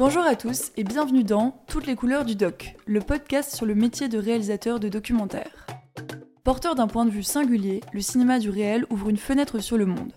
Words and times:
Bonjour 0.00 0.22
à 0.22 0.34
tous 0.34 0.72
et 0.78 0.82
bienvenue 0.82 1.24
dans 1.24 1.62
Toutes 1.66 1.86
les 1.86 1.94
couleurs 1.94 2.24
du 2.24 2.34
doc, 2.34 2.74
le 2.86 3.00
podcast 3.00 3.54
sur 3.54 3.66
le 3.66 3.74
métier 3.74 4.08
de 4.08 4.16
réalisateur 4.16 4.80
de 4.80 4.88
documentaire. 4.88 5.66
Porteur 6.42 6.74
d'un 6.74 6.86
point 6.86 7.04
de 7.04 7.10
vue 7.10 7.22
singulier, 7.22 7.82
le 7.92 8.00
cinéma 8.00 8.38
du 8.38 8.48
réel 8.48 8.86
ouvre 8.88 9.10
une 9.10 9.18
fenêtre 9.18 9.58
sur 9.58 9.76
le 9.76 9.84
monde. 9.84 10.14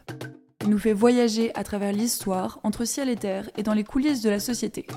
Il 0.61 0.69
nous 0.69 0.77
fait 0.77 0.93
voyager 0.93 1.53
à 1.53 1.65
travers 1.65 1.91
l'histoire, 1.91 2.61
entre 2.63 2.85
ciel 2.85 3.09
et 3.09 3.17
terre 3.17 3.49
et 3.57 3.63
dans 3.63 3.73
les 3.73 3.83
coulisses 3.83 4.21
de 4.21 4.29
la 4.29 4.39
société. 4.39 4.87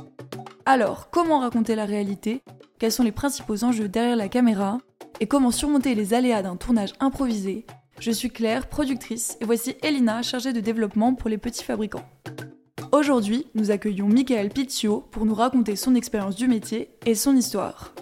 Alors, 0.66 1.10
comment 1.10 1.40
raconter 1.40 1.74
la 1.74 1.84
réalité? 1.84 2.44
Quels 2.78 2.92
sont 2.92 3.02
les 3.02 3.10
principaux 3.10 3.64
enjeux 3.64 3.88
derrière 3.88 4.14
la 4.14 4.28
caméra? 4.28 4.78
Et 5.18 5.26
comment 5.26 5.50
surmonter 5.50 5.96
les 5.96 6.14
aléas 6.14 6.42
d'un 6.42 6.54
tournage 6.54 6.92
improvisé? 7.00 7.66
Je 7.98 8.12
suis 8.12 8.30
Claire, 8.30 8.68
productrice, 8.68 9.36
et 9.40 9.46
voici 9.46 9.74
Elina, 9.82 10.22
chargée 10.22 10.52
de 10.52 10.60
développement 10.60 11.14
pour 11.16 11.28
les 11.28 11.38
petits 11.38 11.64
fabricants. 11.64 12.08
Aujourd'hui, 12.92 13.46
nous 13.54 13.70
accueillons 13.70 14.06
Michael 14.08 14.50
Pizio 14.50 15.00
pour 15.10 15.26
nous 15.26 15.34
raconter 15.34 15.76
son 15.76 15.94
expérience 15.94 16.36
du 16.36 16.48
métier 16.48 16.90
et 17.04 17.14
son 17.14 17.36
histoire. 17.36 17.92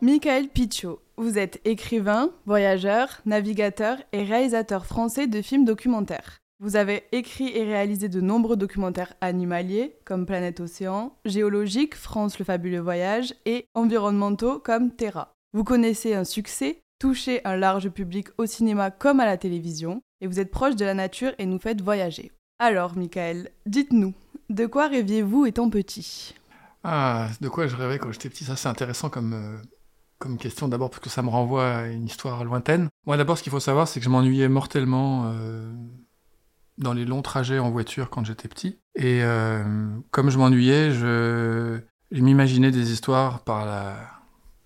Michael 0.00 0.48
Picciot, 0.48 1.00
vous 1.16 1.38
êtes 1.38 1.60
écrivain, 1.64 2.30
voyageur, 2.44 3.20
navigateur 3.24 3.98
et 4.12 4.24
réalisateur 4.24 4.84
français 4.84 5.28
de 5.28 5.40
films 5.40 5.64
documentaires. 5.64 6.38
Vous 6.58 6.76
avez 6.76 7.04
écrit 7.12 7.56
et 7.56 7.64
réalisé 7.64 8.08
de 8.08 8.20
nombreux 8.20 8.56
documentaires 8.56 9.14
animaliers 9.20 9.96
comme 10.04 10.26
Planète 10.26 10.60
Océan, 10.60 11.12
géologiques 11.24 11.94
France 11.94 12.38
le 12.38 12.44
fabuleux 12.44 12.80
voyage 12.80 13.34
et 13.46 13.66
environnementaux 13.74 14.58
comme 14.58 14.90
Terra. 14.90 15.32
Vous 15.54 15.64
connaissez 15.64 16.14
un 16.14 16.24
succès, 16.24 16.80
touchez 17.02 17.40
un 17.44 17.56
large 17.56 17.88
public 17.88 18.28
au 18.38 18.46
cinéma 18.46 18.92
comme 18.92 19.18
à 19.18 19.26
la 19.26 19.36
télévision 19.36 20.04
et 20.20 20.28
vous 20.28 20.38
êtes 20.38 20.52
proche 20.52 20.76
de 20.76 20.84
la 20.84 20.94
nature 20.94 21.32
et 21.38 21.46
nous 21.46 21.58
faites 21.58 21.80
voyager. 21.80 22.30
Alors, 22.60 22.96
Michael, 22.96 23.50
dites-nous, 23.66 24.14
de 24.50 24.66
quoi 24.66 24.86
rêviez-vous 24.86 25.46
étant 25.46 25.68
petit? 25.68 26.32
Ah, 26.84 27.26
de 27.40 27.48
quoi 27.48 27.66
je 27.66 27.74
rêvais 27.74 27.98
quand 27.98 28.12
j'étais 28.12 28.28
petit, 28.28 28.44
ça 28.44 28.54
c'est 28.54 28.68
intéressant 28.68 29.10
comme, 29.10 29.32
euh, 29.32 29.56
comme 30.20 30.38
question 30.38 30.68
d'abord 30.68 30.90
parce 30.90 31.02
que 31.02 31.10
ça 31.10 31.22
me 31.22 31.28
renvoie 31.28 31.68
à 31.68 31.86
une 31.88 32.04
histoire 32.04 32.44
lointaine. 32.44 32.88
Moi 33.04 33.16
d'abord 33.16 33.36
ce 33.36 33.42
qu'il 33.42 33.50
faut 33.50 33.58
savoir 33.58 33.88
c'est 33.88 33.98
que 33.98 34.04
je 34.04 34.10
m'ennuyais 34.10 34.48
mortellement 34.48 35.24
euh, 35.24 35.72
dans 36.78 36.92
les 36.92 37.04
longs 37.04 37.22
trajets 37.22 37.58
en 37.58 37.72
voiture 37.72 38.10
quand 38.10 38.24
j'étais 38.24 38.46
petit. 38.46 38.78
Et 38.94 39.24
euh, 39.24 39.64
comme 40.12 40.30
je 40.30 40.38
m'ennuyais, 40.38 40.92
je, 40.92 41.80
je 42.12 42.22
m'imaginais 42.22 42.70
des 42.70 42.92
histoires 42.92 43.42
par 43.42 43.66
la, 43.66 44.21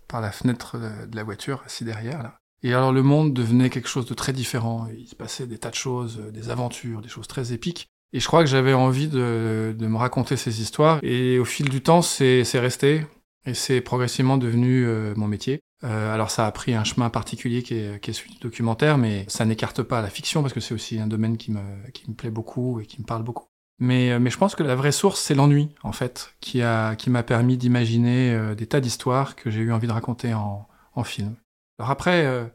par 0.09 0.21
la 0.21 0.33
fenêtre 0.33 0.79
de 0.79 1.17
la 1.17 1.25
voiture, 1.25 1.63
assis 1.67 1.85
derrière. 1.85 2.23
Là. 2.23 2.39
Et 2.63 2.73
alors 2.73 2.93
le 2.93 3.03
monde 3.03 3.33
devenait 3.33 3.71
quelque 3.71 3.89
chose 3.89 4.07
de 4.07 4.15
très 4.15 4.33
différent. 4.33 4.89
Il 4.97 5.07
se 5.07 5.15
passait 5.15 5.47
des 5.47 5.59
tas 5.59 5.71
de 5.71 5.75
choses, 5.75 6.19
des 6.33 6.51
aventures, 6.51 7.01
des 7.01 7.09
choses 7.09 7.29
très 7.29 7.53
épiques. 7.53 7.89
Et 8.13 8.21
je 8.21 8.27
crois 8.27 8.43
que 8.43 8.51
j'avais 8.51 8.73
envie 8.73 9.09
de, 9.09 9.75
de, 9.77 9.87
me 9.87 9.97
raconter 9.97 10.37
ces 10.37 10.63
histoires. 10.63 10.99
Et 11.03 11.39
au 11.39 11.45
fil 11.45 11.69
du 11.69 11.83
temps, 11.83 12.03
c'est 12.03 12.45
resté. 12.55 13.05
Et 13.47 13.55
c'est 13.55 13.81
progressivement 13.81 14.39
devenu 14.39 14.87
euh, 14.87 15.15
mon 15.17 15.29
métier. 15.29 15.61
Euh, 15.85 16.13
alors 16.13 16.31
ça 16.31 16.47
a 16.47 16.53
pris 16.53 16.75
un 16.75 16.85
chemin 16.85 17.11
particulier 17.11 17.63
qui 17.63 17.75
est, 17.75 18.01
qui 18.01 18.11
est 18.11 18.15
celui 18.15 18.33
du 18.33 18.39
documentaire, 18.39 18.99
mais 18.99 19.25
ça 19.29 19.45
n'écarte 19.45 19.83
pas 19.83 20.03
la 20.03 20.09
fiction 20.09 20.43
parce 20.43 20.55
que 20.55 20.61
c'est 20.61 20.75
aussi 20.75 20.99
un 20.99 21.07
domaine 21.07 21.37
qui 21.37 21.53
me, 21.53 21.61
qui 21.93 22.11
me 22.11 22.17
plaît 22.17 22.31
beaucoup 22.31 22.81
et 22.81 22.87
qui 22.87 23.01
me 23.01 23.07
parle 23.07 23.23
beaucoup. 23.23 23.47
Mais, 23.79 24.11
euh, 24.11 24.19
mais 24.19 24.31
je 24.31 24.39
pense 24.39 24.55
que 24.55 24.63
la 24.63 24.75
vraie 24.75 24.93
source, 24.93 25.21
c'est 25.21 25.35
l'ennui, 25.35 25.69
en 25.83 25.93
fait, 25.93 26.35
qui 26.41 26.61
m'a 26.61 27.23
permis 27.23 27.57
d'imaginer 27.57 28.33
euh, 28.33 28.55
des 28.55 28.67
tas 28.67 28.81
d'histoires 28.81 29.37
que 29.37 29.51
j'ai 29.51 29.61
eu 29.61 29.73
envie 29.73 29.87
de 29.87 29.93
raconter 29.93 30.35
en, 30.35 30.67
film. 31.05 31.37
Alors 31.79 31.91
après, 31.91 32.25
euh, 32.25 32.47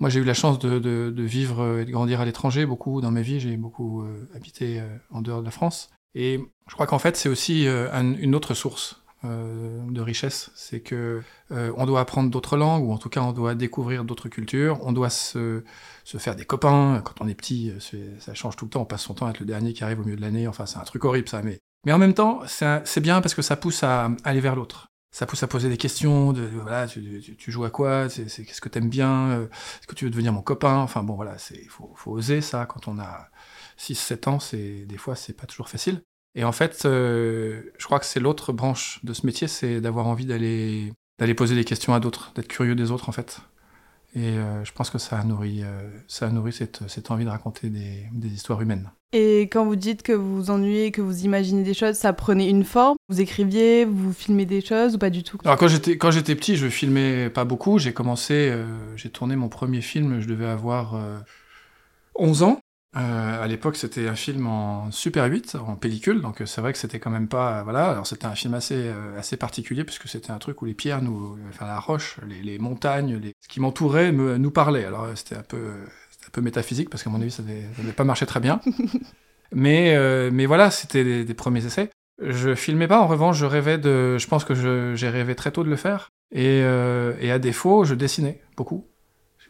moi 0.00 0.08
j'ai 0.08 0.18
eu 0.18 0.24
la 0.24 0.32
chance 0.32 0.58
de, 0.58 1.12
vivre 1.18 1.80
et 1.80 1.84
de 1.84 1.90
grandir 1.90 2.22
à 2.22 2.24
l'étranger 2.24 2.64
beaucoup 2.64 3.02
dans 3.02 3.10
ma 3.10 3.20
vie, 3.20 3.40
j'ai 3.40 3.58
beaucoup 3.58 4.02
habité 4.34 4.82
en 5.10 5.20
dehors 5.20 5.40
de 5.40 5.44
la 5.44 5.50
France. 5.50 5.90
Et 6.14 6.40
je 6.66 6.72
crois 6.72 6.86
qu'en 6.86 6.98
fait 6.98 7.18
c'est 7.18 7.28
aussi 7.28 7.66
un, 7.68 8.14
une 8.14 8.34
autre 8.34 8.54
source 8.54 9.03
de 9.24 10.00
richesse, 10.00 10.50
c'est 10.54 10.80
que 10.80 11.22
euh, 11.50 11.72
on 11.76 11.86
doit 11.86 12.00
apprendre 12.00 12.30
d'autres 12.30 12.56
langues, 12.56 12.84
ou 12.84 12.92
en 12.92 12.98
tout 12.98 13.08
cas 13.08 13.20
on 13.20 13.32
doit 13.32 13.54
découvrir 13.54 14.04
d'autres 14.04 14.28
cultures, 14.28 14.78
on 14.82 14.92
doit 14.92 15.10
se, 15.10 15.64
se, 16.04 16.18
faire 16.18 16.36
des 16.36 16.44
copains. 16.44 17.00
Quand 17.04 17.14
on 17.20 17.28
est 17.28 17.34
petit, 17.34 17.72
ça 18.18 18.34
change 18.34 18.56
tout 18.56 18.64
le 18.64 18.70
temps, 18.70 18.82
on 18.82 18.86
passe 18.86 19.02
son 19.02 19.14
temps 19.14 19.26
à 19.26 19.30
être 19.30 19.40
le 19.40 19.46
dernier 19.46 19.72
qui 19.72 19.84
arrive 19.84 20.00
au 20.00 20.04
milieu 20.04 20.16
de 20.16 20.20
l'année, 20.20 20.46
enfin 20.46 20.66
c'est 20.66 20.78
un 20.78 20.84
truc 20.84 21.04
horrible 21.04 21.28
ça, 21.28 21.42
mais, 21.42 21.58
mais 21.86 21.92
en 21.92 21.98
même 21.98 22.14
temps 22.14 22.42
c'est 22.46 23.00
bien 23.00 23.20
parce 23.20 23.34
que 23.34 23.42
ça 23.42 23.56
pousse 23.56 23.82
à, 23.82 24.10
aller 24.24 24.40
vers 24.40 24.56
l'autre. 24.56 24.88
Ça 25.10 25.26
pousse 25.26 25.44
à 25.44 25.46
poser 25.46 25.68
des 25.68 25.76
questions, 25.76 26.32
de, 26.32 26.42
voilà, 26.42 26.88
tu, 26.88 27.22
joues 27.52 27.64
à 27.64 27.70
quoi, 27.70 28.08
qu'est-ce 28.08 28.60
que 28.60 28.68
t'aimes 28.68 28.88
bien, 28.88 29.28
euh, 29.30 29.46
est-ce 29.46 29.86
que 29.86 29.94
tu 29.94 30.04
veux 30.04 30.10
devenir 30.10 30.32
mon 30.32 30.42
copain, 30.42 30.78
enfin 30.78 31.04
bon 31.04 31.14
voilà, 31.14 31.36
il 31.52 31.68
faut, 31.68 31.92
faut 31.94 32.10
oser 32.10 32.40
ça 32.40 32.66
quand 32.66 32.88
on 32.88 32.98
a 32.98 33.28
6-7 33.78 34.28
ans, 34.28 34.40
c'est 34.40 34.86
des 34.86 34.98
fois 34.98 35.14
c'est 35.14 35.34
pas 35.34 35.46
toujours 35.46 35.68
facile. 35.68 36.02
Et 36.34 36.44
en 36.44 36.52
fait, 36.52 36.82
euh, 36.84 37.62
je 37.78 37.84
crois 37.84 38.00
que 38.00 38.06
c'est 38.06 38.20
l'autre 38.20 38.52
branche 38.52 39.00
de 39.04 39.12
ce 39.12 39.24
métier, 39.26 39.48
c'est 39.48 39.80
d'avoir 39.80 40.06
envie 40.06 40.26
d'aller 40.26 40.92
d'aller 41.18 41.34
poser 41.34 41.54
des 41.54 41.64
questions 41.64 41.94
à 41.94 42.00
d'autres, 42.00 42.32
d'être 42.34 42.48
curieux 42.48 42.74
des 42.74 42.90
autres 42.90 43.08
en 43.08 43.12
fait. 43.12 43.40
Et 44.16 44.38
euh, 44.38 44.64
je 44.64 44.72
pense 44.72 44.90
que 44.90 44.98
ça 44.98 45.18
a 45.18 45.24
nourri, 45.24 45.62
euh, 45.62 45.88
ça 46.06 46.26
a 46.26 46.30
nourri 46.30 46.52
cette, 46.52 46.88
cette 46.88 47.10
envie 47.10 47.24
de 47.24 47.30
raconter 47.30 47.68
des, 47.68 48.04
des, 48.12 48.28
histoires 48.28 48.60
humaines. 48.60 48.90
Et 49.12 49.42
quand 49.42 49.64
vous 49.64 49.74
dites 49.74 50.04
que 50.04 50.12
vous 50.12 50.36
vous 50.36 50.50
ennuyez, 50.50 50.92
que 50.92 51.00
vous 51.00 51.24
imaginez 51.24 51.64
des 51.64 51.74
choses, 51.74 51.96
ça 51.96 52.12
prenait 52.12 52.48
une 52.48 52.62
forme? 52.62 52.96
Vous 53.08 53.20
écriviez, 53.20 53.84
vous 53.84 54.12
filmez 54.12 54.46
des 54.46 54.60
choses 54.60 54.94
ou 54.94 54.98
pas 54.98 55.10
du 55.10 55.24
tout? 55.24 55.38
Alors 55.44 55.56
quand 55.56 55.66
j'étais 55.66 55.98
quand 55.98 56.12
j'étais 56.12 56.36
petit, 56.36 56.56
je 56.56 56.68
filmais 56.68 57.28
pas 57.28 57.44
beaucoup. 57.44 57.78
J'ai 57.78 57.92
commencé, 57.92 58.50
euh, 58.50 58.64
j'ai 58.96 59.10
tourné 59.10 59.34
mon 59.34 59.48
premier 59.48 59.80
film, 59.80 60.20
je 60.20 60.28
devais 60.28 60.46
avoir 60.46 60.96
11 62.14 62.42
ans. 62.44 62.60
Euh, 62.96 63.42
à 63.42 63.46
l'époque, 63.48 63.76
c'était 63.76 64.06
un 64.06 64.14
film 64.14 64.46
en 64.46 64.90
Super 64.92 65.24
8, 65.24 65.56
en 65.56 65.74
pellicule, 65.74 66.20
donc 66.20 66.40
euh, 66.40 66.46
c'est 66.46 66.60
vrai 66.60 66.72
que 66.72 66.78
c'était 66.78 67.00
quand 67.00 67.10
même 67.10 67.26
pas, 67.26 67.64
voilà. 67.64 67.90
Alors 67.90 68.06
c'était 68.06 68.26
un 68.26 68.36
film 68.36 68.54
assez 68.54 68.76
euh, 68.76 69.18
assez 69.18 69.36
particulier 69.36 69.82
puisque 69.82 70.06
c'était 70.06 70.30
un 70.30 70.38
truc 70.38 70.62
où 70.62 70.64
les 70.64 70.74
pierres, 70.74 71.02
nous, 71.02 71.36
enfin 71.48 71.66
la 71.66 71.80
roche, 71.80 72.18
les, 72.28 72.40
les 72.42 72.58
montagnes, 72.58 73.16
les... 73.16 73.32
ce 73.40 73.48
qui 73.48 73.58
m'entourait, 73.58 74.12
me, 74.12 74.38
nous 74.38 74.50
parlait. 74.52 74.84
Alors 74.84 75.08
c'était 75.16 75.34
un 75.36 75.42
peu 75.42 75.72
un 76.26 76.30
peu 76.30 76.40
métaphysique 76.40 76.88
parce 76.88 77.02
qu'à 77.02 77.10
mon 77.10 77.20
avis, 77.20 77.32
ça 77.32 77.42
n'avait 77.42 77.92
pas 77.92 78.04
marché 78.04 78.26
très 78.26 78.40
bien. 78.40 78.60
mais 79.52 79.96
euh, 79.96 80.30
mais 80.32 80.46
voilà, 80.46 80.70
c'était 80.70 81.02
des, 81.02 81.24
des, 81.24 81.34
premiers 81.34 81.66
essais. 81.66 81.90
Je 82.22 82.54
filmais 82.54 82.86
pas. 82.86 83.00
En 83.00 83.08
revanche, 83.08 83.38
je 83.38 83.46
rêvais 83.46 83.78
de, 83.78 84.18
je 84.18 84.26
pense 84.28 84.44
que 84.44 84.94
j'ai 84.94 85.08
rêvé 85.08 85.34
très 85.34 85.50
tôt 85.50 85.64
de 85.64 85.70
le 85.70 85.76
faire. 85.76 86.10
Et, 86.30 86.58
et 86.58 87.30
à 87.30 87.38
défaut, 87.38 87.84
je 87.84 87.94
dessinais 87.94 88.40
beaucoup. 88.56 88.86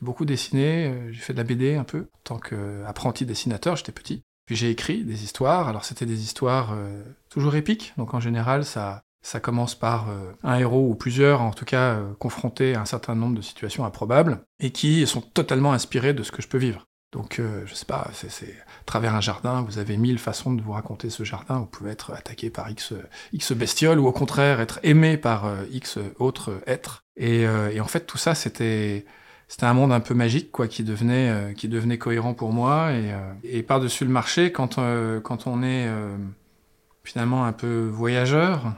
Beaucoup 0.05 0.27
dessiné, 0.27 0.87
euh, 0.87 1.13
j'ai 1.13 1.21
fait 1.21 1.33
de 1.33 1.39
la 1.39 1.45
BD 1.45 1.77
un 1.77 1.85
peu, 1.85 2.09
en 2.13 2.19
tant 2.25 2.39
qu'apprenti 2.39 3.25
dessinateur, 3.25 3.77
j'étais 3.77 3.91
petit. 3.91 4.23
Puis 4.45 4.55
j'ai 4.55 4.69
écrit 4.69 5.03
des 5.03 5.25
histoires, 5.25 5.67
alors 5.67 5.87
c'était 5.87 6.05
des 6.05 6.23
histoires 6.23 6.75
euh, 6.75 7.03
toujours 7.31 7.55
épiques, 7.55 7.95
donc 7.97 8.13
en 8.13 8.21
général 8.21 8.67
ça, 8.67 9.01
ça 9.23 9.41
commence 9.41 9.75
par 9.75 10.11
euh, 10.11 10.33
un 10.43 10.59
héros 10.59 10.87
ou 10.91 10.95
plusieurs, 10.95 11.41
en 11.41 11.53
tout 11.53 11.65
cas 11.65 11.99
confrontés 12.19 12.75
à 12.75 12.83
un 12.83 12.85
certain 12.85 13.15
nombre 13.15 13.35
de 13.35 13.41
situations 13.41 13.87
improbables, 13.87 14.43
et 14.61 14.73
qui 14.73 15.07
sont 15.07 15.23
totalement 15.23 15.73
inspirés 15.73 16.13
de 16.13 16.23
ce 16.23 16.31
que 16.31 16.43
je 16.43 16.49
peux 16.49 16.59
vivre. 16.59 16.85
Donc, 17.11 17.41
je 17.65 17.73
sais 17.75 17.87
pas, 17.87 18.11
c'est 18.13 18.27
à 18.27 18.85
travers 18.87 19.15
un 19.15 19.21
jardin, 19.21 19.63
vous 19.63 19.79
avez 19.79 19.97
mille 19.97 20.19
façons 20.19 20.53
de 20.53 20.61
vous 20.61 20.73
raconter 20.73 21.11
ce 21.11 21.23
jardin. 21.23 21.61
Vous 21.61 21.67
pouvez 21.67 21.93
être 21.93 22.13
attaqué 22.13 22.51
par 22.51 22.69
X, 22.69 22.93
X 23.33 23.53
bestioles, 23.53 24.01
ou 24.01 24.09
au 24.09 24.13
contraire 24.13 24.61
être 24.61 24.81
aimé 24.83 25.17
par 25.17 25.49
X 25.71 26.01
autres 26.19 26.61
êtres. 26.67 27.05
Et, 27.17 27.47
euh, 27.47 27.71
et 27.71 27.81
en 27.81 27.87
fait, 27.87 28.07
tout 28.07 28.19
ça, 28.19 28.35
c'était 28.35 29.05
c'était 29.49 29.67
un 29.67 29.75
monde 29.75 29.93
un 29.93 30.01
peu 30.01 30.15
magique 30.15 30.51
quoi 30.51 30.69
qui 30.69 30.85
devenait 30.85 31.31
euh, 31.31 31.97
cohérent 31.97 32.35
pour 32.35 32.53
moi. 32.53 32.93
Et, 32.93 33.13
euh, 33.13 33.63
par 33.63 33.81
dessus 33.81 34.05
le 34.05 34.11
marché 34.11 34.53
quand 34.53 34.79
euh, 34.79 35.21
on 35.47 35.63
est 35.63 35.89
finalement 37.03 37.45
un 37.45 37.53
peu 37.53 37.89
voyageur 37.93 38.73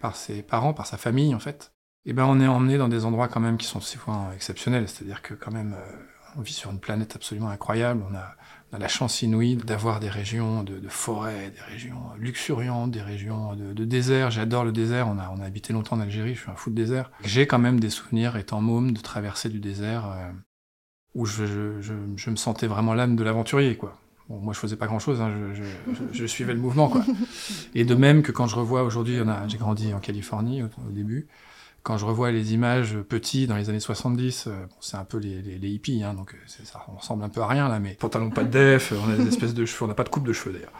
par 0.00 0.16
ses 0.16 0.42
parents 0.42 0.72
par 0.72 0.86
sa 0.86 0.96
famille 0.96 1.34
en 1.34 1.38
fait 1.38 1.72
et 2.04 2.10
eh 2.10 2.12
ben 2.14 2.24
on 2.24 2.40
est 2.40 2.48
emmené 2.48 2.78
dans 2.78 2.88
des 2.88 3.04
endroits 3.04 3.28
quand 3.28 3.38
même 3.38 3.58
qui 3.58 3.66
sont 3.66 3.80
souvent 3.80 4.32
exceptionnels. 4.32 4.88
C'est-à-dire 4.88 5.22
que 5.22 5.34
quand 5.34 5.52
même 5.52 5.76
on 6.36 6.40
vit 6.40 6.52
sur 6.52 6.70
une 6.70 6.80
planète 6.80 7.14
absolument 7.14 7.50
incroyable 7.50 8.02
on 8.72 8.76
a 8.76 8.78
la 8.78 8.88
chance 8.88 9.20
inouïe 9.20 9.56
d'avoir 9.56 10.00
des 10.00 10.08
régions 10.08 10.62
de, 10.62 10.78
de 10.78 10.88
forêts, 10.88 11.52
des 11.54 11.72
régions 11.72 12.00
luxuriantes, 12.18 12.90
des 12.90 13.02
régions 13.02 13.54
de, 13.54 13.84
désert. 13.84 14.30
J'adore 14.30 14.64
le 14.64 14.72
désert. 14.72 15.08
On 15.08 15.18
a, 15.18 15.44
habité 15.44 15.74
longtemps 15.74 15.96
en 15.96 16.00
Algérie. 16.00 16.34
Je 16.34 16.40
suis 16.40 16.50
un 16.50 16.54
fou 16.54 16.70
de 16.70 16.74
désert. 16.74 17.10
J'ai 17.22 17.46
quand 17.46 17.58
même 17.58 17.78
des 17.78 17.90
souvenirs, 17.90 18.36
étant 18.36 18.62
môme, 18.62 18.92
de 18.92 19.00
traverser 19.00 19.50
du 19.50 19.60
désert 19.60 20.06
euh, 20.06 20.30
où 21.14 21.26
je, 21.26 21.44
me 21.44 22.36
sentais 22.36 22.66
vraiment 22.66 22.94
l'âme 22.94 23.14
de 23.14 23.22
l'aventurier, 23.22 23.76
quoi. 23.76 23.98
Moi, 24.30 24.54
je 24.54 24.58
faisais 24.58 24.76
pas 24.76 24.86
grand-chose. 24.86 25.20
Hein, 25.20 25.30
je, 26.12 26.24
suivais 26.24 26.54
le 26.54 26.60
mouvement. 26.60 26.90
Et 27.74 27.84
de 27.84 27.94
même 27.94 28.22
que 28.22 28.32
quand 28.32 28.46
je 28.46 28.56
revois 28.56 28.82
aujourd'hui, 28.84 29.18
j'ai 29.48 29.58
grandi 29.58 29.92
en 29.92 29.98
Californie 29.98 30.62
au 30.62 30.90
début 30.90 31.28
quand 31.82 31.96
je 31.96 32.04
revois 32.04 32.30
les 32.30 32.54
images 32.54 32.96
petits 33.08 33.46
dans 33.46 33.56
les 33.56 33.68
années 33.68 33.80
70, 33.80 34.46
euh, 34.46 34.66
bon, 34.66 34.76
c'est 34.80 34.96
un 34.96 35.04
peu 35.04 35.18
les, 35.18 35.42
les, 35.42 35.58
les 35.58 35.68
hippies, 35.68 36.02
hein, 36.02 36.14
donc 36.14 36.36
ça 36.46 36.84
ressemble 36.96 37.24
un 37.24 37.28
peu 37.28 37.40
à 37.40 37.46
rien 37.46 37.68
là, 37.68 37.80
mais 37.80 37.94
pantalon 37.94 38.30
pas 38.30 38.44
de 38.44 38.50
def, 38.50 38.92
on 38.92 39.10
a 39.10 39.16
des 39.16 39.28
espèces 39.28 39.54
de 39.54 39.64
cheveux, 39.64 39.84
on 39.84 39.88
n'a 39.88 39.94
pas 39.94 40.04
de 40.04 40.08
coupe 40.08 40.26
de 40.26 40.32
cheveux 40.32 40.52
d'ailleurs. 40.52 40.72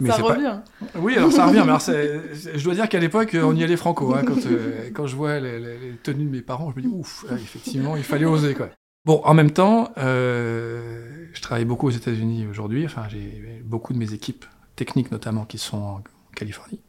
Mais 0.00 0.10
ça 0.10 0.16
revient. 0.16 0.60
Pas... 0.80 0.98
Oui, 0.98 1.16
alors 1.16 1.32
ça 1.32 1.46
revient, 1.46 1.62
mais 1.64 1.72
alors 1.72 1.80
je 1.80 2.64
dois 2.64 2.74
dire 2.74 2.88
qu'à 2.88 3.00
l'époque, 3.00 3.36
on 3.40 3.56
y 3.56 3.64
allait 3.64 3.76
franco. 3.76 4.14
Hein, 4.14 4.22
quand, 4.26 4.46
euh, 4.46 4.90
quand 4.92 5.06
je 5.06 5.16
vois 5.16 5.40
les, 5.40 5.58
les, 5.58 5.96
tenues 6.02 6.24
de 6.24 6.30
mes 6.30 6.42
parents, 6.42 6.70
je 6.70 6.76
me 6.76 6.82
dis 6.82 6.88
ouf, 6.88 7.24
effectivement, 7.32 7.96
il 7.96 8.04
fallait 8.04 8.26
oser 8.26 8.54
quoi. 8.54 8.68
Bon, 9.04 9.20
en 9.24 9.34
même 9.34 9.50
temps, 9.50 9.92
euh, 9.98 11.26
je 11.34 11.42
travaille 11.42 11.66
beaucoup 11.66 11.88
aux 11.88 11.90
États-Unis 11.90 12.46
aujourd'hui. 12.46 12.86
Enfin, 12.86 13.06
j'ai 13.08 13.62
beaucoup 13.64 13.92
de 13.92 13.98
mes 13.98 14.14
équipes 14.14 14.46
techniques 14.76 15.10
notamment 15.10 15.44
qui 15.44 15.58
sont 15.58 15.76
en 15.76 16.02
Californie. 16.34 16.80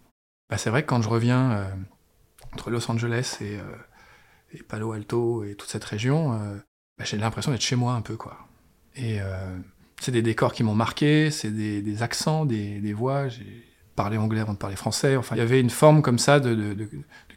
Bah, 0.49 0.57
c'est 0.57 0.69
vrai 0.69 0.83
que 0.83 0.87
quand 0.87 1.01
je 1.01 1.09
reviens 1.09 1.51
euh, 1.51 1.65
entre 2.55 2.71
Los 2.71 2.89
Angeles 2.89 3.37
et, 3.41 3.57
et, 4.53 4.63
Palo 4.63 4.93
Alto 4.93 5.43
et 5.43 5.55
toute 5.55 5.69
cette 5.69 5.83
région, 5.83 6.31
bah, 6.97 7.05
j'ai 7.05 7.17
l'impression 7.17 7.51
d'être 7.51 7.61
chez 7.61 7.75
moi 7.75 7.93
un 7.93 8.01
peu, 8.01 8.15
quoi. 8.15 8.37
Et 8.95 9.19
c'est 9.99 10.11
des 10.11 10.21
décors 10.21 10.53
qui 10.53 10.63
m'ont 10.63 10.75
marqué, 10.75 11.31
c'est 11.31 11.51
des, 11.51 11.81
des, 11.81 12.03
accents, 12.03 12.45
des, 12.45 12.79
des 12.79 12.93
voix. 12.93 13.27
J'ai 13.27 13.65
parlé 13.95 14.17
anglais 14.17 14.41
avant 14.41 14.53
de 14.53 14.57
parler 14.57 14.75
français. 14.75 15.15
Enfin, 15.15 15.35
il 15.35 15.39
y 15.39 15.41
avait 15.41 15.59
une 15.59 15.69
forme 15.69 16.01
comme 16.01 16.19
ça 16.19 16.39
de, 16.39 16.53
de, 16.53 16.73
de, 16.73 16.89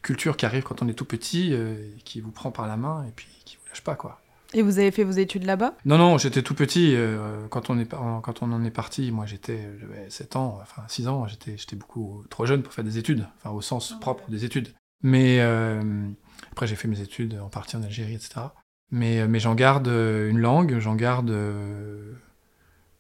culture 0.03 0.37
qui 0.37 0.47
arrive 0.47 0.63
quand 0.63 0.81
on 0.83 0.89
est 0.89 0.95
tout 0.95 1.05
petit, 1.05 1.51
euh, 1.53 1.75
qui 2.05 2.21
vous 2.21 2.31
prend 2.31 2.51
par 2.51 2.69
la 2.69 2.77
main 2.77 3.05
et 3.09 3.11
puis 3.15 3.29
qui 3.45 3.57
vous 3.57 3.69
lâche 3.69 3.83
pas, 3.83 3.97
quoi. 3.97 4.21
Et 4.55 4.63
vous 4.63 4.79
avez 4.79 4.91
fait 4.91 5.05
vos 5.05 5.13
études 5.13 5.45
là-bas? 5.45 5.75
Non, 5.85 5.99
non, 5.99 6.17
j'étais 6.17 6.43
tout 6.43 6.55
petit. 6.55 6.95
Euh, 6.95 7.47
quand, 7.51 7.69
on 7.69 7.79
est, 7.79 7.91
quand 7.91 8.43
on 8.43 8.53
en 8.53 8.65
est 8.65 8.71
parti, 8.71 9.11
moi 9.11 9.27
j'étais, 9.27 9.59
j'avais 9.79 10.09
7 10.09 10.37
ans, 10.37 10.59
enfin 10.63 10.83
6 10.89 11.09
ans, 11.09 11.27
j'étais, 11.27 11.59
j'étais 11.59 11.77
beaucoup 11.77 12.25
trop 12.31 12.47
jeune 12.47 12.63
pour 12.63 12.73
faire 12.73 12.85
des 12.85 12.97
études, 12.97 13.27
enfin 13.39 13.51
au 13.51 13.61
sens 13.61 13.93
ah 13.95 14.01
propre 14.01 14.31
des 14.31 14.47
études. 14.47 14.69
Mais 15.03 15.41
euh, 15.41 16.09
après 16.53 16.67
j'ai 16.67 16.77
fait 16.77 16.89
mes 16.89 17.01
études 17.01 17.39
en 17.39 17.49
partie 17.49 17.77
en 17.77 17.83
Algérie, 17.83 18.15
etc. 18.15 18.41
Mais, 18.91 19.29
mais 19.29 19.39
j'en 19.39 19.55
garde 19.55 19.87
une 19.87 20.39
langue, 20.39 20.79
j'en 20.79 20.95
garde 20.95 21.31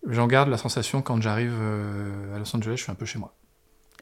j'en 0.06 0.26
garde 0.26 0.48
la 0.48 0.56
sensation 0.58 1.02
quand 1.02 1.20
j'arrive 1.20 1.56
euh, 1.58 2.34
à 2.34 2.38
Los 2.38 2.54
Angeles, 2.54 2.76
je 2.76 2.82
suis 2.82 2.92
un 2.92 2.96
peu 2.96 3.06
chez 3.06 3.18
moi. 3.18 3.36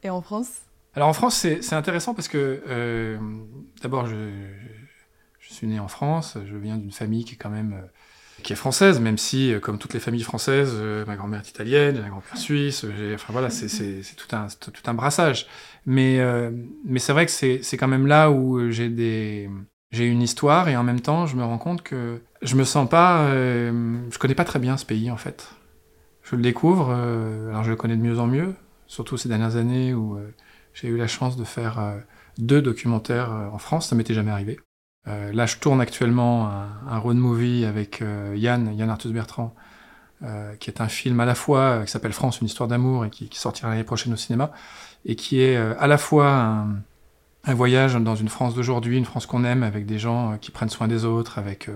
Et 0.03 0.09
en 0.09 0.21
France? 0.21 0.61
Alors 0.93 1.09
en 1.09 1.13
France, 1.13 1.35
c'est 1.35 1.73
intéressant 1.73 2.13
parce 2.13 2.27
que 2.27 2.63
euh, 2.67 3.19
d'abord, 3.81 4.07
je, 4.07 4.31
je, 5.39 5.53
suis 5.53 5.67
né 5.67 5.79
en 5.79 5.87
France, 5.87 6.37
je 6.45 6.55
viens 6.55 6.77
d'une 6.77 6.91
famille 6.91 7.23
qui 7.23 7.35
est 7.35 7.37
quand 7.37 7.49
même 7.49 7.73
euh, 7.73 7.87
qui 8.43 8.53
est 8.53 8.57
française, 8.57 8.99
même 8.99 9.17
si, 9.17 9.53
euh, 9.53 9.59
comme 9.59 9.77
toutes 9.77 9.93
les 9.93 9.99
familles 9.99 10.23
françaises, 10.23 10.71
euh, 10.75 11.05
ma 11.05 11.15
grand-mère 11.15 11.41
est 11.41 11.49
italienne, 11.49 11.99
ma 12.01 12.09
grand-père 12.09 12.37
suisse, 12.37 12.85
enfin 13.13 13.33
voilà, 13.33 13.49
c'est 13.49 13.67
tout 14.15 14.35
un, 14.35 14.47
tout 14.59 14.71
un 14.85 14.93
brassage. 14.93 15.47
Mais, 15.85 16.19
euh, 16.19 16.51
mais 16.85 16.99
c'est 16.99 17.13
vrai 17.13 17.25
que 17.25 17.31
c'est 17.31 17.77
quand 17.77 17.87
même 17.87 18.07
là 18.07 18.31
où 18.31 18.69
j'ai 18.71 18.89
des 18.89 19.49
j'ai 19.91 20.05
une 20.05 20.21
histoire 20.21 20.67
et 20.67 20.75
en 20.75 20.83
même 20.83 20.99
temps, 20.99 21.27
je 21.27 21.37
me 21.37 21.43
rends 21.45 21.57
compte 21.57 21.81
que 21.81 22.19
je 22.41 22.55
me 22.55 22.65
sens 22.65 22.89
pas, 22.89 23.31
je 23.31 24.17
connais 24.19 24.35
pas 24.35 24.43
très 24.43 24.59
bien 24.59 24.75
ce 24.75 24.85
pays 24.85 25.09
en 25.09 25.17
fait 25.17 25.47
je 26.29 26.35
le 26.35 26.41
découvre, 26.41 26.89
euh, 26.91 27.49
alors 27.49 27.63
je 27.63 27.69
le 27.69 27.75
connais 27.75 27.95
de 27.95 28.01
mieux 28.01 28.19
en 28.19 28.27
mieux, 28.27 28.53
surtout 28.87 29.17
ces 29.17 29.29
dernières 29.29 29.55
années 29.55 29.93
où 29.93 30.17
euh, 30.17 30.33
j'ai 30.73 30.89
eu 30.89 30.97
la 30.97 31.07
chance 31.07 31.37
de 31.37 31.43
faire 31.45 31.79
euh, 31.79 31.97
deux 32.37 32.61
documentaires 32.61 33.31
en 33.53 33.57
France, 33.57 33.87
ça 33.87 33.95
m'était 33.95 34.13
jamais 34.13 34.31
arrivé. 34.31 34.59
Là, 35.07 35.45
je 35.45 35.57
tourne 35.57 35.79
actuellement 35.79 36.49
un, 36.89 36.97
road 36.97 37.17
movie 37.17 37.65
avec 37.65 38.03
Yann, 38.35 38.75
Yann 38.75 38.89
Arthus 38.89 39.09
Bertrand, 39.09 39.55
qui 40.59 40.69
est 40.69 40.81
un 40.81 40.87
film 40.87 41.19
à 41.19 41.25
la 41.25 41.35
fois 41.35 41.83
qui 41.85 41.91
s'appelle 41.91 42.11
France, 42.11 42.41
une 42.41 42.47
histoire 42.47 42.67
d'amour 42.67 43.05
et 43.05 43.09
qui, 43.09 43.29
sortira 43.33 43.69
l'année 43.69 43.83
prochaine 43.83 44.11
au 44.11 44.17
cinéma, 44.17 44.51
et 45.05 45.15
qui 45.15 45.39
est 45.39 45.55
à 45.55 45.87
la 45.87 45.97
fois 45.97 46.29
un, 46.29 46.67
un 47.45 47.53
voyage 47.53 47.95
dans 47.95 48.15
une 48.15 48.29
France 48.29 48.53
d'aujourd'hui, 48.53 48.97
une 48.97 49.05
France 49.05 49.25
qu'on 49.25 49.45
aime, 49.45 49.63
avec 49.63 49.85
des 49.85 49.99
gens 49.99 50.37
qui 50.39 50.51
prennent 50.51 50.69
soin 50.69 50.87
des 50.87 51.05
autres, 51.05 51.39
avec, 51.39 51.69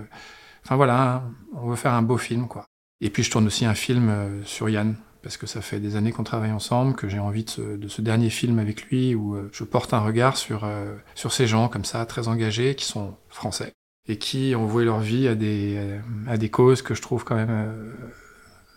enfin 0.64 0.76
voilà, 0.76 1.22
on 1.54 1.68
veut 1.68 1.76
faire 1.76 1.94
un 1.94 2.02
beau 2.02 2.18
film, 2.18 2.48
quoi. 2.48 2.66
Et 3.02 3.10
puis 3.10 3.24
je 3.24 3.30
tourne 3.30 3.46
aussi 3.48 3.66
un 3.66 3.74
film 3.74 4.08
euh, 4.08 4.44
sur 4.44 4.68
Yann, 4.68 4.94
parce 5.22 5.36
que 5.36 5.46
ça 5.46 5.60
fait 5.60 5.80
des 5.80 5.96
années 5.96 6.12
qu'on 6.12 6.24
travaille 6.24 6.52
ensemble, 6.52 6.94
que 6.94 7.08
j'ai 7.08 7.18
envie 7.18 7.44
de 7.44 7.50
ce, 7.50 7.76
de 7.76 7.88
ce, 7.88 8.02
dernier 8.02 8.30
film 8.30 8.58
avec 8.58 8.84
lui, 8.84 9.14
où 9.14 9.34
euh, 9.34 9.48
je 9.52 9.64
porte 9.64 9.94
un 9.94 10.00
regard 10.00 10.36
sur, 10.36 10.64
euh, 10.64 10.94
sur 11.14 11.32
ces 11.32 11.46
gens 11.46 11.68
comme 11.68 11.84
ça, 11.84 12.04
très 12.06 12.28
engagés, 12.28 12.74
qui 12.74 12.84
sont 12.84 13.16
français, 13.28 13.72
et 14.08 14.18
qui 14.18 14.54
ont 14.56 14.66
voué 14.66 14.84
leur 14.84 15.00
vie 15.00 15.28
à 15.28 15.34
des, 15.34 16.00
à 16.26 16.36
des 16.36 16.50
causes 16.50 16.82
que 16.82 16.94
je 16.94 17.02
trouve 17.02 17.24
quand 17.24 17.36
même 17.36 17.94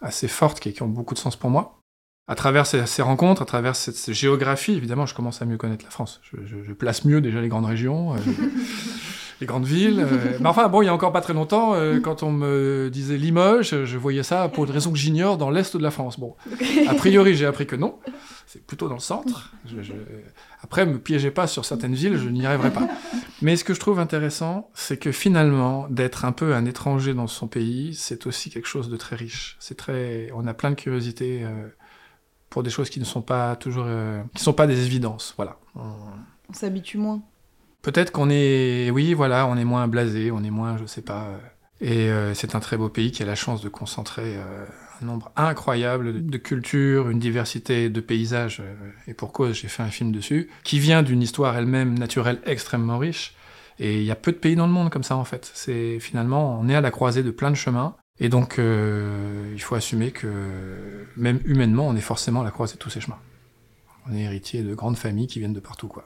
assez 0.02 0.28
fortes, 0.28 0.60
qui, 0.60 0.74
qui, 0.74 0.84
ont 0.84 0.88
beaucoup 0.88 1.14
de 1.14 1.20
sens 1.20 1.36
pour 1.36 1.50
moi. 1.50 1.80
À 2.28 2.36
travers 2.36 2.66
ces, 2.66 3.02
rencontres, 3.02 3.42
à 3.44 3.46
travers 3.46 3.76
cette, 3.76 4.12
géographie, 4.12 4.74
évidemment, 4.74 5.06
je 5.06 5.14
commence 5.14 5.42
à 5.42 5.46
mieux 5.46 5.58
connaître 5.58 5.86
la 5.86 5.92
France. 5.92 6.22
Je 6.32 6.74
place 6.74 7.06
mieux 7.06 7.22
déjà 7.22 7.42
les 7.42 7.50
grandes 7.50 7.66
régions. 7.66 8.16
les 9.42 9.48
grandes 9.48 9.66
villes. 9.66 10.00
Euh, 10.00 10.38
mais 10.40 10.48
enfin, 10.48 10.68
bon, 10.68 10.82
il 10.82 10.86
y 10.86 10.90
a 10.90 10.94
encore 10.94 11.12
pas 11.12 11.22
très 11.22 11.34
longtemps, 11.34 11.74
euh, 11.74 12.00
quand 12.00 12.24
on 12.24 12.32
me 12.32 12.90
disait 12.92 13.18
Limoges, 13.18 13.86
je 13.86 13.98
voyais 13.98 14.24
ça 14.24 14.48
pour 14.50 14.66
une 14.66 14.72
raison 14.72 14.92
que 14.92 14.98
j'ignore 14.98 15.38
dans 15.38 15.50
l'est 15.50 15.76
de 15.76 15.82
la 15.82 15.92
France. 15.92 16.20
Bon, 16.20 16.36
a 16.88 16.94
priori, 16.94 17.36
j'ai 17.36 17.46
appris 17.46 17.68
que 17.68 17.76
non. 17.76 18.00
C'est 18.48 18.66
plutôt 18.66 18.88
dans 18.88 18.96
le 18.96 19.00
centre. 19.02 19.52
Je, 19.66 19.82
je... 19.82 19.94
Après, 20.62 20.86
me 20.86 21.00
piégez 21.00 21.32
pas 21.32 21.48
sur 21.48 21.66
certaines 21.66 21.96
villes, 21.96 22.18
je 22.18 22.30
n'y 22.30 22.46
arriverai 22.46 22.72
pas. 22.72 22.88
Mais 23.42 23.58
ce 23.58 23.64
que 23.64 23.74
je 23.74 23.80
trouve 23.80 24.00
intéressant, 24.00 24.70
c'est 24.74 24.98
que 24.98 25.12
finalement, 25.12 25.88
d'être 25.90 26.26
un 26.26 26.32
peu 26.32 26.56
un 26.56 26.66
étranger 26.66 27.14
dans 27.14 27.28
son 27.28 27.48
pays, 27.48 27.96
c'est 27.96 28.28
aussi 28.28 28.50
quelque 28.50 28.68
chose 28.68 28.90
de 28.90 28.98
très 28.98 29.16
riche. 29.16 29.58
C'est 29.60 29.76
très, 29.76 30.30
on 30.34 30.48
a 30.48 30.54
plein 30.54 30.70
de 30.70 30.76
curiosité 30.76 31.44
euh, 31.44 31.68
pour 32.50 32.64
des 32.64 32.70
choses 32.70 32.90
qui 32.90 33.00
ne 33.00 33.06
sont 33.06 33.22
pas 33.22 33.56
toujours, 33.56 33.86
euh, 33.88 34.22
qui 34.36 34.44
sont 34.44 34.54
pas 34.54 34.68
des 34.68 34.86
évidences. 34.86 35.34
Voilà. 35.38 35.58
On 35.76 36.54
s'habitue 36.54 36.98
moins. 36.98 37.22
Peut-être 37.86 38.12
qu'on 38.12 38.32
est, 38.32 38.90
oui, 38.90 39.14
voilà, 39.14 39.46
on 39.46 39.56
est 39.58 39.64
moins 39.64 39.88
blasé, 39.88 40.32
on 40.32 40.44
est 40.44 40.50
moins, 40.50 40.76
je 40.76 40.88
sais 40.88 41.04
pas. 41.04 41.40
Et 41.82 42.10
euh, 42.10 42.34
c'est 42.34 42.56
un 42.56 42.60
très 42.60 42.78
beau 42.78 42.90
pays 42.90 43.12
qui 43.12 43.22
a 43.22 43.28
la 43.28 43.36
chance 43.36 43.62
de 43.62 43.70
concentrer 43.70 44.38
euh, 44.38 44.66
un 45.04 45.06
nombre 45.06 45.32
incroyable 45.36 46.26
de 46.26 46.38
cultures, 46.40 47.12
une 47.12 47.20
diversité 47.20 47.92
de 47.92 48.02
paysages, 48.02 48.60
euh, 48.60 48.74
et 49.06 49.14
pour 49.14 49.32
cause, 49.32 49.54
j'ai 49.54 49.68
fait 49.68 49.84
un 49.84 49.90
film 49.90 50.12
dessus, 50.12 50.50
qui 50.64 50.80
vient 50.80 51.04
d'une 51.04 51.22
histoire 51.22 51.56
elle-même 51.56 52.00
naturelle 52.00 52.40
extrêmement 52.48 52.98
riche. 52.98 53.36
Et 53.78 54.00
il 54.00 54.04
y 54.04 54.10
a 54.10 54.16
peu 54.16 54.32
de 54.32 54.38
pays 54.38 54.56
dans 54.56 54.66
le 54.66 54.74
monde 54.74 54.90
comme 54.90 55.04
ça, 55.04 55.16
en 55.16 55.24
fait. 55.24 55.52
C'est 55.54 56.00
finalement, 56.00 56.60
on 56.60 56.68
est 56.68 56.76
à 56.76 56.82
la 56.82 56.90
croisée 56.90 57.22
de 57.22 57.30
plein 57.30 57.52
de 57.52 57.56
chemins. 57.56 57.96
Et 58.20 58.30
donc, 58.30 58.58
euh, 58.58 59.52
il 59.54 59.62
faut 59.62 59.76
assumer 59.76 60.10
que, 60.10 61.06
même 61.18 61.40
humainement, 61.46 61.88
on 61.88 61.96
est 61.96 62.02
forcément 62.02 62.42
à 62.42 62.46
la 62.46 62.52
croisée 62.52 62.74
de 62.74 62.80
tous 62.80 62.90
ces 62.90 63.00
chemins. 63.00 63.20
On 64.10 64.16
est 64.16 64.22
héritier 64.22 64.64
de 64.64 64.74
grandes 64.74 64.98
familles 64.98 65.28
qui 65.28 65.38
viennent 65.38 65.54
de 65.54 65.60
partout, 65.60 65.88
quoi. 65.88 66.06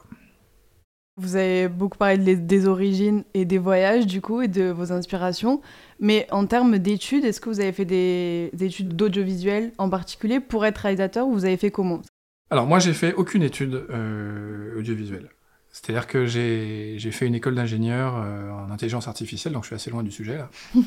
Vous 1.20 1.36
avez 1.36 1.68
beaucoup 1.68 1.98
parlé 1.98 2.34
des 2.34 2.66
origines 2.66 3.24
et 3.34 3.44
des 3.44 3.58
voyages, 3.58 4.06
du 4.06 4.22
coup, 4.22 4.40
et 4.40 4.48
de 4.48 4.70
vos 4.70 4.90
inspirations. 4.90 5.60
Mais 5.98 6.26
en 6.30 6.46
termes 6.46 6.78
d'études, 6.78 7.26
est-ce 7.26 7.42
que 7.42 7.50
vous 7.50 7.60
avez 7.60 7.72
fait 7.72 7.84
des, 7.84 8.50
études 8.58 8.96
d'audiovisuel 8.96 9.72
en 9.76 9.90
particulier 9.90 10.40
pour 10.40 10.64
être 10.64 10.78
réalisateur 10.78 11.26
ou 11.26 11.32
vous 11.32 11.44
avez 11.44 11.58
fait 11.58 11.70
comment? 11.70 12.00
Alors, 12.48 12.66
moi, 12.66 12.78
j'ai 12.78 12.94
fait 12.94 13.12
aucune 13.12 13.42
étude 13.42 13.84
euh, 13.90 14.78
audiovisuelle. 14.78 15.28
C'est-à-dire 15.72 16.06
que 16.06 16.24
j'ai 16.26 16.98
fait 17.12 17.26
une 17.26 17.34
école 17.34 17.54
d'ingénieur 17.54 18.16
euh, 18.16 18.50
en 18.50 18.70
intelligence 18.70 19.06
artificielle, 19.06 19.52
donc 19.52 19.64
je 19.64 19.68
suis 19.68 19.76
assez 19.76 19.90
loin 19.90 20.02
du 20.02 20.10
sujet, 20.10 20.38
là. 20.38 20.48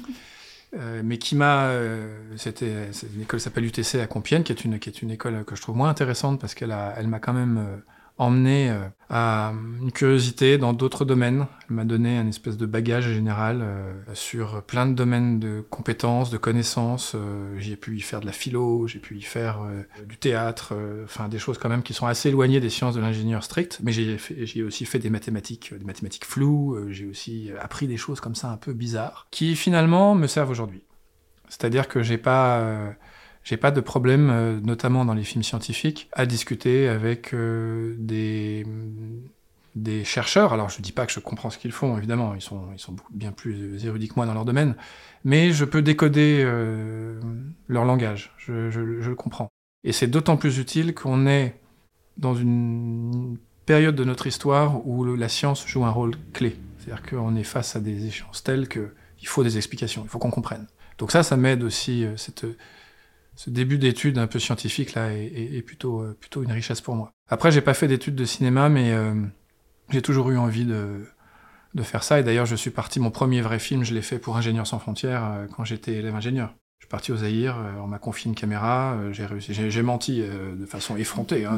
euh, 0.76 1.02
mais 1.06 1.20
qui 1.20 1.36
m'a... 1.36 1.68
Euh, 1.68 2.18
C'était 2.38 2.90
une 3.16 3.22
école 3.22 3.40
qui 3.40 3.44
s'appelle 3.44 3.66
UTC 3.66 4.02
à 4.02 4.08
Compiègne, 4.08 4.42
qui 4.42 4.52
est, 4.52 4.66
une, 4.66 4.80
qui 4.80 4.90
est 4.90 5.04
une 5.04 5.12
école 5.12 5.46
que 5.46 5.56
je 5.56 5.62
trouve 5.62 5.78
moins 5.78 5.90
intéressante 5.90 6.42
parce 6.42 6.56
qu'elle 6.56 6.76
elle 6.98 7.08
m'a 7.08 7.20
quand 7.20 7.34
même 7.34 7.84
emmené 8.18 8.70
euh, 8.70 8.88
à 9.10 9.54
une 9.82 9.92
curiosité 9.92 10.58
dans 10.58 10.74
d'autres 10.74 11.06
domaines. 11.06 11.48
Elle 11.70 11.76
m'a 11.76 11.86
donné 11.86 12.18
un 12.18 12.28
espèce 12.28 12.58
de 12.58 12.66
bagage 12.66 13.10
général 13.10 13.60
euh, 13.62 13.94
sur 14.14 14.64
plein 14.64 14.86
de 14.86 14.94
domaines 14.94 15.40
de 15.40 15.64
compétences, 15.70 16.30
de 16.30 16.38
connaissances. 16.38 17.14
Euh, 17.16 17.56
j'ai 17.58 17.76
pu 17.76 17.98
y 17.98 18.02
faire 18.02 18.22
de 18.22 18.26
la 18.26 18.32
philo, 18.32 18.88
j'ai 18.88 19.00
pu 19.00 19.18
y 19.18 19.22
faire 19.22 19.62
du 20.08 20.18
théâtre, 20.18 20.74
enfin 21.04 21.28
des 21.28 21.40
choses 21.40 21.58
quand 21.58 21.70
même 21.70 21.84
qui 21.84 21.94
sont 21.94 22.06
assez 22.06 22.30
éloignées 22.30 22.60
des 22.60 22.70
sciences 22.70 22.96
de 22.96 23.02
l'ingénieur 23.02 23.44
strict. 23.44 23.80
Mais 23.84 23.92
j'ai 23.92 24.64
aussi 24.64 24.86
fait 24.86 25.00
des 25.00 25.10
mathématiques, 25.10 25.74
des 25.74 25.86
mathématiques 25.86 26.26
floues. 26.26 26.78
j'ai 26.90 27.06
aussi 27.06 27.52
appris 27.60 27.88
des 27.88 27.98
choses 27.98 28.20
comme 28.20 28.36
ça 28.36 28.50
un 28.50 28.58
peu 28.58 28.74
bizarres 28.74 29.28
qui 29.32 29.56
finalement 29.56 30.16
me 30.16 30.28
servent 30.28 30.50
aujourd'hui. 30.50 30.84
C'est-à-dire 31.50 31.88
que 31.88 32.02
j'ai 32.02 32.18
pas 32.18 32.96
j'ai 33.44 33.58
pas 33.58 33.72
de 33.72 33.82
problème, 33.82 34.30
euh, 34.30 34.60
notamment 34.62 35.06
dans 35.06 35.14
les 35.14 35.24
films 35.24 35.44
scientifiques, 35.44 36.10
à 36.14 36.26
discuter 36.26 36.88
avec 36.88 37.34
euh, 37.34 37.96
des, 37.98 38.66
chercheurs. 40.06 40.54
Alors 40.54 40.70
je 40.70 40.82
dis 40.82 40.92
pas 40.92 41.06
que 41.06 41.12
je 41.12 41.20
comprends 41.20 41.50
ce 41.50 41.58
qu'ils 41.58 41.72
font, 41.72 41.98
évidemment, 41.98 42.36
ils 42.36 42.42
sont, 42.42 42.68
bien 43.12 43.32
plus 43.32 43.86
érudits 43.86 44.08
que 44.08 44.14
moi 44.16 44.26
dans 44.26 44.34
leur 44.34 44.46
domaine, 44.46 44.76
mais 45.26 45.52
je 45.52 45.66
peux 45.66 45.82
décoder 45.82 46.42
euh, 46.46 47.20
leur 47.68 47.84
langage, 47.86 48.34
je, 48.38 48.80
le 48.80 49.16
comprends. 49.16 49.50
Et 49.84 49.92
c'est 49.92 50.08
d'autant 50.08 50.38
plus 50.38 50.60
utile 50.60 50.94
qu'on 50.94 51.28
est 51.28 51.60
dans 52.18 52.36
une 52.36 53.38
période 53.66 53.96
de 53.96 54.04
notre 54.04 54.28
histoire 54.28 54.86
où 54.88 55.04
la 55.04 55.28
science 55.28 55.68
joue 55.68 55.84
un 55.84 55.90
rôle 55.90 56.14
clé. 56.32 56.58
C'est-à-dire 56.78 57.04
qu'on 57.04 57.36
est 57.36 57.44
face 57.44 57.76
à 57.76 57.80
des 57.80 58.06
échéances 58.06 58.44
telles 58.44 58.70
qu'il 58.70 59.28
faut 59.28 59.44
des 59.44 59.58
explications, 59.58 60.04
il 60.06 60.10
faut 60.10 60.20
qu'on 60.20 60.32
comprenne. 60.32 60.68
Donc 60.98 61.12
ça, 61.12 61.24
ça 61.24 61.36
m'aide 61.36 61.64
aussi, 61.64 62.06
cette 62.16 62.46
ce 63.36 63.50
début 63.50 63.78
d'études 63.78 64.18
un 64.18 64.28
peu 64.28 64.40
scientifique 64.40 64.94
là 64.94 65.12
est, 65.12 65.62
plutôt 65.66 66.02
euh, 66.02 66.18
plutôt 66.20 66.44
une 66.44 66.52
richesse 66.52 66.82
pour 66.82 66.96
moi. 66.96 67.12
Après, 67.30 67.52
j'ai 67.52 67.62
pas 67.62 67.74
fait 67.74 67.88
d'études 67.88 68.16
de 68.16 68.26
cinéma, 68.26 68.70
mais 68.70 68.92
euh, 68.92 69.14
j'ai 69.90 70.02
toujours 70.02 70.30
eu 70.32 70.38
envie 70.38 70.66
de 70.66 71.06
de 71.74 71.82
faire 71.82 72.04
ça. 72.04 72.20
Et 72.20 72.24
d'ailleurs, 72.24 72.46
je 72.46 72.56
suis 72.56 72.70
parti 72.70 73.00
mon 73.00 73.10
premier 73.10 73.42
vrai 73.42 73.58
film, 73.58 73.84
je 73.84 73.96
l'ai 73.96 74.04
fait 74.04 74.20
pour 74.20 74.38
Ingénieurs 74.38 74.68
sans 74.68 74.78
frontières 74.78 75.24
euh, 75.24 75.48
quand 75.48 75.64
j'étais 75.64 75.94
élève 75.94 76.16
ingénieur. 76.16 76.54
Je 76.80 76.86
suis 76.86 76.90
parti 76.90 77.12
au 77.12 77.16
Zaïre, 77.16 77.58
on 77.82 77.88
m'a 77.88 77.98
confié 77.98 78.28
une 78.28 78.36
caméra, 78.36 78.98
j'ai 79.14 79.26
réussi, 79.26 79.54
j'ai 79.54 79.82
menti 79.82 80.22
de 80.22 80.66
façon 80.66 80.98
effrontée. 80.98 81.46
Hein, 81.46 81.58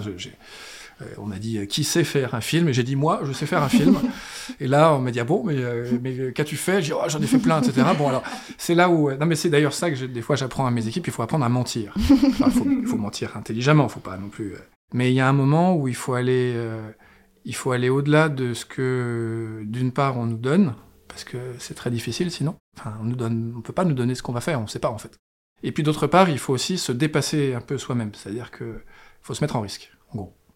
on 1.18 1.26
m'a 1.26 1.38
dit 1.38 1.66
qui 1.68 1.84
sait 1.84 2.04
faire 2.04 2.36
un 2.36 2.42
film? 2.42 2.70
Et 2.70 2.74
j'ai 2.74 2.84
dit 2.84 2.96
moi 2.96 3.22
je 3.24 3.34
sais 3.34 3.46
faire 3.46 3.64
un 3.64 3.70
film. 3.70 3.98
Et 4.60 4.68
là 4.68 4.94
on 4.94 5.00
m'a 5.00 5.12
dit 5.12 5.20
ah 5.20 5.24
bon? 5.24 5.44
Mais, 5.44 5.56
mais 6.02 6.32
qu'as-tu 6.34 6.56
fait? 6.56 6.82
J'ai 6.82 6.94
oh, 6.94 7.02
j'en 7.08 7.22
ai 7.22 7.28
fait 7.28 7.40
plein 7.40 7.62
etc 7.62 7.86
bon 7.98 8.08
alors 8.08 8.24
c'est 8.58 8.76
là 8.76 8.90
où 8.90 9.12
non 9.12 9.26
mais 9.26 9.36
c'est 9.36 9.50
d'ailleurs 9.50 9.74
ça 9.74 9.92
que 9.92 10.06
des 10.06 10.22
fois 10.22 10.36
j'apprends 10.36 10.66
à 10.66 10.72
mes 10.72 10.88
équipes. 10.88 11.08
Il 11.08 11.14
faut 11.14 11.24
apprendre 11.24 11.46
à 11.46 11.50
mentir. 11.50 11.94
Il 11.98 12.86
faut, 12.86 12.98
mentir 12.98 13.36
intelligemment. 13.36 13.88
Faut 13.90 14.00
pas 14.00 14.18
non 14.18 14.30
plus 14.30 14.54
mais 14.94 15.12
il 15.12 15.16
y 15.16 15.20
a 15.20 15.28
un 15.28 15.34
moment 15.34 15.76
où 15.76 15.88
il 15.88 15.96
faut 15.96 16.14
aller 16.14 16.56
il 17.46 17.56
faut 17.56 17.72
aller 17.72 17.90
au-delà 17.90 18.28
de 18.28 18.54
ce 18.54 18.66
que, 18.66 19.62
d'une 19.66 19.92
part, 19.92 20.18
on 20.18 20.26
nous 20.26 20.38
donne, 20.38 20.74
parce 21.08 21.24
que 21.24 21.38
c'est 21.60 21.76
très 21.76 21.92
difficile 21.92 22.32
sinon. 22.32 22.56
Enfin, 22.78 22.98
on 23.00 23.06
ne 23.06 23.62
peut 23.62 23.72
pas 23.72 23.86
nous 23.86 23.94
donner 23.94 24.16
ce 24.16 24.24
qu'on 24.24 24.34
va 24.34 24.42
faire, 24.42 24.60
on 24.60 24.64
ne 24.64 24.68
sait 24.68 24.80
pas 24.80 24.90
en 24.90 24.98
fait. 24.98 25.16
Et 25.64 25.72
puis 25.72 25.84
d'autre 25.84 26.08
part, 26.08 26.30
il 26.30 26.40
faut 26.40 26.54
aussi 26.54 26.78
se 26.78 26.92
dépasser 26.92 27.54
un 27.54 27.62
peu 27.62 27.78
soi-même, 27.78 28.12
c'est-à-dire 28.14 28.52
qu'il 28.52 28.82
faut 29.22 29.34
se 29.34 29.44
mettre 29.44 29.56
en 29.56 29.62
risque. 29.62 29.95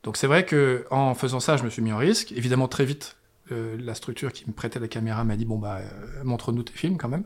Donc 0.04 0.18
c'est 0.18 0.28
vrai 0.28 0.46
que 0.46 0.86
en 0.92 1.14
faisant 1.14 1.40
ça, 1.40 1.58
je 1.58 1.64
me 1.64 1.70
suis 1.70 1.82
mis 1.82 1.92
en 1.92 1.98
risque. 1.98 2.32
Évidemment, 2.32 2.68
très 2.68 2.86
vite, 2.86 3.18
euh, 3.52 3.78
la 3.80 3.96
structure 3.96 4.32
qui 4.32 4.46
me 4.48 4.54
prêtait 4.54 4.80
la 4.80 4.88
caméra 4.88 5.24
m'a 5.24 5.36
dit 5.36 5.46
bon 5.46 5.58
bah 5.58 5.80
euh, 5.80 6.24
montre-nous 6.24 6.64
tes 6.64 6.74
films 6.74 6.98
quand 6.98 7.10
même. 7.10 7.24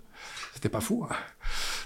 C'était 0.54 0.70
pas 0.70 0.80
fou. 0.80 1.06
Hein. 1.10 1.16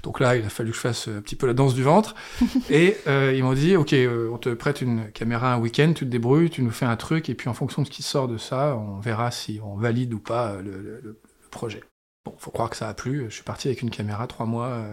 Donc 0.03 0.19
là, 0.19 0.35
il 0.35 0.45
a 0.45 0.49
fallu 0.49 0.69
que 0.71 0.75
je 0.75 0.81
fasse 0.81 1.07
un 1.07 1.21
petit 1.21 1.35
peu 1.35 1.47
la 1.47 1.53
danse 1.53 1.73
du 1.73 1.81
ventre. 1.81 2.13
et 2.69 2.97
euh, 3.07 3.33
ils 3.35 3.43
m'ont 3.43 3.53
dit 3.53 3.75
ok, 3.75 3.95
on 4.31 4.37
te 4.37 4.49
prête 4.53 4.81
une 4.81 5.11
caméra 5.11 5.53
un 5.53 5.59
week-end, 5.59 5.93
tu 5.95 6.05
te 6.05 6.09
débrouilles, 6.09 6.49
tu 6.49 6.61
nous 6.61 6.71
fais 6.71 6.85
un 6.85 6.97
truc, 6.97 7.29
et 7.29 7.35
puis 7.35 7.49
en 7.49 7.53
fonction 7.53 7.81
de 7.81 7.87
ce 7.87 7.91
qui 7.91 8.03
sort 8.03 8.27
de 8.27 8.37
ça, 8.37 8.75
on 8.77 8.99
verra 8.99 9.31
si 9.31 9.59
on 9.63 9.75
valide 9.75 10.13
ou 10.13 10.19
pas 10.19 10.57
le, 10.61 11.19
projet. 11.49 11.81
Bon, 12.25 12.35
faut 12.37 12.51
croire 12.51 12.69
que 12.69 12.75
ça 12.75 12.89
a 12.89 12.93
plu. 12.93 13.25
Je 13.29 13.33
suis 13.33 13.43
parti 13.43 13.69
avec 13.69 13.81
une 13.81 13.89
caméra 13.89 14.27
trois 14.27 14.45
mois 14.45 14.85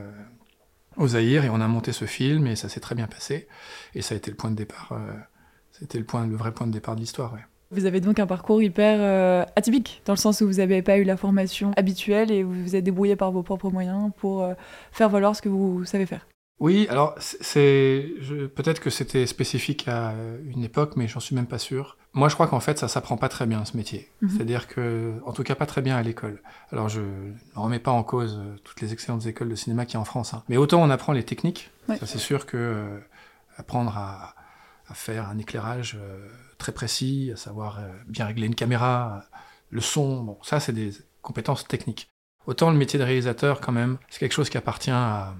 au 0.96 1.08
Zaïre 1.08 1.44
et 1.44 1.50
on 1.50 1.60
a 1.60 1.68
monté 1.68 1.92
ce 1.92 2.06
film 2.06 2.46
et 2.46 2.56
ça 2.56 2.68
s'est 2.68 2.80
très 2.80 2.94
bien 2.94 3.08
passé. 3.08 3.48
Et 3.94 4.00
ça 4.02 4.14
a 4.14 4.16
été 4.16 4.30
le 4.30 4.36
point 4.36 4.50
de 4.50 4.56
départ. 4.56 4.92
C'était 5.78 5.98
le 5.98 6.04
point, 6.04 6.26
le 6.26 6.36
vrai 6.36 6.52
point 6.52 6.66
de 6.66 6.72
départ 6.72 6.94
de 6.94 7.00
l'histoire. 7.00 7.32
Ouais. 7.32 7.40
Vous 7.70 7.86
avez 7.86 8.00
donc 8.00 8.18
un 8.20 8.26
parcours 8.26 8.62
hyper 8.62 8.98
euh, 9.00 9.44
atypique, 9.56 10.02
dans 10.06 10.12
le 10.12 10.18
sens 10.18 10.40
où 10.40 10.46
vous 10.46 10.54
n'avez 10.54 10.82
pas 10.82 10.98
eu 10.98 11.04
la 11.04 11.16
formation 11.16 11.72
habituelle 11.76 12.30
et 12.30 12.42
vous 12.42 12.62
vous 12.62 12.76
êtes 12.76 12.84
débrouillé 12.84 13.16
par 13.16 13.32
vos 13.32 13.42
propres 13.42 13.70
moyens 13.70 14.12
pour 14.18 14.42
euh, 14.42 14.54
faire 14.92 15.08
valoir 15.08 15.34
ce 15.34 15.42
que 15.42 15.48
vous 15.48 15.84
savez 15.84 16.06
faire. 16.06 16.26
Oui, 16.60 16.86
alors 16.88 17.16
c'est 17.18 18.06
peut-être 18.54 18.80
que 18.80 18.88
c'était 18.88 19.26
spécifique 19.26 19.88
à 19.88 20.14
une 20.46 20.62
époque, 20.62 20.92
mais 20.94 21.08
j'en 21.08 21.18
suis 21.18 21.34
même 21.34 21.48
pas 21.48 21.58
sûr. 21.58 21.98
Moi, 22.12 22.28
je 22.28 22.34
crois 22.34 22.46
qu'en 22.46 22.60
fait, 22.60 22.78
ça 22.78 22.86
s'apprend 22.86 23.16
pas 23.16 23.28
très 23.28 23.44
bien 23.44 23.64
ce 23.64 23.76
métier. 23.76 24.08
Mhm. 24.22 24.30
C'est-à-dire 24.30 24.68
que, 24.68 25.14
en 25.26 25.32
tout 25.32 25.42
cas, 25.42 25.56
pas 25.56 25.66
très 25.66 25.82
bien 25.82 25.96
à 25.96 26.02
l'école. 26.02 26.40
Alors, 26.70 26.88
je 26.88 27.00
ne 27.00 27.34
remets 27.56 27.80
pas 27.80 27.90
en 27.90 28.04
cause 28.04 28.38
euh, 28.38 28.54
toutes 28.62 28.80
les 28.80 28.92
excellentes 28.92 29.26
écoles 29.26 29.48
de 29.48 29.56
cinéma 29.56 29.84
qu'il 29.84 29.94
y 29.94 29.96
a 29.96 30.00
en 30.00 30.04
France, 30.04 30.32
hein. 30.32 30.44
mais 30.48 30.56
autant 30.56 30.80
on 30.80 30.90
apprend 30.90 31.12
les 31.12 31.24
techniques. 31.24 31.72
Ça, 31.88 32.06
c'est 32.06 32.18
sûr 32.18 32.46
que 32.46 33.00
apprendre 33.56 33.98
à, 33.98 34.34
à, 34.88 34.94
faire 34.94 35.28
un 35.28 35.38
éclairage 35.38 35.98
très 36.58 36.72
précis, 36.72 37.30
à 37.32 37.36
savoir 37.36 37.78
euh, 37.78 37.88
bien 38.06 38.26
régler 38.26 38.46
une 38.46 38.54
caméra, 38.54 39.24
le 39.70 39.80
son, 39.80 40.22
bon, 40.22 40.38
ça 40.42 40.60
c'est 40.60 40.72
des 40.72 40.92
compétences 41.22 41.66
techniques. 41.66 42.08
Autant 42.46 42.70
le 42.70 42.76
métier 42.76 42.98
de 42.98 43.04
réalisateur, 43.04 43.60
quand 43.60 43.72
même, 43.72 43.98
c'est 44.08 44.18
quelque 44.18 44.32
chose 44.32 44.50
qui 44.50 44.58
appartient 44.58 44.90
à, 44.90 45.34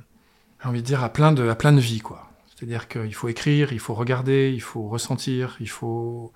j'ai 0.63 0.69
envie 0.69 0.81
de 0.81 0.87
dire, 0.87 1.05
à 1.05 1.13
plein 1.13 1.33
de, 1.33 1.49
à 1.49 1.55
plein 1.55 1.73
de 1.73 1.81
vies, 1.81 2.01
quoi. 2.01 2.31
C'est-à-dire 2.49 2.89
qu'il 2.89 3.15
faut 3.15 3.29
écrire, 3.29 3.73
il 3.73 3.81
faut 3.81 3.95
regarder, 3.95 4.51
il 4.55 4.63
faut 4.63 4.89
ressentir, 4.89 5.57
il 5.61 5.69
faut 5.69 6.33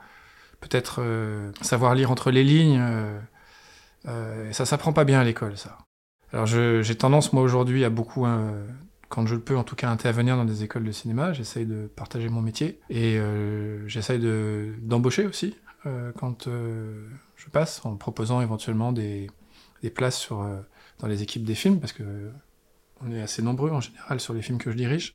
peut-être 0.60 1.00
euh, 1.00 1.52
savoir 1.62 1.94
lire 1.94 2.10
entre 2.10 2.30
les 2.30 2.44
lignes. 2.44 2.80
Euh, 2.80 3.18
euh, 4.06 4.52
ça 4.52 4.66
s'apprend 4.66 4.92
pas 4.92 5.04
bien 5.04 5.20
à 5.20 5.24
l'école, 5.24 5.56
ça. 5.56 5.78
Alors 6.32 6.46
j'ai 6.46 6.94
tendance, 6.96 7.32
moi, 7.32 7.42
aujourd'hui, 7.42 7.84
à 7.84 7.90
beaucoup 7.90 8.26
quand 9.08 9.26
je 9.26 9.34
le 9.34 9.40
peux, 9.40 9.56
en 9.56 9.64
tout 9.64 9.76
cas, 9.76 9.90
intervenir 9.90 10.36
dans 10.36 10.44
des 10.44 10.64
écoles 10.64 10.84
de 10.84 10.92
cinéma. 10.92 11.32
J'essaye 11.32 11.66
de 11.66 11.86
partager 11.86 12.28
mon 12.28 12.42
métier 12.42 12.80
et 12.90 13.18
euh, 13.18 13.86
j'essaye 13.88 14.20
d'embaucher 14.82 15.26
aussi 15.26 15.56
euh, 15.86 16.12
quand 16.16 16.46
euh, 16.46 17.08
je 17.36 17.48
passe, 17.48 17.84
en 17.84 17.96
proposant 17.96 18.40
éventuellement 18.40 18.92
des, 18.92 19.30
des 19.82 19.90
places 19.90 20.18
sur, 20.18 20.42
euh, 20.42 20.60
dans 20.98 21.06
les 21.06 21.22
équipes 21.22 21.44
des 21.44 21.54
films, 21.54 21.80
parce 21.80 21.92
que 21.92 22.30
on 23.00 23.12
est 23.12 23.22
assez 23.22 23.42
nombreux 23.42 23.70
en 23.70 23.80
général 23.80 24.18
sur 24.18 24.34
les 24.34 24.42
films 24.42 24.58
que 24.58 24.70
je 24.70 24.76
dirige. 24.76 25.14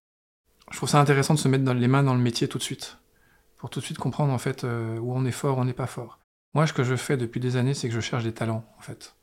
Je 0.71 0.77
trouve 0.77 0.88
ça 0.88 1.01
intéressant 1.01 1.33
de 1.33 1.39
se 1.39 1.50
mettre 1.50 1.65
dans 1.65 1.73
les 1.73 1.88
mains 1.89 2.03
dans 2.03 2.15
le 2.15 2.21
métier 2.21 2.47
tout 2.47 2.57
de 2.57 2.63
suite, 2.63 2.97
pour 3.57 3.69
tout 3.69 3.81
de 3.81 3.85
suite 3.85 3.97
comprendre 3.97 4.31
en 4.31 4.38
fait 4.38 4.63
où 4.63 5.13
on 5.13 5.25
est 5.25 5.31
fort, 5.31 5.57
où 5.57 5.62
on 5.62 5.65
n'est 5.65 5.73
pas 5.73 5.88
fort. 5.88 6.19
Moi, 6.53 6.67
ce 6.67 6.73
que 6.73 6.83
je 6.83 6.95
fais 6.95 7.17
depuis 7.17 7.39
des 7.39 7.57
années, 7.57 7.73
c'est 7.73 7.89
que 7.89 7.95
je 7.95 8.00
cherche 8.00 8.23
des 8.23 8.31
talents, 8.31 8.63
en 8.77 8.81
fait. 8.81 9.15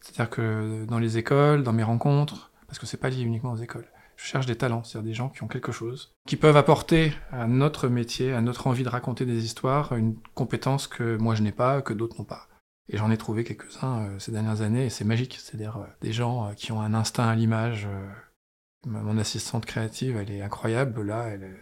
C'est-à-dire 0.00 0.30
que 0.30 0.84
dans 0.86 0.98
les 0.98 1.18
écoles, 1.18 1.64
dans 1.64 1.72
mes 1.72 1.82
rencontres, 1.82 2.51
parce 2.72 2.78
que 2.78 2.86
c'est 2.86 2.96
pas 2.96 3.10
lié 3.10 3.20
uniquement 3.20 3.52
aux 3.52 3.58
écoles. 3.58 3.84
Je 4.16 4.24
cherche 4.24 4.46
des 4.46 4.56
talents, 4.56 4.82
c'est-à-dire 4.82 5.10
des 5.10 5.14
gens 5.14 5.28
qui 5.28 5.42
ont 5.42 5.46
quelque 5.46 5.72
chose, 5.72 6.14
qui 6.26 6.36
peuvent 6.36 6.56
apporter 6.56 7.12
à 7.30 7.46
notre 7.46 7.86
métier, 7.86 8.32
à 8.32 8.40
notre 8.40 8.66
envie 8.66 8.82
de 8.82 8.88
raconter 8.88 9.26
des 9.26 9.44
histoires, 9.44 9.94
une 9.94 10.16
compétence 10.32 10.86
que 10.86 11.18
moi 11.18 11.34
je 11.34 11.42
n'ai 11.42 11.52
pas, 11.52 11.82
que 11.82 11.92
d'autres 11.92 12.16
n'ont 12.16 12.24
pas. 12.24 12.48
Et 12.88 12.96
j'en 12.96 13.10
ai 13.10 13.18
trouvé 13.18 13.44
quelques-uns 13.44 14.06
euh, 14.06 14.18
ces 14.18 14.32
dernières 14.32 14.62
années, 14.62 14.86
et 14.86 14.88
c'est 14.88 15.04
magique. 15.04 15.38
C'est-à-dire 15.38 15.76
euh, 15.76 15.86
des 16.00 16.14
gens 16.14 16.46
euh, 16.46 16.52
qui 16.54 16.72
ont 16.72 16.80
un 16.80 16.94
instinct 16.94 17.28
à 17.28 17.34
l'image. 17.34 17.86
mon 18.86 19.18
assistante 19.18 19.66
créative, 19.66 20.16
elle 20.16 20.30
est 20.30 20.40
incroyable. 20.40 21.02
Là, 21.02 21.26
elle, 21.28 21.54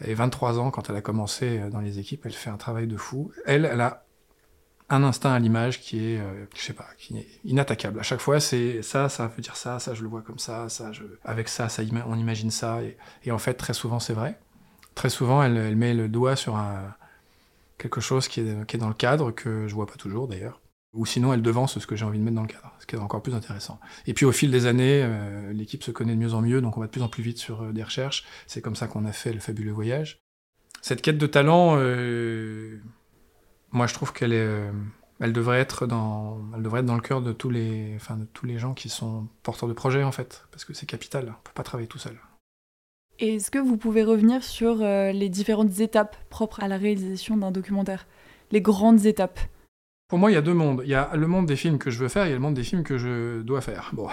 elle 0.00 0.10
est 0.10 0.14
23 0.14 0.58
ans 0.58 0.70
quand 0.70 0.90
elle 0.90 0.96
a 0.96 1.00
commencé 1.00 1.60
dans 1.70 1.80
les 1.80 1.98
équipes. 1.98 2.26
Elle 2.26 2.34
fait 2.34 2.50
un 2.50 2.58
travail 2.58 2.86
de 2.86 2.98
fou. 2.98 3.32
Elle, 3.46 3.64
elle 3.64 3.80
a 3.80 4.05
un 4.88 5.02
instinct 5.02 5.32
à 5.32 5.38
l'image 5.38 5.80
qui 5.80 6.12
est, 6.12 6.18
euh, 6.18 6.46
je 6.54 6.62
sais 6.62 6.72
pas, 6.72 6.86
qui 6.98 7.18
est 7.18 7.26
inattaquable. 7.44 7.98
À 7.98 8.02
chaque 8.02 8.20
fois, 8.20 8.38
c'est 8.38 8.82
ça, 8.82 9.08
ça 9.08 9.26
veut 9.26 9.42
dire 9.42 9.56
ça, 9.56 9.78
ça 9.78 9.94
je 9.94 10.02
le 10.02 10.08
vois 10.08 10.22
comme 10.22 10.38
ça, 10.38 10.68
ça, 10.68 10.92
je... 10.92 11.02
avec 11.24 11.48
ça, 11.48 11.68
ça 11.68 11.82
on 12.06 12.16
imagine 12.16 12.50
ça. 12.50 12.80
Et, 13.24 13.30
en 13.30 13.38
fait, 13.38 13.54
très 13.54 13.74
souvent, 13.74 13.98
c'est 13.98 14.12
vrai. 14.12 14.38
Très 14.94 15.10
souvent, 15.10 15.42
elle, 15.42 15.56
elle, 15.56 15.76
met 15.76 15.92
le 15.92 16.08
doigt 16.08 16.36
sur 16.36 16.58
quelque 17.78 18.00
chose 18.00 18.28
qui 18.28 18.40
est, 18.40 18.66
qui 18.66 18.76
est 18.76 18.78
dans 18.78 18.88
le 18.88 18.94
cadre, 18.94 19.30
que 19.32 19.66
je 19.66 19.74
vois 19.74 19.86
pas 19.86 19.96
toujours 19.96 20.28
d'ailleurs. 20.28 20.60
Ou 20.94 21.04
sinon, 21.04 21.34
elle 21.34 21.42
devance 21.42 21.78
ce 21.78 21.86
que 21.86 21.94
j'ai 21.94 22.06
envie 22.06 22.18
de 22.18 22.24
mettre 22.24 22.36
dans 22.36 22.42
le 22.42 22.48
cadre, 22.48 22.72
ce 22.78 22.86
qui 22.86 22.96
est 22.96 22.98
encore 22.98 23.22
plus 23.22 23.34
intéressant. 23.34 23.78
Et 24.06 24.14
puis 24.14 24.24
au 24.24 24.32
fil 24.32 24.50
des 24.50 24.64
années, 24.64 25.02
euh, 25.04 25.52
l'équipe 25.52 25.82
se 25.82 25.90
connaît 25.90 26.14
de 26.14 26.18
mieux 26.18 26.32
en 26.32 26.40
mieux, 26.40 26.62
donc 26.62 26.78
on 26.78 26.80
va 26.80 26.86
de 26.86 26.90
plus 26.90 27.02
en 27.02 27.08
plus 27.08 27.22
vite 27.22 27.36
sur 27.36 27.62
euh, 27.62 27.72
des 27.72 27.82
recherches. 27.82 28.24
C'est 28.46 28.62
comme 28.62 28.76
ça 28.76 28.86
qu'on 28.86 29.04
a 29.04 29.12
fait 29.12 29.34
le 29.34 29.40
fabuleux 29.40 29.72
voyage. 29.72 30.20
Cette 30.80 31.02
quête 31.02 31.18
de 31.18 31.26
talent, 31.26 31.76
moi, 33.76 33.86
je 33.86 33.92
trouve 33.92 34.12
qu'elle 34.14 34.32
est, 34.32 34.40
euh, 34.40 34.70
elle 35.20 35.34
devrait 35.34 35.60
être 35.60 35.86
dans, 35.86 36.40
le 36.56 37.00
cœur 37.00 37.20
de 37.20 37.32
tous 37.32 37.50
les, 37.50 37.92
enfin, 37.96 38.16
de 38.16 38.24
tous 38.24 38.46
les 38.46 38.58
gens 38.58 38.72
qui 38.72 38.88
sont 38.88 39.28
porteurs 39.42 39.68
de 39.68 39.74
projets 39.74 40.02
en 40.02 40.12
fait, 40.12 40.46
parce 40.50 40.64
que 40.64 40.72
c'est 40.72 40.86
capital. 40.86 41.26
On 41.28 41.42
peut 41.44 41.52
pas 41.54 41.62
travailler 41.62 41.86
tout 41.86 41.98
seul. 41.98 42.16
Est-ce 43.18 43.50
que 43.50 43.58
vous 43.58 43.76
pouvez 43.76 44.02
revenir 44.02 44.42
sur 44.42 44.82
euh, 44.82 45.12
les 45.12 45.28
différentes 45.28 45.78
étapes 45.80 46.16
propres 46.30 46.62
à 46.62 46.68
la 46.68 46.78
réalisation 46.78 47.36
d'un 47.36 47.50
documentaire, 47.50 48.06
les 48.50 48.62
grandes 48.62 49.04
étapes? 49.04 49.40
Pour 50.08 50.18
moi, 50.18 50.30
il 50.30 50.34
y 50.34 50.36
a 50.36 50.42
deux 50.42 50.54
mondes. 50.54 50.82
Il 50.84 50.90
y 50.90 50.94
a 50.94 51.10
le 51.14 51.26
monde 51.26 51.46
des 51.46 51.56
films 51.56 51.78
que 51.78 51.90
je 51.90 51.98
veux 51.98 52.08
faire, 52.08 52.24
et 52.24 52.28
il 52.28 52.30
y 52.30 52.32
a 52.32 52.36
le 52.36 52.42
monde 52.42 52.54
des 52.54 52.62
films 52.62 52.84
que 52.84 52.96
je 52.96 53.42
dois 53.42 53.60
faire. 53.60 53.90
Bon. 53.92 54.08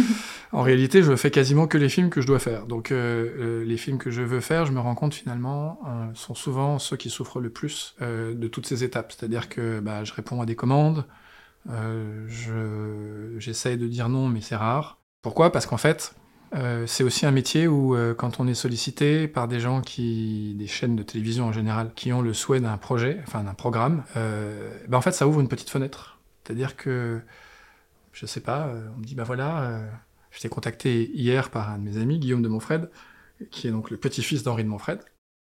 en 0.52 0.62
réalité, 0.62 1.02
je 1.02 1.16
fais 1.16 1.30
quasiment 1.30 1.66
que 1.66 1.78
les 1.78 1.88
films 1.88 2.10
que 2.10 2.20
je 2.20 2.26
dois 2.26 2.38
faire. 2.38 2.66
Donc, 2.66 2.92
euh, 2.92 3.30
euh, 3.38 3.64
les 3.64 3.78
films 3.78 3.96
que 3.96 4.10
je 4.10 4.20
veux 4.20 4.40
faire, 4.40 4.66
je 4.66 4.72
me 4.72 4.80
rends 4.80 4.94
compte 4.94 5.14
finalement, 5.14 5.80
euh, 5.86 6.10
sont 6.14 6.34
souvent 6.34 6.78
ceux 6.78 6.98
qui 6.98 7.08
souffrent 7.08 7.40
le 7.40 7.48
plus 7.48 7.96
de 8.00 8.48
toutes 8.48 8.66
ces 8.66 8.84
étapes. 8.84 9.12
C'est-à-dire 9.12 9.48
que 9.48 9.80
bah, 9.80 10.04
je 10.04 10.12
réponds 10.12 10.42
à 10.42 10.46
des 10.46 10.56
commandes, 10.56 11.06
j'essaye 13.38 13.78
de 13.78 13.88
dire 13.88 14.08
non, 14.10 14.28
mais 14.28 14.42
c'est 14.42 14.56
rare. 14.56 15.00
Pourquoi? 15.22 15.50
Parce 15.50 15.66
qu'en 15.66 15.78
fait, 15.78 16.14
euh, 16.54 16.86
c'est 16.86 17.04
aussi 17.04 17.26
un 17.26 17.30
métier 17.30 17.66
où, 17.68 17.94
euh, 17.94 18.14
quand 18.14 18.40
on 18.40 18.46
est 18.46 18.54
sollicité 18.54 19.28
par 19.28 19.48
des 19.48 19.60
gens 19.60 19.80
qui, 19.80 20.54
des 20.58 20.66
chaînes 20.66 20.96
de 20.96 21.02
télévision 21.02 21.46
en 21.46 21.52
général, 21.52 21.92
qui 21.94 22.12
ont 22.12 22.22
le 22.22 22.32
souhait 22.32 22.60
d'un 22.60 22.76
projet, 22.78 23.20
enfin 23.26 23.42
d'un 23.44 23.54
programme, 23.54 24.04
euh, 24.16 24.76
ben 24.88 24.98
en 24.98 25.00
fait, 25.00 25.12
ça 25.12 25.28
ouvre 25.28 25.40
une 25.40 25.48
petite 25.48 25.70
fenêtre. 25.70 26.18
C'est-à-dire 26.44 26.76
que, 26.76 27.20
je 28.12 28.26
sais 28.26 28.40
pas, 28.40 28.72
on 28.96 29.00
me 29.00 29.04
dit, 29.04 29.14
bah 29.14 29.24
voilà, 29.24 29.80
j'étais 30.30 30.48
contacté 30.48 31.10
hier 31.14 31.50
par 31.50 31.70
un 31.70 31.78
de 31.78 31.82
mes 31.84 31.98
amis, 31.98 32.18
Guillaume 32.18 32.42
de 32.42 32.48
Montfred, 32.48 32.90
qui 33.50 33.68
est 33.68 33.70
donc 33.70 33.90
le 33.90 33.98
petit-fils 33.98 34.42
d'Henri 34.42 34.64
de 34.64 34.68
Montfred. 34.68 35.00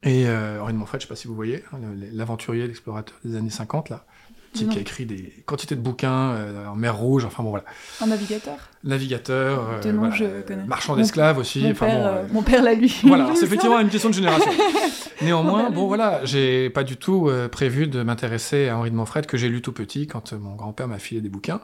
Et 0.02 0.28
Henri 0.28 0.74
de 0.74 0.78
Montfred, 0.78 1.00
je 1.00 1.06
sais 1.06 1.08
pas 1.08 1.16
si 1.16 1.26
vous 1.26 1.34
voyez, 1.34 1.64
hein, 1.72 1.78
l'aventurier, 2.12 2.66
l'explorateur 2.66 3.16
des 3.24 3.36
années 3.36 3.50
50, 3.50 3.88
là 3.88 4.04
qui 4.52 4.78
a 4.78 4.80
écrit 4.80 5.06
des 5.06 5.32
quantités 5.46 5.76
de 5.76 5.80
bouquins 5.80 6.32
euh, 6.32 6.66
en 6.66 6.74
mer 6.74 6.96
Rouge, 6.96 7.24
enfin 7.24 7.42
bon 7.42 7.50
voilà. 7.50 7.64
Un 8.00 8.06
navigateur 8.06 8.56
Navigateur, 8.82 9.80
de 9.80 9.92
nom, 9.92 10.10
je 10.10 10.42
connais. 10.42 10.64
marchand 10.64 10.96
d'esclaves 10.96 11.38
aussi. 11.38 11.62
Mon, 11.62 11.70
enfin, 11.70 11.86
père, 11.86 12.06
euh, 12.06 12.22
mon 12.32 12.42
père 12.42 12.62
l'a 12.62 12.74
lu. 12.74 12.90
Voilà, 13.04 13.30
c'est 13.34 13.44
effectivement 13.44 13.78
une 13.78 13.90
question 13.90 14.08
de 14.08 14.14
génération. 14.14 14.50
Néanmoins, 15.22 15.70
bon 15.70 15.86
voilà, 15.86 16.24
j'ai 16.24 16.70
pas 16.70 16.82
du 16.82 16.96
tout 16.96 17.28
euh, 17.28 17.48
prévu 17.48 17.86
de 17.86 18.02
m'intéresser 18.02 18.68
à 18.68 18.78
Henri 18.78 18.90
de 18.90 18.96
Montfred 18.96 19.26
que 19.26 19.36
j'ai 19.36 19.48
lu 19.48 19.62
tout 19.62 19.72
petit 19.72 20.06
quand 20.06 20.32
mon 20.32 20.54
grand-père 20.56 20.88
m'a 20.88 20.98
filé 20.98 21.20
des 21.20 21.28
bouquins. 21.28 21.60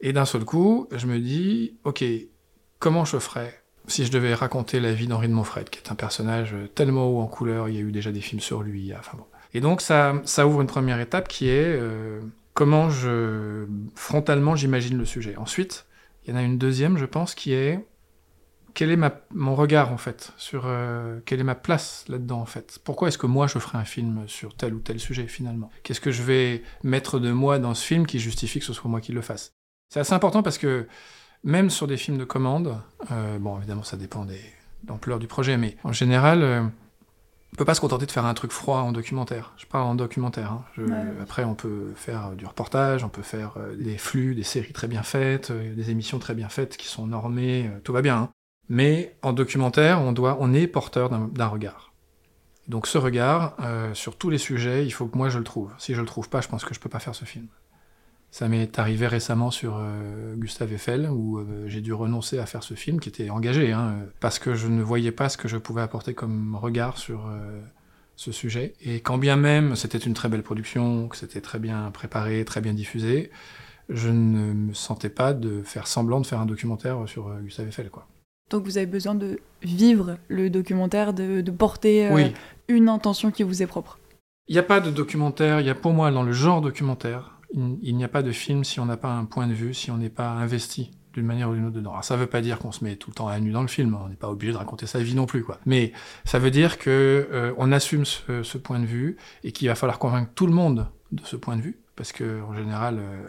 Et 0.00 0.12
d'un 0.12 0.24
seul 0.24 0.44
coup, 0.44 0.88
je 0.92 1.06
me 1.06 1.18
dis, 1.18 1.76
ok, 1.84 2.04
comment 2.78 3.04
je 3.04 3.18
ferais 3.18 3.56
si 3.86 4.04
je 4.04 4.12
devais 4.12 4.34
raconter 4.34 4.78
la 4.78 4.92
vie 4.92 5.08
d'Henri 5.08 5.26
de 5.26 5.32
Montfred, 5.32 5.68
qui 5.68 5.80
est 5.80 5.90
un 5.90 5.96
personnage 5.96 6.54
tellement 6.76 7.08
haut 7.08 7.20
en 7.20 7.26
couleur, 7.26 7.68
il 7.68 7.74
y 7.74 7.78
a 7.78 7.80
eu 7.80 7.90
déjà 7.90 8.12
des 8.12 8.20
films 8.20 8.40
sur 8.40 8.62
lui, 8.62 8.92
enfin 8.96 9.16
bon. 9.16 9.24
Et 9.54 9.60
donc 9.60 9.80
ça, 9.80 10.14
ouvre 10.46 10.60
une 10.60 10.66
première 10.66 11.00
étape 11.00 11.28
qui 11.28 11.48
est 11.48 11.64
euh, 11.66 12.20
comment 12.54 12.90
je 12.90 13.66
frontalement 13.94 14.56
j'imagine 14.56 14.96
le 14.96 15.04
sujet. 15.04 15.36
Ensuite, 15.36 15.86
il 16.24 16.30
y 16.30 16.32
en 16.32 16.36
a 16.36 16.42
une 16.42 16.58
deuxième, 16.58 16.98
je 16.98 17.06
pense, 17.06 17.34
qui 17.34 17.52
est 17.52 17.84
quel 18.72 18.90
est 18.90 18.96
ma, 18.96 19.12
mon 19.34 19.56
regard 19.56 19.92
en 19.92 19.96
fait 19.96 20.32
sur 20.36 20.62
euh, 20.66 21.18
quelle 21.26 21.40
est 21.40 21.44
ma 21.44 21.56
place 21.56 22.04
là-dedans 22.08 22.40
en 22.40 22.46
fait? 22.46 22.78
Pourquoi 22.84 23.08
est-ce 23.08 23.18
que 23.18 23.26
moi 23.26 23.48
je 23.48 23.58
ferai 23.58 23.78
un 23.78 23.84
film 23.84 24.24
sur 24.28 24.54
tel 24.54 24.74
ou 24.74 24.78
tel 24.78 25.00
sujet 25.00 25.26
finalement? 25.26 25.70
Qu'est-ce 25.82 26.00
que 26.00 26.12
je 26.12 26.22
vais 26.22 26.62
mettre 26.84 27.18
de 27.18 27.32
moi 27.32 27.58
dans 27.58 27.74
ce 27.74 27.84
film 27.84 28.06
qui 28.06 28.20
justifie 28.20 28.60
que 28.60 28.64
ce 28.64 28.72
soit 28.72 28.88
moi 28.88 29.00
qui 29.00 29.12
le 29.12 29.22
fasse? 29.22 29.52
C'est 29.88 29.98
assez 29.98 30.12
important 30.12 30.44
parce 30.44 30.56
que 30.56 30.86
même 31.42 31.68
sur 31.68 31.88
des 31.88 31.96
films 31.96 32.18
de 32.18 32.24
commande, 32.24 32.76
euh, 33.10 33.38
bon 33.38 33.58
évidemment 33.58 33.82
ça 33.82 33.96
dépend 33.96 34.24
des 34.24 34.40
l'ampleur 34.88 35.18
du 35.18 35.26
projet, 35.26 35.56
mais 35.56 35.76
en 35.84 35.92
général, 35.92 36.70
on 37.52 37.56
peut 37.56 37.64
pas 37.64 37.74
se 37.74 37.80
contenter 37.80 38.06
de 38.06 38.10
faire 38.12 38.24
un 38.24 38.34
truc 38.34 38.52
froid 38.52 38.78
en 38.78 38.92
documentaire. 38.92 39.52
Je 39.56 39.66
parle 39.66 39.84
en 39.86 39.94
documentaire. 39.94 40.52
Hein. 40.52 40.64
Je, 40.76 40.82
Ouais. 40.82 41.04
Après, 41.22 41.44
on 41.44 41.54
peut 41.54 41.92
faire 41.96 42.30
du 42.32 42.46
reportage, 42.46 43.04
on 43.04 43.08
peut 43.08 43.22
faire 43.22 43.54
euh, 43.56 43.74
des 43.76 43.98
flux, 43.98 44.34
des 44.34 44.44
séries 44.44 44.72
très 44.72 44.86
bien 44.88 45.02
faites, 45.02 45.50
euh, 45.50 45.74
des 45.74 45.90
émissions 45.90 46.18
très 46.18 46.34
bien 46.34 46.48
faites 46.48 46.76
qui 46.76 46.86
sont 46.86 47.06
normées, 47.06 47.66
euh, 47.66 47.80
tout 47.82 47.92
va 47.92 48.02
bien. 48.02 48.16
hein. 48.16 48.28
Mais 48.68 49.16
en 49.22 49.32
documentaire, 49.32 50.00
on, 50.00 50.12
doit, 50.12 50.36
on 50.40 50.54
est 50.54 50.68
porteur 50.68 51.10
d'un 51.10 51.28
d'un 51.28 51.48
regard. 51.48 51.92
Donc 52.68 52.86
ce 52.86 52.98
regard, 52.98 53.56
euh, 53.60 53.94
sur 53.94 54.16
tous 54.16 54.30
les 54.30 54.38
sujets, 54.38 54.86
il 54.86 54.90
faut 54.92 55.06
que 55.08 55.18
moi 55.18 55.28
je 55.28 55.38
le 55.38 55.44
trouve. 55.44 55.72
Si 55.78 55.92
je 55.94 56.00
le 56.00 56.06
trouve 56.06 56.28
pas, 56.28 56.40
je 56.40 56.46
pense 56.46 56.64
que 56.64 56.72
je 56.72 56.78
peux 56.78 56.88
pas 56.88 57.00
faire 57.00 57.16
ce 57.16 57.24
film. 57.24 57.48
Ça 58.32 58.46
m'est 58.48 58.78
arrivé 58.78 59.08
récemment 59.08 59.50
sur 59.50 59.76
euh, 59.78 60.36
Gustave 60.36 60.72
Eiffel, 60.72 61.08
où 61.10 61.38
euh, 61.38 61.64
j'ai 61.66 61.80
dû 61.80 61.92
renoncer 61.92 62.38
à 62.38 62.46
faire 62.46 62.62
ce 62.62 62.74
film, 62.74 63.00
qui 63.00 63.08
était 63.08 63.28
engagé, 63.28 63.72
hein, 63.72 63.96
parce 64.20 64.38
que 64.38 64.54
je 64.54 64.68
ne 64.68 64.82
voyais 64.82 65.10
pas 65.10 65.28
ce 65.28 65.36
que 65.36 65.48
je 65.48 65.56
pouvais 65.56 65.82
apporter 65.82 66.14
comme 66.14 66.54
regard 66.54 66.96
sur 66.96 67.26
euh, 67.26 67.60
ce 68.14 68.30
sujet. 68.30 68.74
Et 68.82 69.00
quand 69.00 69.18
bien 69.18 69.34
même 69.34 69.74
c'était 69.74 69.98
une 69.98 70.14
très 70.14 70.28
belle 70.28 70.44
production, 70.44 71.08
que 71.08 71.16
c'était 71.16 71.40
très 71.40 71.58
bien 71.58 71.90
préparé, 71.90 72.44
très 72.44 72.60
bien 72.60 72.72
diffusé, 72.72 73.30
je 73.88 74.10
ne 74.10 74.52
me 74.52 74.74
sentais 74.74 75.08
pas 75.08 75.32
de 75.34 75.62
faire 75.62 75.88
semblant 75.88 76.20
de 76.20 76.26
faire 76.26 76.38
un 76.38 76.46
documentaire 76.46 77.08
sur 77.08 77.34
Gustave 77.42 77.66
Eiffel. 77.66 77.90
Quoi. 77.90 78.06
Donc 78.50 78.62
vous 78.62 78.76
avez 78.76 78.86
besoin 78.86 79.16
de 79.16 79.40
vivre 79.62 80.18
le 80.28 80.50
documentaire, 80.50 81.12
de, 81.12 81.40
de 81.40 81.50
porter 81.50 82.08
Oui, 82.12 82.32
une 82.68 82.88
intention 82.88 83.32
qui 83.32 83.42
vous 83.42 83.60
est 83.62 83.66
propre. 83.66 83.98
il 84.46 84.52
n'y 84.52 84.60
a 84.60 84.62
pas 84.62 84.78
de 84.78 84.92
documentaire, 84.92 85.60
il 85.60 85.66
y 85.66 85.70
a 85.70 85.74
pour 85.74 85.92
moi 85.92 86.12
dans 86.12 86.22
le 86.22 86.30
genre 86.30 86.60
documentaire, 86.60 87.39
il, 87.54 87.96
n'y 87.96 88.04
a 88.04 88.08
pas 88.08 88.22
de 88.22 88.32
film 88.32 88.64
si 88.64 88.80
on 88.80 88.86
n'a 88.86 88.96
pas 88.96 89.12
un 89.12 89.24
point 89.24 89.46
de 89.46 89.52
vue, 89.52 89.74
si 89.74 89.90
on 89.90 89.96
n'est 89.96 90.10
pas 90.10 90.28
investi 90.28 90.90
d'une 91.12 91.26
manière 91.26 91.50
ou 91.50 91.54
d'une 91.54 91.66
autre 91.66 91.74
dedans. 91.74 91.90
Alors 91.90 92.04
ça 92.04 92.16
veut 92.16 92.26
pas 92.26 92.40
dire 92.40 92.58
qu'on 92.58 92.72
se 92.72 92.84
met 92.84 92.96
tout 92.96 93.10
le 93.10 93.14
temps 93.14 93.28
à 93.28 93.38
nu 93.40 93.50
dans 93.50 93.62
le 93.62 93.68
film, 93.68 93.96
on 94.00 94.08
n'est 94.08 94.16
pas 94.16 94.28
obligé 94.28 94.52
de 94.52 94.58
raconter 94.58 94.86
sa 94.86 95.00
vie 95.00 95.14
non 95.14 95.26
plus, 95.26 95.42
quoi. 95.42 95.58
Mais 95.66 95.92
ça 96.24 96.38
veut 96.38 96.50
dire 96.50 96.78
que 96.78 97.28
euh, 97.32 97.72
assume 97.72 98.04
ce, 98.04 98.58
point 98.58 98.78
de 98.78 98.86
vue 98.86 99.16
et 99.42 99.52
qu'il 99.52 99.68
va 99.68 99.74
falloir 99.74 99.98
convaincre 99.98 100.30
tout 100.34 100.46
le 100.46 100.52
monde 100.52 100.86
de 101.12 101.24
ce 101.24 101.36
point 101.36 101.56
de 101.56 101.62
vue, 101.62 101.78
parce 101.96 102.12
que 102.12 102.42
en 102.42 102.54
général, 102.54 102.98
euh, 102.98 103.24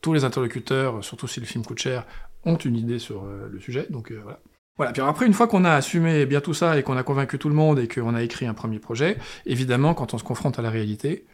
tous 0.00 0.12
les 0.12 0.24
interlocuteurs, 0.24 1.02
surtout 1.02 1.26
si 1.26 1.40
le 1.40 1.46
film 1.46 1.64
coûte 1.64 1.78
cher, 1.78 2.06
ont 2.44 2.56
une 2.56 2.76
idée 2.76 2.98
sur 2.98 3.24
euh, 3.24 3.48
le 3.50 3.60
sujet, 3.60 3.86
donc 3.90 4.12
voilà. 4.12 4.40
Voilà, 4.76 4.92
puis 4.92 5.02
après, 5.02 5.26
une 5.26 5.32
fois 5.32 5.48
qu'on 5.48 5.64
a 5.64 5.72
assumé 5.72 6.24
bien 6.24 6.40
tout 6.40 6.54
ça 6.54 6.78
et 6.78 6.84
qu'on 6.84 6.96
a 6.96 7.02
convaincu 7.02 7.36
tout 7.36 7.48
le 7.48 7.54
monde 7.56 7.80
et 7.80 7.88
qu'on 7.88 8.14
a 8.14 8.22
écrit 8.22 8.46
un 8.46 8.54
premier 8.54 8.78
projet, 8.78 9.18
évidemment, 9.44 9.92
quand 9.92 10.14
on 10.14 10.18
se 10.18 10.22
confronte 10.22 10.60
à 10.60 10.62
la 10.62 10.70
réalité, 10.70 11.26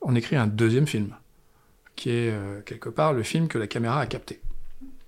on 0.00 0.14
écrit 0.14 0.36
un 0.36 0.46
deuxième 0.46 0.86
film, 0.86 1.14
qui 1.96 2.10
est 2.10 2.30
euh, 2.30 2.60
quelque 2.62 2.88
part 2.88 3.12
le 3.12 3.22
film 3.22 3.48
que 3.48 3.58
la 3.58 3.66
caméra 3.66 4.00
a 4.00 4.06
capté, 4.06 4.40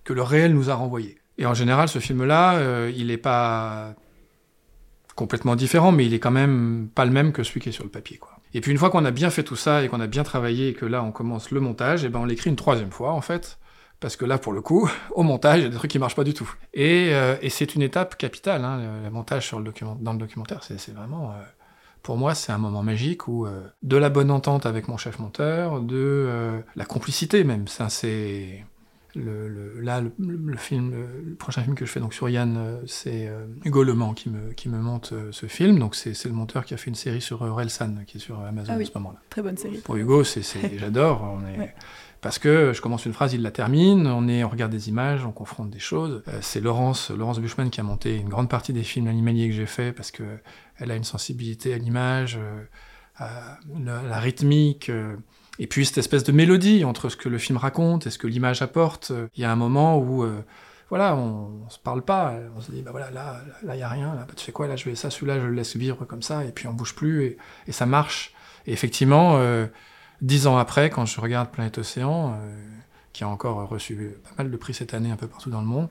que 0.05 0.13
le 0.13 0.23
réel 0.23 0.55
nous 0.55 0.71
a 0.71 0.75
renvoyé. 0.75 1.19
Et 1.39 1.47
en 1.47 1.55
général, 1.55 1.89
ce 1.89 1.99
film-là, 1.99 2.57
euh, 2.57 2.93
il 2.95 3.07
n'est 3.07 3.17
pas 3.17 3.95
complètement 5.17 5.57
différent, 5.57 5.93
mais 5.93 6.07
il 6.07 6.15
est 6.15 6.19
quand 6.19 6.31
même 6.31 6.89
pas 6.95 7.05
le 7.05 7.11
même 7.11 7.33
que 7.33 7.43
celui 7.43 7.61
qui 7.61 7.71
est 7.71 7.73
sur 7.73 7.85
le 7.85 7.91
papier. 7.91 8.21
Et 8.53 8.61
puis 8.61 8.73
une 8.73 8.79
fois 8.79 8.91
qu'on 8.91 9.05
a 9.05 9.11
bien 9.11 9.31
fait 9.31 9.43
tout 9.43 9.57
ça 9.57 9.83
et 9.83 9.89
qu'on 9.89 10.01
a 10.01 10.07
bien 10.07 10.23
travaillé 10.23 10.69
et 10.69 10.75
que 10.75 10.87
là 10.87 11.03
on 11.03 11.13
commence 11.13 11.51
le 11.51 11.61
montage, 11.61 12.05
et 12.05 12.09
ben 12.09 12.21
on 12.21 12.25
l'écrit 12.25 12.51
une 12.51 12.57
troisième 12.57 12.91
fois 12.91 13.13
en 13.13 13.21
fait, 13.21 13.59
parce 14.01 14.17
que 14.17 14.25
là 14.25 14.39
pour 14.39 14.53
le 14.53 14.61
coup, 14.61 14.91
au 15.13 15.23
montage, 15.23 15.61
il 15.61 15.63
y 15.63 15.67
a 15.67 15.69
des 15.69 15.77
trucs 15.77 15.91
qui 15.91 15.99
marchent 15.99 16.17
pas 16.17 16.25
du 16.25 16.35
tout. 16.35 16.51
Et, 16.75 17.15
euh, 17.15 17.37
c'est 17.49 17.75
une 17.75 17.83
étape 17.83 18.17
capitale, 18.17 18.65
hein, 18.65 18.81
le, 19.05 19.11
montage 19.11 19.51
dans 19.51 20.13
le 20.13 20.19
documentaire, 20.19 20.63
c'est 20.63 20.95
vraiment... 20.95 21.35
pour 22.02 22.16
moi, 22.16 22.35
c'est 22.35 22.52
un 22.52 22.59
moment 22.59 22.83
magique 22.83 23.28
où 23.28 23.47
euh, 23.47 23.62
de 23.83 23.97
la 23.97 24.11
bonne 24.11 24.30
entente 24.30 24.66
avec 24.66 24.88
mon 24.88 24.97
chef 24.97 25.19
monteur, 25.19 25.80
de 25.80 25.97
euh, 25.97 26.61
la 26.76 26.85
complicité 26.85 27.45
même. 27.45 27.69
Ça, 27.69 27.88
c'est 27.88 28.64
le, 29.16 29.49
le- 29.49 29.80
là 29.80 30.00
le, 30.00 30.12
le 30.19 30.57
film, 30.57 30.92
le, 30.92 31.35
prochain 31.35 31.62
film 31.62 31.75
que 31.75 31.85
je 31.85 31.90
fais 31.90 31.99
donc 32.00 32.14
sur 32.14 32.28
Yann, 32.28 32.57
euh, 32.57 32.76
c'est 32.87 33.26
euh, 33.28 33.45
Hugo 33.64 33.83
Le 33.83 33.95
Mans 33.95 34.14
qui 34.14 34.30
me 34.30 34.52
qui 34.52 34.69
me 34.69 34.78
monte 34.78 35.12
ce 35.32 35.47
film. 35.47 35.78
Donc 35.78 35.95
c'est 35.97 36.25
le 36.26 36.32
monteur 36.32 36.65
qui 36.65 36.75
a 36.75 36.76
fait 36.76 36.89
une 36.91 36.95
série 36.95 37.21
sur 37.21 37.41
Relsan 37.41 38.04
qui 38.06 38.19
est 38.19 38.21
sur 38.21 38.39
Amazon 38.41 38.73
Ah 38.75 38.76
oui. 38.78 38.84
en 38.84 38.86
ce 38.93 38.99
moment-là. 38.99 39.19
Très 39.28 39.43
bonne 39.43 39.56
série. 39.56 39.78
Pour 39.78 39.97
Hugo, 39.97 40.23
c'est 40.25 40.43
c'est- 40.43 40.78
j'adore. 40.78 41.23
On 41.23 41.47
est 41.47 41.58
Ouais. 41.58 41.75
Parce 42.21 42.39
que 42.39 42.73
je 42.75 42.80
commence 42.83 43.06
une 43.06 43.13
phrase, 43.13 43.33
il 43.33 43.43
la 43.43 43.50
termine. 43.50 44.06
On 44.06 44.28
est, 44.28 44.45
on 44.45 44.49
regarde 44.49 44.73
des 44.73 44.89
images, 44.89 45.25
on 45.25 45.33
confronte 45.33 45.71
des 45.71 45.78
choses. 45.78 46.23
Euh, 46.28 46.39
c'est 46.43 46.61
Laurence, 46.61 47.11
Laurence 47.11 47.39
Bushman 47.41 47.71
qui 47.71 47.80
a 47.80 47.83
monté 47.83 48.17
une 48.17 48.28
grande 48.28 48.49
partie 48.49 48.73
des 48.73 48.83
films 48.83 49.09
animaliers 49.09 49.49
que 49.49 49.54
j'ai 49.54 49.67
fait 49.67 49.93
parce 49.93 50.11
que 50.11 50.23
elle 50.76 50.91
a 50.91 50.97
une 50.97 51.04
sensibilité 51.04 51.73
à 51.73 51.78
l'image, 51.78 52.39
euh, 52.39 52.63
à 53.17 53.59
la, 53.78 54.19
rythmique. 54.19 54.91
euh, 54.91 55.17
et 55.59 55.67
puis 55.67 55.85
cette 55.85 55.99
espèce 55.99 56.25
de 56.25 56.33
mélodie 56.33 56.85
entre 56.85 57.09
ce 57.09 57.17
que 57.17 57.28
le 57.28 57.39
film 57.39 57.59
raconte 57.59 58.06
et 58.06 58.11
ce 58.11 58.19
que 58.19 58.26
l'image 58.26 58.63
apporte. 58.63 59.13
Il 59.35 59.43
y 59.43 59.45
a 59.45 59.52
un 59.52 59.56
moment 59.56 59.99
où, 59.99 60.26
voilà, 60.89 61.15
on, 61.15 61.65
on 61.67 61.69
se 61.69 61.78
parle 61.78 62.02
pas. 62.02 62.35
On 62.56 62.63
se 62.63 62.71
dit, 62.71 62.80
bah 62.80 62.93
voilà, 62.93 63.11
là, 63.11 63.43
là, 63.63 63.76
il 63.76 63.78
y 63.78 63.83
a 63.83 63.89
rien. 63.89 64.15
Là, 64.15 64.25
bah, 64.26 64.33
tu 64.35 64.43
fais 64.43 64.52
quoi 64.52 64.69
Là, 64.69 64.76
je 64.76 64.87
vais 64.87 64.95
ça, 64.95 65.11
celui-là, 65.11 65.39
je 65.39 65.45
le 65.45 65.52
laisse 65.52 65.76
vivre 65.76 66.06
comme 66.06 66.23
ça, 66.23 66.47
et 66.47 66.52
puis 66.52 66.67
on 66.67 66.73
bouge 66.73 66.95
plus, 66.95 67.37
et, 67.67 67.73
ça 67.73 67.85
marche. 67.85 68.33
Et 68.67 68.73
effectivement, 68.73 69.39
dix 70.23 70.47
ans 70.47 70.59
après, 70.59 70.91
quand 70.91 71.06
je 71.06 71.21
regarde 71.21 71.50
Planète 71.50 71.78
Océan, 71.78 72.33
euh, 72.33 72.67
qui 73.13 73.25
a 73.25 73.28
encore 73.28 73.69
reçu 73.69 74.15
pas 74.25 74.43
mal 74.43 74.50
de 74.50 74.56
prix 74.56 74.75
cette 74.75 74.95
année 74.95 75.11
un 75.11 75.17
peu 75.17 75.26
partout 75.26 75.50
dans 75.50 75.61
le 75.61 75.67
monde, 75.67 75.89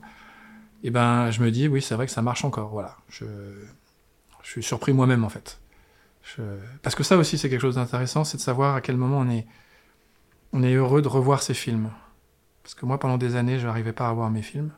et 0.82 0.90
ben, 0.90 1.30
je 1.30 1.42
me 1.42 1.50
dis, 1.50 1.68
oui, 1.68 1.82
c'est 1.82 1.94
vrai 1.94 2.06
que 2.06 2.12
ça 2.12 2.22
marche 2.22 2.44
encore. 2.44 2.70
Voilà, 2.70 2.96
je, 3.08 3.24
je 4.42 4.50
suis 4.50 4.62
surpris 4.62 4.92
moi-même 4.92 5.24
en 5.24 5.28
fait. 5.28 5.60
Parce 6.82 6.94
que 6.94 7.02
ça 7.02 7.16
aussi, 7.16 7.38
c'est 7.38 7.48
quelque 7.48 7.60
chose 7.60 7.74
d'intéressant, 7.74 8.24
c'est 8.24 8.36
de 8.36 8.42
savoir 8.42 8.76
à 8.76 8.80
quel 8.80 8.96
moment 8.96 9.18
on 9.18 9.30
est, 9.30 9.46
on 10.52 10.62
est 10.62 10.74
heureux 10.74 11.02
de 11.02 11.08
revoir 11.08 11.42
ces 11.42 11.54
films. 11.54 11.90
Parce 12.62 12.74
que 12.74 12.86
moi, 12.86 12.98
pendant 12.98 13.18
des 13.18 13.36
années, 13.36 13.58
je 13.58 13.66
n'arrivais 13.66 13.92
pas 13.92 14.08
à 14.08 14.12
voir 14.12 14.30
mes 14.30 14.42
films. 14.42 14.70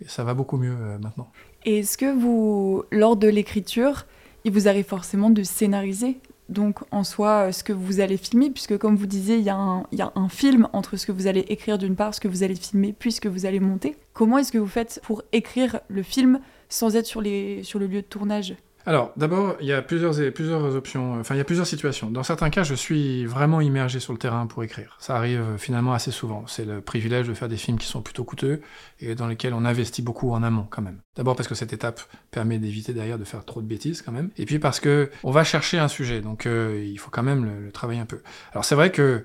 Et 0.00 0.08
ça 0.08 0.24
va 0.24 0.34
beaucoup 0.34 0.56
mieux 0.56 0.76
euh, 0.76 0.98
maintenant. 0.98 1.30
Et 1.64 1.80
est-ce 1.80 1.96
que 1.96 2.12
vous, 2.12 2.84
lors 2.90 3.16
de 3.16 3.28
l'écriture, 3.28 4.06
il 4.44 4.52
vous 4.52 4.68
arrive 4.68 4.86
forcément 4.86 5.30
de 5.30 5.42
scénariser 5.42 6.18
donc 6.48 6.80
en 6.90 7.04
soi 7.04 7.48
euh, 7.48 7.52
ce 7.52 7.64
que 7.64 7.72
vous 7.72 8.00
allez 8.00 8.16
filmer, 8.16 8.50
puisque 8.50 8.76
comme 8.78 8.96
vous 8.96 9.06
disiez, 9.06 9.36
il 9.36 9.44
y, 9.44 9.50
a 9.50 9.56
un- 9.56 10.28
film 10.28 10.68
entre 10.72 10.96
ce 10.96 11.06
que 11.06 11.12
vous 11.12 11.26
allez 11.26 11.44
écrire 11.48 11.78
d'une 11.78 11.96
part, 11.96 12.14
ce 12.14 12.20
que 12.20 12.28
vous 12.28 12.42
allez 12.42 12.54
filmer, 12.54 12.94
puis 12.98 13.12
ce 13.12 13.20
que 13.20 13.28
vous 13.28 13.46
allez 13.46 13.60
monter. 13.60 13.96
Comment 14.12 14.38
est-ce 14.38 14.52
que 14.52 14.58
vous 14.58 14.66
faites 14.66 15.00
pour 15.04 15.22
écrire 15.32 15.80
le 15.88 16.02
film 16.02 16.40
sans 16.68 16.96
être 16.96 17.06
sur 17.06 17.20
le 17.22 17.86
lieu 17.86 18.02
de 18.02 18.06
tournage? 18.06 18.56
Alors, 18.86 19.12
d'abord, 19.16 19.56
il 19.60 19.66
y 19.66 19.72
a 19.72 19.80
plusieurs, 19.80 20.14
plusieurs 20.32 20.74
options, 20.74 21.18
enfin, 21.20 21.34
il 21.34 21.38
y 21.38 21.40
a 21.40 21.44
plusieurs 21.44 21.66
situations. 21.66 22.10
Dans 22.10 22.22
certains 22.22 22.50
cas, 22.50 22.64
je 22.64 22.74
suis 22.74 23.24
vraiment 23.24 23.60
immergé 23.60 23.98
sur 24.00 24.12
le 24.12 24.18
terrain 24.18 24.46
pour 24.46 24.62
écrire. 24.62 24.96
Ça 24.98 25.16
arrive 25.16 25.40
euh, 25.40 25.56
finalement 25.56 25.94
assez 25.94 26.10
souvent. 26.10 26.44
C'est 26.46 26.64
le 26.64 26.80
privilège 26.80 27.26
de 27.26 27.34
faire 27.34 27.48
des 27.48 27.56
films 27.56 27.78
qui 27.78 27.86
sont 27.86 28.02
plutôt 28.02 28.24
coûteux 28.24 28.60
et 29.00 29.14
dans 29.14 29.26
lesquels 29.26 29.54
on 29.54 29.64
investit 29.64 30.02
beaucoup 30.02 30.32
en 30.32 30.42
amont, 30.42 30.66
quand 30.68 30.82
même. 30.82 31.00
D'abord 31.16 31.36
parce 31.36 31.48
que 31.48 31.54
cette 31.54 31.72
étape 31.72 32.00
permet 32.30 32.58
d'éviter 32.58 32.92
derrière 32.92 33.18
de 33.18 33.24
faire 33.24 33.44
trop 33.44 33.62
de 33.62 33.66
bêtises, 33.66 34.02
quand 34.02 34.12
même. 34.12 34.30
Et 34.36 34.44
puis 34.44 34.58
parce 34.58 34.80
que 34.80 35.10
on 35.22 35.30
va 35.30 35.44
chercher 35.44 35.78
un 35.78 35.88
sujet, 35.88 36.20
donc 36.20 36.46
euh, 36.46 36.84
il 36.84 36.98
faut 36.98 37.10
quand 37.10 37.22
même 37.22 37.44
le, 37.44 37.66
le 37.66 37.72
travailler 37.72 38.00
un 38.00 38.06
peu. 38.06 38.20
Alors, 38.52 38.64
c'est 38.64 38.74
vrai 38.74 38.92
que 38.92 39.24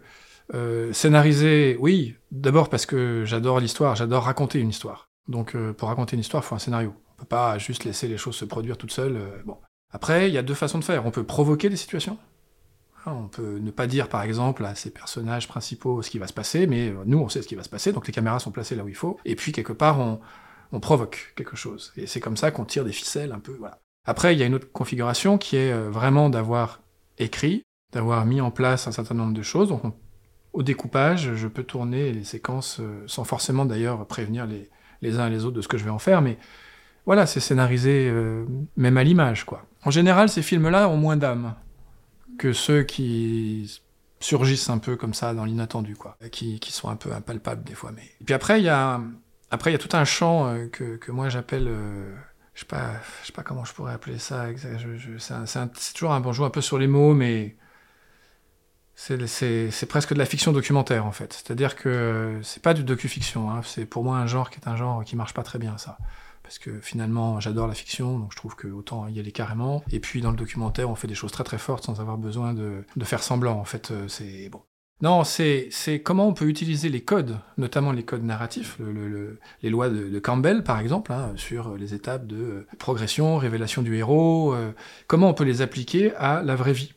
euh, 0.56 0.92
scénariser, 0.94 1.78
oui, 1.80 2.16
d'abord 2.32 2.70
parce 2.70 2.86
que 2.86 3.24
j'adore 3.26 3.60
l'histoire, 3.60 3.96
j'adore 3.96 4.24
raconter 4.24 4.60
une 4.60 4.70
histoire. 4.70 5.10
Donc, 5.28 5.56
euh, 5.56 5.74
pour 5.74 5.90
raconter 5.90 6.16
une 6.16 6.22
histoire, 6.22 6.44
il 6.44 6.48
faut 6.48 6.56
un 6.56 6.60
scénario. 6.60 6.94
Peut 7.20 7.26
pas 7.26 7.58
juste 7.58 7.84
laisser 7.84 8.08
les 8.08 8.18
choses 8.18 8.36
se 8.36 8.46
produire 8.46 8.78
toutes 8.78 8.92
seules. 8.92 9.18
euh, 9.18 9.42
bon. 9.46 9.58
Après, 9.92 10.30
il 10.30 10.34
y 10.34 10.38
a 10.38 10.42
deux 10.44 10.54
façons 10.54 10.80
de 10.80 10.84
faire. 10.84 11.06
On 11.06 11.12
peut 11.12 11.24
provoquer 11.26 11.70
des 11.70 11.76
situations. 11.76 12.18
Hein, 13.06 13.14
On 13.16 13.28
peut 13.28 13.58
ne 13.60 13.72
pas 13.72 13.88
dire, 13.88 14.08
par 14.10 14.24
exemple, 14.24 14.64
à 14.66 14.76
ces 14.76 14.92
personnages 14.92 15.48
principaux 15.48 16.02
ce 16.02 16.10
qui 16.10 16.20
va 16.20 16.28
se 16.28 16.34
passer, 16.34 16.68
mais 16.68 16.90
euh, 16.90 17.04
nous, 17.06 17.20
on 17.20 17.30
sait 17.30 17.42
ce 17.42 17.48
qui 17.48 17.56
va 17.56 17.64
se 17.64 17.70
passer, 17.70 17.92
donc 17.92 18.08
les 18.08 18.14
caméras 18.14 18.40
sont 18.40 18.52
placées 18.52 18.76
là 18.76 18.84
où 18.84 18.88
il 18.88 18.96
faut. 18.96 19.20
Et 19.26 19.36
puis, 19.36 19.52
quelque 19.52 19.74
part, 19.74 20.00
on, 20.00 20.20
provoque 20.80 21.34
quelque 21.36 21.56
chose. 21.56 21.92
Et 21.98 22.06
c'est 22.06 22.20
comme 22.20 22.38
ça 22.38 22.52
qu'on 22.52 22.64
tire 22.66 22.86
des 22.86 22.92
ficelles 22.92 23.32
un 23.32 23.40
peu. 23.40 23.58
Après, 24.06 24.36
il 24.36 24.40
y 24.40 24.44
a 24.44 24.46
une 24.46 24.54
autre 24.54 24.72
configuration 24.72 25.38
qui 25.38 25.56
est 25.58 25.72
euh, 25.74 25.90
vraiment 25.90 26.30
d'avoir 26.30 26.82
écrit, 27.18 27.64
d'avoir 27.92 28.26
mis 28.26 28.40
en 28.40 28.52
place 28.52 28.88
un 28.88 28.92
certain 28.92 29.16
nombre 29.16 29.34
de 29.34 29.42
choses. 29.42 29.70
Donc, 29.70 29.84
on- 29.84 29.94
au 30.54 30.64
découpage, 30.64 31.36
je 31.36 31.48
peux 31.48 31.64
tourner 31.64 32.12
les 32.12 32.24
séquences 32.24 32.82
sans 33.06 33.24
forcément 33.24 33.66
d'ailleurs 33.66 34.06
prévenir 34.08 34.48
les, 34.48 34.70
les 35.02 35.20
uns 35.20 35.28
et 35.28 35.30
les 35.30 35.46
autres 35.46 35.56
de 35.56 35.62
ce 35.62 35.68
que 35.68 35.78
je 35.78 35.84
vais 35.84 35.92
en 35.92 36.00
faire, 36.00 36.22
mais 36.22 36.38
voilà, 37.06 37.26
c'est 37.26 37.40
scénarisé 37.40 38.10
euh, 38.10 38.46
même 38.78 38.98
à 38.98 39.04
l'image, 39.04 39.46
quoi. 39.46 39.66
En 39.84 39.92
général, 39.92 40.30
ces 40.30 40.42
films-là 40.42 40.90
ont 40.90 40.98
moins 40.98 41.18
d'âme 41.18 41.56
que 42.38 42.54
ceux 42.54 42.84
qui 42.84 43.82
surgissent 44.20 44.70
un 44.70 44.78
peu 44.78 44.96
comme 44.96 45.14
ça 45.14 45.34
dans 45.34 45.46
l'inattendu, 45.46 45.96
quoi, 45.96 46.18
qui, 46.32 46.60
sont 46.70 46.90
un 46.90 46.96
peu 46.96 47.14
impalpables 47.14 47.64
des 47.64 47.74
fois. 47.74 47.92
Mais 47.96 48.04
et 48.22 48.24
puis 48.26 48.34
après, 48.34 48.60
il 48.60 48.66
y 48.66 48.70
a 48.70 49.02
après 49.52 49.72
il 49.72 49.74
y 49.74 49.76
a 49.76 49.80
tout 49.80 49.96
un 49.96 50.06
champ 50.06 50.48
euh, 50.48 50.68
que, 50.68 50.98
que 50.98 51.12
moi 51.12 51.30
j'appelle 51.30 51.68
euh, 51.68 52.14
je 52.54 52.60
sais 52.62 52.66
pas, 52.66 52.92
je 53.22 53.28
sais 53.28 53.34
pas 53.34 53.42
comment 53.42 53.64
je 53.66 53.74
pourrais 53.74 53.94
appeler 53.94 54.20
ça. 54.20 54.48
c'est 54.58 55.94
toujours 55.94 56.12
un 56.12 56.20
bon 56.20 56.34
joue 56.34 56.46
un 56.46 56.50
peu 56.50 56.62
sur 56.62 56.78
les 56.78 56.88
mots, 56.88 57.14
mais 57.14 57.56
c'est 58.96 59.86
presque 59.88 60.14
de 60.14 60.20
la 60.20 60.26
fiction 60.26 60.52
documentaire 60.52 61.06
en 61.06 61.12
fait. 61.14 61.32
C'est-à-dire 61.34 61.76
que 61.78 62.40
c'est 62.44 62.62
pas 62.62 62.74
du 62.74 62.84
docu-fiction. 62.84 63.50
hein. 63.50 63.62
C'est 63.64 63.86
pour 63.86 64.04
moi 64.04 64.18
un 64.18 64.28
genre 64.28 64.50
qui 64.50 64.60
est 64.60 64.68
un 64.68 64.76
genre 64.76 65.04
qui 65.06 65.16
marche 65.16 65.34
pas 65.34 65.44
très 65.44 65.58
bien 65.58 65.78
ça, 65.78 65.98
parce 66.50 66.58
que 66.58 66.80
finalement 66.80 67.40
j'adore 67.40 67.68
la 67.68 67.76
fiction, 67.76 68.18
donc 68.18 68.32
je 68.32 68.36
trouve 68.36 68.56
que 68.56 68.68
autant 68.68 69.08
y 69.08 69.20
aller 69.20 69.32
carrément. 69.32 69.84
Et 69.92 70.00
puis 70.00 70.20
dans 70.20 70.32
le 70.32 70.36
documentaire, 70.36 70.90
on 70.90 70.96
fait 70.96 71.08
des 71.08 71.14
choses 71.14 71.32
très 71.32 71.44
très 71.44 71.60
fortes 71.60 71.86
sans 71.86 72.02
avoir 72.02 72.18
besoin 72.18 72.56
de, 72.56 72.84
faire 73.04 73.22
semblant. 73.22 73.60
En 73.60 73.66
fait, 73.66 73.92
euh, 73.92 74.08
c'est 74.08 74.50
bon. 74.50 74.60
Non, 75.04 75.24
c'est 75.24 75.70
comment 76.04 76.28
on 76.28 76.34
peut 76.34 76.48
utiliser 76.48 76.90
les 76.90 77.02
codes, 77.02 77.38
notamment 77.60 77.92
les 77.92 78.02
codes 78.02 78.24
narratifs, 78.24 78.78
le, 78.80 79.40
les 79.62 79.70
lois 79.70 79.90
de, 79.90 80.18
Campbell 80.18 80.64
par 80.64 80.80
exemple, 80.80 81.14
hein, 81.14 81.34
sur 81.36 81.78
les 81.78 81.94
étapes 81.94 82.26
de 82.26 82.36
euh, 82.36 82.68
progression, 82.80 83.38
révélation 83.38 83.84
du 83.84 83.96
héros, 83.96 84.56
euh, 84.56 84.72
comment 85.06 85.30
on 85.30 85.36
peut 85.36 85.44
les 85.44 85.62
appliquer 85.62 86.16
à 86.16 86.42
la 86.42 86.56
vraie 86.56 86.74
vie, 86.74 86.94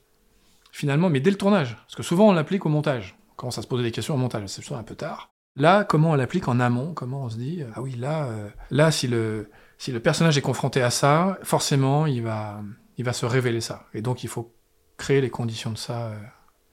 finalement, 0.72 1.10
mais 1.10 1.20
dès 1.20 1.30
le 1.30 1.36
tournage, 1.36 1.76
parce 1.76 1.94
que 1.94 2.02
souvent 2.02 2.30
on 2.30 2.32
l'applique 2.32 2.64
au 2.64 2.70
montage, 2.70 3.18
on 3.32 3.34
commence 3.34 3.58
à 3.58 3.62
se 3.62 3.66
poser 3.66 3.82
des 3.82 3.92
questions 3.92 4.14
au 4.14 4.18
montage, 4.18 4.46
c'est 4.46 4.62
souvent 4.62 4.80
un 4.80 4.82
peu 4.82 4.94
tard. 4.94 5.31
Là, 5.56 5.84
comment 5.84 6.12
on 6.12 6.14
l'applique 6.14 6.48
en 6.48 6.60
amont, 6.60 6.94
comment 6.94 7.24
on 7.24 7.28
se 7.28 7.36
dit, 7.36 7.62
ah 7.74 7.82
oui, 7.82 7.94
là, 7.96 8.24
euh, 8.24 8.48
là 8.70 8.90
si, 8.90 9.06
le, 9.06 9.50
si 9.76 9.92
le 9.92 10.00
personnage 10.00 10.38
est 10.38 10.42
confronté 10.42 10.80
à 10.80 10.90
ça, 10.90 11.38
forcément, 11.42 12.06
il 12.06 12.22
va, 12.22 12.62
il 12.96 13.04
va 13.04 13.12
se 13.12 13.26
révéler 13.26 13.60
ça, 13.60 13.86
et 13.92 14.00
donc 14.00 14.24
il 14.24 14.28
faut 14.28 14.54
créer 14.96 15.20
les 15.20 15.30
conditions 15.30 15.70
de 15.70 15.76
ça 15.76 16.12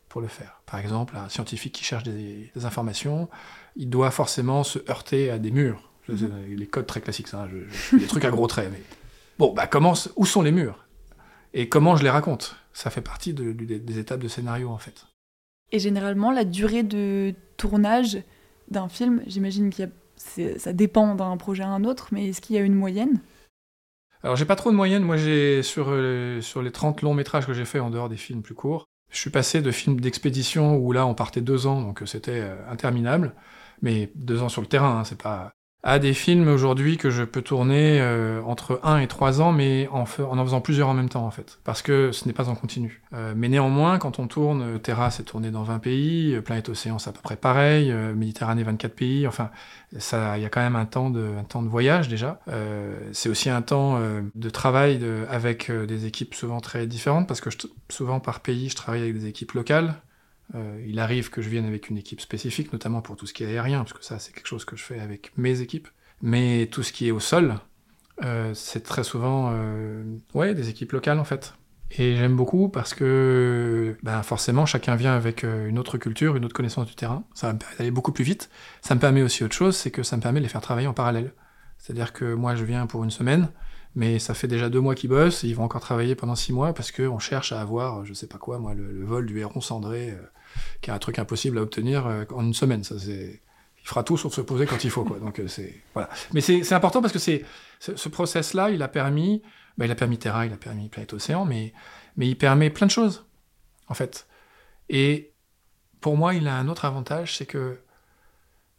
pour 0.09 0.21
le 0.21 0.27
faire. 0.27 0.61
Par 0.65 0.79
exemple, 0.79 1.15
un 1.15 1.29
scientifique 1.29 1.73
qui 1.73 1.83
cherche 1.83 2.03
des, 2.03 2.51
informations, 2.63 3.29
il 3.75 3.89
doit 3.89 4.11
forcément 4.11 4.63
se 4.63 4.79
heurter 4.89 5.29
à 5.29 5.39
des 5.39 5.51
murs. 5.51 5.91
Mhm. 6.09 6.55
Les 6.55 6.67
codes 6.67 6.87
très 6.87 6.99
classiques, 6.99 7.27
ça, 7.27 7.43
hein, 7.43 7.49
je, 7.49 7.97
des 7.97 8.07
trucs 8.07 8.25
à 8.25 8.31
gros 8.31 8.47
traits. 8.47 8.69
Mais... 8.71 8.81
Bon, 9.37 9.53
bah, 9.53 9.67
comment, 9.67 9.93
où 10.15 10.25
sont 10.25 10.41
les 10.41 10.51
murs? 10.51 10.85
Et 11.53 11.69
comment 11.69 11.95
je 11.95 12.03
les 12.03 12.09
raconte? 12.09 12.55
Ça 12.73 12.89
fait 12.89 13.01
partie 13.01 13.33
des 13.33 13.99
étapes 13.99 14.19
de 14.19 14.27
scénario, 14.27 14.69
en 14.69 14.77
fait. 14.77 15.05
Et 15.71 15.79
généralement, 15.79 16.31
la 16.31 16.45
durée 16.45 16.83
de 16.83 17.33
tournage 17.57 18.17
d'un 18.69 18.89
film, 18.89 19.21
j'imagine 19.27 19.71
que 19.71 19.83
ça 20.57 20.73
dépend 20.73 21.15
d'un 21.15 21.37
projet 21.37 21.63
à 21.63 21.69
un 21.69 21.83
autre, 21.83 22.09
mais 22.11 22.29
est-ce 22.29 22.41
qu'il 22.41 22.55
y 22.55 22.59
a 22.59 22.61
une 22.61 22.75
moyenne? 22.75 23.21
Alors 24.21 24.35
j'ai 24.35 24.45
pas 24.45 24.55
trop 24.55 24.69
de 24.71 24.75
moyenne, 24.75 25.03
moi 25.03 25.15
j'ai 25.15 25.63
sur, 25.63 25.87
euh, 25.89 26.41
sur 26.41 26.61
les 26.61 26.71
30 26.71 27.01
longs 27.01 27.13
métrages 27.13 27.47
que 27.47 27.53
j'ai 27.53 27.65
fait 27.65 27.79
en 27.79 27.89
dehors 27.89 28.09
des 28.09 28.17
films 28.17 28.41
plus 28.41 28.53
courts, 28.55 28.85
je 29.09 29.17
suis 29.17 29.29
passé 29.29 29.61
de 29.61 29.71
films 29.71 29.99
d'expédition 30.01 30.75
où 30.75 30.91
là 30.91 31.05
on 31.05 31.13
partait 31.13 31.41
deux 31.41 31.67
ans, 31.67 31.81
donc 31.81 32.01
euh, 32.01 32.05
c'était 32.05 32.41
euh, 32.41 32.55
interminable, 32.69 33.33
mais 33.81 34.11
deux 34.15 34.41
ans 34.41 34.49
sur 34.49 34.61
le 34.61 34.67
terrain, 34.67 34.99
hein, 34.99 35.03
c'est 35.05 35.21
pas 35.21 35.53
à 35.81 35.97
des 35.97 36.13
films 36.13 36.49
aujourd'hui 36.49 36.97
que 36.97 37.09
je 37.09 37.23
peux 37.23 37.41
tourner 37.41 38.01
euh, 38.01 38.41
entre 38.43 38.81
1 38.83 38.97
et 38.97 39.07
3 39.07 39.41
ans, 39.41 39.53
mais 39.53 39.87
en, 39.91 40.03
en, 40.03 40.37
en 40.37 40.45
faisant 40.45 40.59
plusieurs 40.59 40.89
en 40.89 40.93
même 40.93 41.07
temps, 41.07 41.25
en 41.25 41.31
fait. 41.31 41.59
Parce 41.63 41.81
que 41.81 42.11
ce 42.11 42.27
n'est 42.27 42.33
pas 42.33 42.49
en 42.49 42.55
continu. 42.55 43.01
Euh, 43.13 43.33
mais 43.35 43.47
néanmoins, 43.47 43.97
quand 43.97 44.19
on 44.19 44.27
tourne, 44.27 44.61
euh, 44.61 44.77
Terrasse 44.77 45.21
est 45.21 45.23
tourné 45.23 45.51
dans 45.51 45.63
20 45.63 45.79
pays, 45.79 46.39
Planète 46.41 46.67
Océan, 46.67 46.99
c'est 46.99 47.09
à 47.09 47.13
peu 47.13 47.21
près 47.21 47.37
pareil, 47.37 47.93
Méditerranée, 47.93 48.63
24 48.63 48.93
pays, 48.93 49.25
enfin, 49.25 49.51
ça, 49.97 50.37
il 50.37 50.43
y 50.43 50.45
a 50.45 50.49
quand 50.49 50.61
même 50.61 50.75
un 50.75 50.85
temps 50.85 51.09
de, 51.09 51.25
un 51.39 51.43
temps 51.43 51.61
de 51.61 51.69
voyage, 51.69 52.09
déjà. 52.09 52.39
c'est 53.13 53.29
aussi 53.29 53.49
un 53.49 53.61
temps 53.61 53.99
de 54.35 54.49
travail 54.49 54.97
de, 54.97 55.25
avec 55.29 55.71
des 55.71 56.05
équipes 56.05 56.35
souvent 56.35 56.59
très 56.59 56.87
différentes, 56.87 57.27
parce 57.27 57.41
que 57.41 57.49
je, 57.49 57.57
souvent, 57.89 58.19
par 58.19 58.41
pays, 58.41 58.69
je 58.69 58.75
travaille 58.75 59.01
avec 59.01 59.17
des 59.17 59.27
équipes 59.27 59.53
locales, 59.53 59.95
euh, 60.55 60.83
il 60.87 60.99
arrive 60.99 61.29
que 61.29 61.41
je 61.41 61.49
vienne 61.49 61.65
avec 61.65 61.89
une 61.89 61.97
équipe 61.97 62.21
spécifique, 62.21 62.73
notamment 62.73 63.01
pour 63.01 63.15
tout 63.15 63.25
ce 63.25 63.33
qui 63.33 63.43
est 63.43 63.47
aérien, 63.47 63.79
parce 63.79 63.93
que 63.93 64.03
ça, 64.03 64.19
c'est 64.19 64.33
quelque 64.33 64.47
chose 64.47 64.65
que 64.65 64.75
je 64.75 64.83
fais 64.83 64.99
avec 64.99 65.31
mes 65.37 65.61
équipes. 65.61 65.87
Mais 66.21 66.67
tout 66.71 66.83
ce 66.83 66.91
qui 66.91 67.07
est 67.07 67.11
au 67.11 67.19
sol, 67.19 67.55
euh, 68.23 68.53
c'est 68.53 68.81
très 68.81 69.03
souvent 69.03 69.51
euh, 69.53 70.03
ouais, 70.33 70.53
des 70.53 70.69
équipes 70.69 70.91
locales, 70.91 71.19
en 71.19 71.23
fait. 71.23 71.53
Et 71.97 72.15
j'aime 72.15 72.35
beaucoup 72.35 72.69
parce 72.69 72.93
que 72.93 73.97
ben 74.03 74.21
forcément, 74.21 74.67
chacun 74.67 74.95
vient 74.95 75.15
avec 75.15 75.43
une 75.43 75.79
autre 75.79 75.97
culture, 75.97 76.35
une 76.35 76.45
autre 76.45 76.53
connaissance 76.53 76.85
du 76.85 76.93
terrain. 76.93 77.23
Ça 77.33 77.47
va 77.47 77.53
me 77.53 77.59
d'aller 77.79 77.89
beaucoup 77.89 78.11
plus 78.11 78.23
vite. 78.23 78.51
Ça 78.81 78.93
me 78.93 78.99
permet 78.99 79.23
aussi 79.23 79.43
autre 79.43 79.55
chose, 79.55 79.75
c'est 79.75 79.89
que 79.89 80.03
ça 80.03 80.15
me 80.15 80.21
permet 80.21 80.39
de 80.39 80.43
les 80.43 80.49
faire 80.49 80.61
travailler 80.61 80.85
en 80.85 80.93
parallèle. 80.93 81.33
C'est-à-dire 81.79 82.13
que 82.13 82.35
moi, 82.35 82.53
je 82.53 82.63
viens 82.63 82.85
pour 82.85 83.03
une 83.03 83.09
semaine, 83.09 83.49
mais 83.95 84.19
ça 84.19 84.35
fait 84.35 84.47
déjà 84.47 84.69
deux 84.69 84.81
mois 84.81 84.93
qu'ils 84.93 85.09
bossent, 85.09 85.43
et 85.43 85.47
ils 85.47 85.55
vont 85.55 85.63
encore 85.63 85.81
travailler 85.81 86.13
pendant 86.13 86.35
six 86.35 86.53
mois 86.53 86.73
parce 86.73 86.91
qu'on 86.91 87.17
cherche 87.17 87.53
à 87.53 87.59
avoir, 87.59 88.05
je 88.05 88.13
sais 88.13 88.27
pas 88.27 88.37
quoi, 88.37 88.59
moi, 88.59 88.75
le, 88.75 89.03
vol 89.03 89.25
du 89.25 89.39
héron 89.39 89.59
cendré 89.59 90.15
qui 90.81 90.89
est 90.89 90.93
un 90.93 90.99
truc 90.99 91.19
impossible 91.19 91.57
à 91.57 91.61
obtenir 91.61 92.07
euh, 92.07 92.25
en 92.33 92.45
une 92.45 92.53
semaine. 92.53 92.83
Ça, 92.83 92.97
c'est 92.99 93.41
il 93.81 93.87
fera 93.87 94.03
tout 94.03 94.17
sauf 94.17 94.33
se 94.33 94.41
poser 94.41 94.65
quand 94.65 94.83
il 94.83 94.89
faut. 94.89 95.03
Quoi. 95.03 95.19
Donc, 95.19 95.39
euh, 95.39 95.47
c'est, 95.47 95.81
voilà. 95.93 96.09
Mais 96.33 96.41
c'est, 96.41 96.73
important 96.73 97.01
parce 97.01 97.13
que 97.13 97.19
c'est, 97.19 97.45
ce 97.79 98.09
process-là, 98.09 98.69
il 98.71 98.81
a 98.83 98.87
permis, 98.87 99.41
bah, 99.77 99.85
il 99.85 99.91
a 99.91 99.95
permis 99.95 100.17
Terra, 100.17 100.45
il 100.45 100.53
a 100.53 100.57
permis 100.57 100.89
Planète 100.89 101.13
Océan, 101.13 101.45
mais, 101.45 101.73
mais 102.17 102.27
il 102.27 102.37
permet 102.37 102.69
plein 102.69 102.87
de 102.87 102.91
choses, 102.91 103.25
en 103.87 103.93
fait. 103.93 104.27
Et 104.89 105.33
pour 106.01 106.17
moi, 106.17 106.33
il 106.33 106.47
a 106.47 106.55
un 106.55 106.67
autre 106.67 106.85
avantage, 106.85 107.37
c'est 107.37 107.45
que 107.45 107.79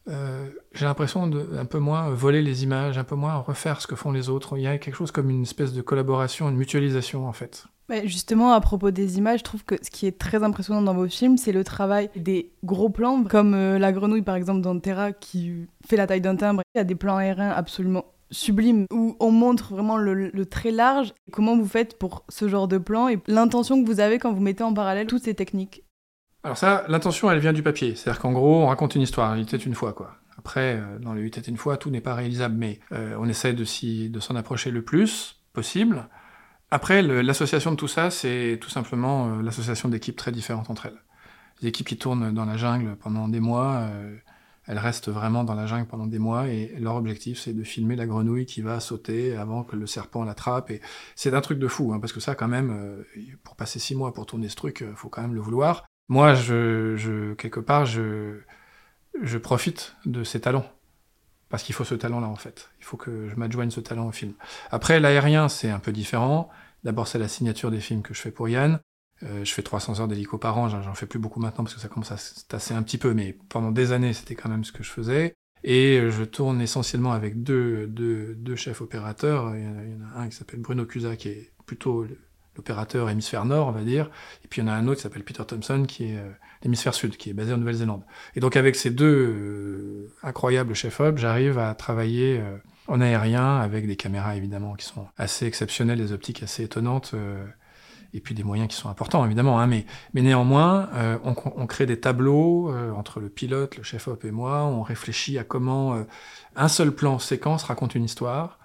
euh, 0.09 0.49
j'ai 0.73 0.85
l'impression 0.85 1.27
de 1.27 1.57
un 1.59 1.65
peu 1.65 1.79
moins 1.79 2.11
voler 2.11 2.43
les 2.43 2.63
images, 2.63 2.99
un 2.99 3.05
peu 3.05 3.15
moins 3.15 3.37
refaire 3.37 3.81
ce 3.81 3.87
que 3.87 3.97
font 3.97 4.13
les 4.13 4.29
autres. 4.29 4.57
Il 4.59 4.63
y 4.63 4.67
a 4.67 4.79
quelque 4.79 4.97
chose 4.97 5.13
comme 5.13 5.31
une 5.31 5.43
espèce 5.43 5.73
de 5.73 5.83
collaboration, 5.83 6.49
une 6.49 6.57
mutualisation, 6.57 7.27
en 7.27 7.33
fait 7.33 7.67
justement, 8.05 8.53
à 8.53 8.61
propos 8.61 8.91
des 8.91 9.19
images, 9.19 9.41
je 9.41 9.45
trouve 9.45 9.65
que 9.65 9.77
ce 9.83 9.91
qui 9.91 10.07
est 10.07 10.19
très 10.19 10.43
impressionnant 10.43 10.83
dans 10.83 10.95
vos 10.95 11.09
films, 11.09 11.37
c'est 11.37 11.53
le 11.53 11.65
travail 11.65 12.11
des 12.17 12.51
gros 12.65 12.89
plans, 12.89 13.25
comme 13.25 13.55
euh, 13.55 13.79
la 13.79 13.93
grenouille 13.93 14.23
par 14.23 14.37
exemple 14.37 14.61
dans 14.61 14.79
Terra 14.79 15.13
qui 15.13 15.67
fait 15.87 15.97
la 15.97 16.07
taille 16.07 16.21
d'un 16.21 16.37
timbre. 16.37 16.63
Il 16.75 16.79
y 16.79 16.81
a 16.81 16.85
des 16.85 16.95
plans 16.95 17.17
aériens 17.17 17.51
absolument 17.51 18.05
sublimes 18.31 18.87
où 18.93 19.17
on 19.21 19.31
montre 19.31 19.75
vraiment 19.75 19.97
le, 19.97 20.31
très 20.47 20.71
large. 20.71 21.13
Comment 21.33 21.57
vous 21.57 21.67
faites 21.67 21.99
pour 21.99 22.25
ce 22.29 22.49
genre 22.49 22.69
de 22.69 22.79
plan 22.79 23.09
et 23.09 23.19
l'intention 23.27 23.83
que 23.83 23.87
vous 23.87 24.01
avez 24.01 24.19
quand 24.19 24.33
vous 24.33 24.41
mettez 24.41 24.63
en 24.63 24.73
parallèle 24.73 25.07
toutes 25.07 25.25
ces 25.25 25.35
techniques? 25.35 25.85
Alors 26.43 26.57
ça, 26.57 26.85
l'intention, 26.89 27.31
elle 27.31 27.41
vient 27.41 27.53
du 27.53 27.63
papier. 27.63 27.95
C'est-à-dire 27.95 28.21
qu'en 28.21 28.33
gros, 28.33 28.63
on 28.63 28.67
raconte 28.67 28.95
une 28.95 29.03
histoire. 29.03 29.37
Il 29.37 29.43
était 29.43 29.57
une 29.57 29.75
fois, 29.75 29.93
quoi. 29.93 30.17
Après, 30.39 30.77
euh, 30.77 30.99
dans 31.01 31.13
le 31.13 31.21
8 31.21 31.39
était 31.39 31.51
une 31.51 31.59
fois, 31.59 31.77
tout 31.77 31.91
n'est 31.91 32.01
pas 32.01 32.15
réalisable, 32.15 32.55
mais 32.57 32.81
euh, 32.93 33.15
on 33.19 33.29
essaie 33.29 33.53
de 33.53 33.65
s'en 33.65 34.37
approcher 34.37 34.71
le 34.71 34.83
plus 34.83 35.43
possible. 35.53 36.09
Après, 36.71 37.03
l'association 37.03 37.73
de 37.73 37.77
tout 37.77 37.89
ça, 37.89 38.11
c'est 38.11 38.59
tout 38.61 38.71
simplement 38.71 39.29
euh, 39.29 39.43
l'association 39.43 39.89
d'équipes 39.89 40.17
très 40.17 40.31
différentes 40.31 40.71
entre 40.71 40.87
elles. 40.87 41.03
Les 41.61 41.69
équipes 41.69 41.89
qui 41.89 41.99
tournent 41.99 42.33
dans 42.33 42.45
la 42.45 42.57
jungle 42.57 42.97
pendant 42.97 43.29
des 43.29 43.41
mois, 43.41 43.89
euh, 43.91 44.17
elles 44.67 44.79
restent 44.79 45.09
vraiment 45.09 45.43
dans 45.43 45.55
la 45.55 45.67
jungle 45.67 45.87
pendant 45.87 46.07
des 46.07 46.21
mois 46.21 46.47
et 46.47 46.73
leur 46.79 46.95
objectif, 46.95 47.41
c'est 47.41 47.53
de 47.55 47.65
filmer 47.65 47.97
la 47.97 48.07
grenouille 48.07 48.47
qui 48.47 48.61
va 48.61 48.79
sauter 48.79 49.37
avant 49.37 49.65
que 49.65 49.75
le 49.75 49.87
serpent 49.87 50.23
l'attrape. 50.25 50.71
Et 50.71 50.81
c'est 51.17 51.35
un 51.35 51.41
truc 51.41 51.59
de 51.59 51.67
fou, 51.67 51.93
hein, 51.93 51.99
parce 51.99 52.13
que 52.13 52.21
ça, 52.21 52.37
quand 52.37 52.49
même, 52.49 52.71
euh, 52.71 53.03
pour 53.43 53.57
passer 53.57 53.81
six 53.81 53.97
mois 53.97 54.15
pour 54.15 54.27
tourner 54.27 54.49
ce 54.49 54.57
truc, 54.57 54.85
faut 54.95 55.09
quand 55.09 55.23
même 55.23 55.35
le 55.35 55.41
vouloir. 55.41 55.85
Moi, 56.09 56.35
je, 56.35 56.97
je 56.97 57.35
quelque 57.35 57.61
part, 57.61 57.85
je, 57.85 58.39
je 59.21 59.39
profite 59.39 59.97
de 60.07 60.23
ces 60.23 60.41
talents 60.41 60.67
parce 61.51 61.63
qu'il 61.63 61.75
faut 61.75 61.85
ce 61.85 61.95
talent-là 61.95 62.29
en 62.29 62.37
fait. 62.37 62.71
Il 62.79 62.85
faut 62.85 62.97
que 62.97 63.29
je 63.29 63.35
m'adjoigne 63.35 63.71
ce 63.71 63.81
talent 63.81 64.07
au 64.07 64.13
film. 64.13 64.33
Après, 64.71 65.01
l'aérien, 65.01 65.49
c'est 65.49 65.69
un 65.69 65.81
peu 65.81 65.93
différent. 65.93 66.49
D'abord, 66.85 67.09
c'est 67.09 67.19
la 67.19 67.29
signature 67.29 67.71
des 67.71 67.81
films 67.81 68.03
que 68.03 68.15
je 68.15 68.21
fais 68.21 68.31
pour 68.31 68.49
Yann. 68.49 68.81
Euh, 69.23 69.45
je 69.45 69.53
fais 69.53 69.63
300 69.63 70.01
heures 70.01 70.09
d'hélico 70.09 70.39
par 70.39 70.57
an, 70.57 70.69
j'en 70.69 70.95
fais 70.95 71.05
plus 71.05 71.19
beaucoup 71.19 71.41
maintenant 71.41 71.65
parce 71.65 71.75
que 71.75 71.81
ça 71.81 71.89
commence 71.89 72.11
à 72.11 72.17
se 72.17 72.47
tasser 72.47 72.73
un 72.73 72.83
petit 72.83 72.97
peu, 72.97 73.13
mais 73.13 73.37
pendant 73.51 73.71
des 73.71 73.93
années, 73.93 74.15
c'était 74.15 74.35
quand 74.35 74.49
même 74.49 74.65
ce 74.65 74.73
que 74.73 74.83
je 74.83 74.91
faisais. 74.91 75.35
Et 75.63 75.99
euh, 75.99 76.11
je 76.11 76.25
tourne 76.25 76.63
essentiellement 76.63 77.13
avec 77.13 77.43
deux, 77.43 77.87
deux, 77.87 78.35
deux 78.37 78.57
chefs 78.57 78.81
opérateurs. 78.81 79.55
Il 79.55 79.63
y, 79.63 79.67
en 79.67 79.77
a, 79.77 79.85
il 79.85 79.91
y 79.91 79.95
en 79.95 80.07
a 80.07 80.21
un 80.23 80.29
qui 80.29 80.37
s'appelle 80.37 80.61
Bruno 80.61 80.87
Cusa, 80.87 81.17
qui 81.17 81.29
est 81.29 81.53
plutôt 81.67 82.07
l'opérateur 82.61 83.09
hémisphère 83.09 83.47
nord, 83.47 83.69
on 83.69 83.73
va 83.73 83.81
dire. 83.81 84.11
Et 84.45 84.49
puis 84.49 84.61
il 84.61 84.67
y 84.67 84.69
en 84.69 84.71
a 84.71 84.75
un 84.75 84.87
autre 84.87 84.97
qui 84.97 85.03
s'appelle 85.03 85.25
Peter 85.25 85.43
Thompson, 85.47 85.85
qui 85.89 86.13
est 86.13 86.19
euh, 86.19 86.31
l'hémisphère 86.63 86.93
sud, 86.93 87.17
qui 87.17 87.31
est 87.31 87.33
basé 87.33 87.55
en 87.55 87.57
Nouvelle-Zélande. 87.57 88.03
Et 88.37 88.41
donc 88.41 88.55
avec 88.57 88.77
ces 88.77 88.91
deux 88.91 89.07
euh, 89.07 90.13
incroyables 90.23 90.75
chefs-op, 90.75 91.17
j'arrive 91.17 91.59
à 91.59 91.75
travailler 91.75 92.39
euh, 92.39 92.59
en 92.87 93.01
aérien 93.01 93.57
avec 93.57 93.87
des 93.87 93.97
caméras 93.97 94.37
évidemment 94.37 94.75
qui 94.75 94.85
sont 94.85 95.07
assez 95.17 95.47
exceptionnelles, 95.47 95.99
des 95.99 96.13
optiques 96.13 96.43
assez 96.43 96.65
étonnantes. 96.65 97.15
et 98.13 98.21
puis 98.21 98.35
des 98.35 98.43
moyens 98.43 98.69
qui 98.69 98.77
sont 98.77 98.91
importants 98.91 99.25
évidemment, 99.25 99.61
hein, 99.61 99.67
mais, 99.69 99.87
mais 100.13 100.23
néanmoins, 100.23 100.91
on, 101.23 101.67
crée 101.67 101.87
des 101.87 102.01
tableaux 102.01 102.75
entre 102.97 103.21
le 103.21 103.29
pilote, 103.29 103.77
le 103.77 103.85
chef-op 103.85 104.25
et 104.25 104.33
moi, 104.33 104.65
on 104.65 104.83
réfléchit 104.83 105.39
à 105.39 105.45
comment 105.45 106.05
un 106.57 106.69
seul 106.69 106.91
plan 106.91 107.21
séquence 107.21 107.63
raconte 107.63 107.95
une 107.95 108.05
histoire, 108.05 108.59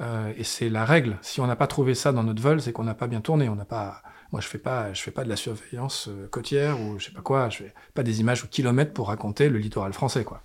euh, 0.00 0.32
et 0.36 0.44
c'est 0.44 0.68
la 0.68 0.84
règle. 0.84 1.18
Si 1.22 1.40
on 1.40 1.46
n'a 1.46 1.56
pas 1.56 1.66
trouvé 1.66 1.94
ça 1.94 2.12
dans 2.12 2.22
notre 2.22 2.42
vol, 2.42 2.60
c'est 2.60 2.72
qu'on 2.72 2.84
n'a 2.84 2.94
pas 2.94 3.06
bien 3.06 3.20
tourné. 3.20 3.48
On 3.48 3.54
n'a 3.54 3.64
pas. 3.64 4.02
Moi, 4.32 4.40
je 4.40 4.48
fais 4.48 4.58
pas, 4.58 4.92
je 4.92 5.02
fais 5.02 5.10
pas 5.10 5.24
de 5.24 5.28
la 5.28 5.36
surveillance 5.36 6.08
euh, 6.08 6.28
côtière 6.28 6.80
ou 6.80 6.98
je 6.98 7.06
sais 7.06 7.12
pas 7.12 7.22
quoi. 7.22 7.48
Je 7.48 7.58
fais 7.58 7.74
pas 7.94 8.02
des 8.02 8.20
images 8.20 8.44
au 8.44 8.48
kilomètre 8.48 8.92
pour 8.92 9.08
raconter 9.08 9.48
le 9.48 9.58
littoral 9.58 9.92
français, 9.92 10.24
quoi. 10.24 10.42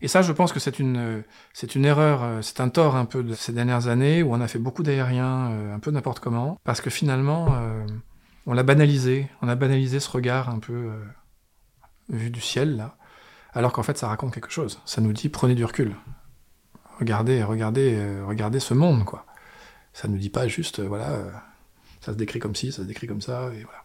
Et 0.00 0.08
ça, 0.08 0.20
je 0.20 0.32
pense 0.32 0.52
que 0.52 0.58
c'est 0.58 0.80
une, 0.80 1.22
c'est 1.52 1.76
une 1.76 1.84
erreur, 1.84 2.24
euh, 2.24 2.42
c'est 2.42 2.60
un 2.60 2.68
tort 2.68 2.96
un 2.96 3.04
peu 3.04 3.22
de 3.22 3.34
ces 3.34 3.52
dernières 3.52 3.86
années 3.86 4.22
où 4.22 4.32
on 4.32 4.40
a 4.40 4.48
fait 4.48 4.58
beaucoup 4.58 4.82
d'aériens, 4.82 5.72
un 5.72 5.78
peu 5.78 5.92
n'importe 5.92 6.18
comment, 6.18 6.58
parce 6.64 6.80
que 6.80 6.90
finalement, 6.90 7.56
on 8.46 8.52
l'a 8.52 8.64
banalisé. 8.64 9.28
On 9.42 9.48
a 9.48 9.54
banalisé 9.54 10.00
ce 10.00 10.10
regard 10.10 10.48
un 10.50 10.58
peu 10.58 10.90
vu 12.08 12.30
du 12.30 12.40
ciel 12.40 12.76
là, 12.76 12.96
alors 13.52 13.72
qu'en 13.72 13.84
fait, 13.84 13.96
ça 13.96 14.08
raconte 14.08 14.34
quelque 14.34 14.50
chose. 14.50 14.80
Ça 14.84 15.00
nous 15.00 15.12
dit 15.12 15.28
prenez 15.28 15.54
du 15.54 15.64
recul 15.64 15.94
regardez, 17.02 17.42
regardez, 17.42 17.94
euh, 17.96 18.24
regardez 18.26 18.60
ce 18.60 18.74
monde, 18.74 19.04
quoi. 19.04 19.26
Ça 19.92 20.08
ne 20.08 20.14
nous 20.14 20.18
dit 20.18 20.30
pas 20.30 20.48
juste, 20.48 20.78
euh, 20.78 20.88
voilà, 20.88 21.10
euh, 21.10 21.30
ça 22.00 22.12
se 22.12 22.16
décrit 22.16 22.38
comme 22.38 22.54
ci, 22.54 22.72
ça 22.72 22.82
se 22.82 22.86
décrit 22.86 23.06
comme 23.06 23.20
ça, 23.20 23.50
et 23.54 23.62
voilà. 23.62 23.82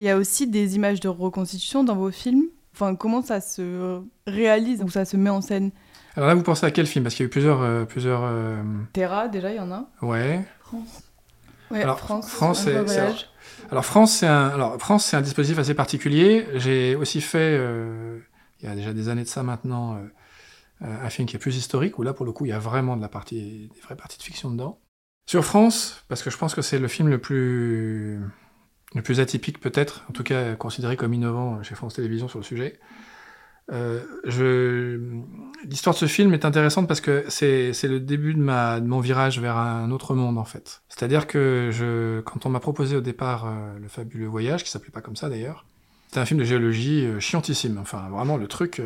Il 0.00 0.06
y 0.06 0.10
a 0.10 0.16
aussi 0.16 0.46
des 0.46 0.76
images 0.76 1.00
de 1.00 1.08
reconstitution 1.08 1.84
dans 1.84 1.96
vos 1.96 2.10
films. 2.10 2.44
Enfin, 2.74 2.94
comment 2.94 3.22
ça 3.22 3.40
se 3.40 4.02
réalise 4.26 4.82
ou 4.82 4.90
ça 4.90 5.04
se 5.06 5.16
met 5.16 5.30
en 5.30 5.40
scène? 5.40 5.70
Alors 6.16 6.28
là, 6.28 6.34
vous 6.34 6.42
pensez 6.42 6.66
à 6.66 6.70
quel 6.70 6.86
film? 6.86 7.04
Parce 7.04 7.14
qu'il 7.14 7.24
y 7.24 7.26
a 7.26 7.28
eu 7.28 7.30
plusieurs... 7.30 7.62
euh, 7.62 7.84
plusieurs 7.84 8.22
euh, 8.24 8.62
Terra, 8.92 9.28
déjà, 9.28 9.50
il 9.50 9.56
y 9.56 9.60
en 9.60 9.72
a. 9.72 9.88
Ouais. 10.02 10.44
France. 10.60 11.02
Ouais, 11.70 11.82
Alors, 11.82 11.98
France. 11.98 12.28
France, 12.28 12.64
c'est-. 12.64 13.26
Alors 13.70 13.84
France, 13.84 14.12
c'est 14.12 14.26
un, 14.26 14.48
alors 14.48 14.76
France, 14.78 15.06
c'est 15.06 15.16
un 15.16 15.22
dispositif 15.22 15.58
assez 15.58 15.74
particulier. 15.74 16.46
J'ai 16.54 16.94
aussi 16.94 17.20
fait, 17.20 17.56
euh, 17.58 18.18
il 18.60 18.68
y 18.68 18.72
a 18.72 18.74
déjà 18.74 18.92
des 18.92 19.08
années 19.08 19.24
de 19.24 19.28
ça 19.28 19.42
maintenant, 19.42 19.94
euh, 19.94 19.98
un 20.80 21.08
film 21.08 21.26
qui 21.26 21.36
est 21.36 21.38
plus 21.38 21.56
historique, 21.56 21.98
où 21.98 22.02
là, 22.02 22.12
pour 22.12 22.26
le 22.26 22.32
coup, 22.32 22.44
il 22.44 22.48
y 22.48 22.52
a 22.52 22.58
vraiment 22.58 22.96
de 22.96 23.02
la 23.02 23.08
partie, 23.08 23.70
des 23.74 23.80
vraies 23.80 23.96
parties 23.96 24.18
de 24.18 24.22
fiction 24.22 24.50
dedans. 24.50 24.80
Sur 25.26 25.44
France, 25.44 26.04
parce 26.08 26.22
que 26.22 26.30
je 26.30 26.36
pense 26.36 26.54
que 26.54 26.62
c'est 26.62 26.78
le 26.78 26.86
film 26.86 27.08
le 27.08 27.18
plus, 27.18 28.20
le 28.94 29.02
plus 29.02 29.18
atypique 29.18 29.58
peut-être, 29.58 30.04
en 30.08 30.12
tout 30.12 30.22
cas 30.22 30.54
considéré 30.54 30.96
comme 30.96 31.12
innovant 31.14 31.62
chez 31.62 31.74
France 31.74 31.94
Télévisions 31.94 32.28
sur 32.28 32.38
le 32.38 32.44
sujet. 32.44 32.78
Euh. 33.72 34.00
L'histoire 35.64 35.94
de 35.94 35.98
ce 35.98 36.06
film 36.06 36.32
est 36.32 36.44
intéressante 36.44 36.86
parce 36.86 37.00
que 37.00 37.24
c'est 37.28 37.72
c'est 37.72 37.88
le 37.88 37.98
début 37.98 38.34
de, 38.34 38.38
ma, 38.38 38.78
de 38.78 38.86
mon 38.86 39.00
virage 39.00 39.40
vers 39.40 39.56
un 39.56 39.90
autre 39.90 40.14
monde 40.14 40.38
en 40.38 40.44
fait. 40.44 40.82
C'est-à-dire 40.88 41.26
que 41.26 42.22
quand 42.24 42.46
on 42.46 42.50
m'a 42.50 42.60
proposé 42.60 42.94
au 42.94 43.00
départ 43.00 43.46
euh, 43.46 43.76
le 43.80 43.88
fabuleux 43.88 44.28
voyage, 44.28 44.62
qui 44.62 44.70
s'appelait 44.70 44.92
pas 44.92 45.00
comme 45.00 45.16
ça 45.16 45.28
d'ailleurs, 45.28 45.66
c'était 46.06 46.20
un 46.20 46.24
film 46.24 46.38
de 46.38 46.44
géologie 46.44 47.04
euh, 47.04 47.18
chiantissime. 47.18 47.78
Enfin 47.78 48.08
vraiment 48.10 48.36
le 48.36 48.46
truc, 48.46 48.80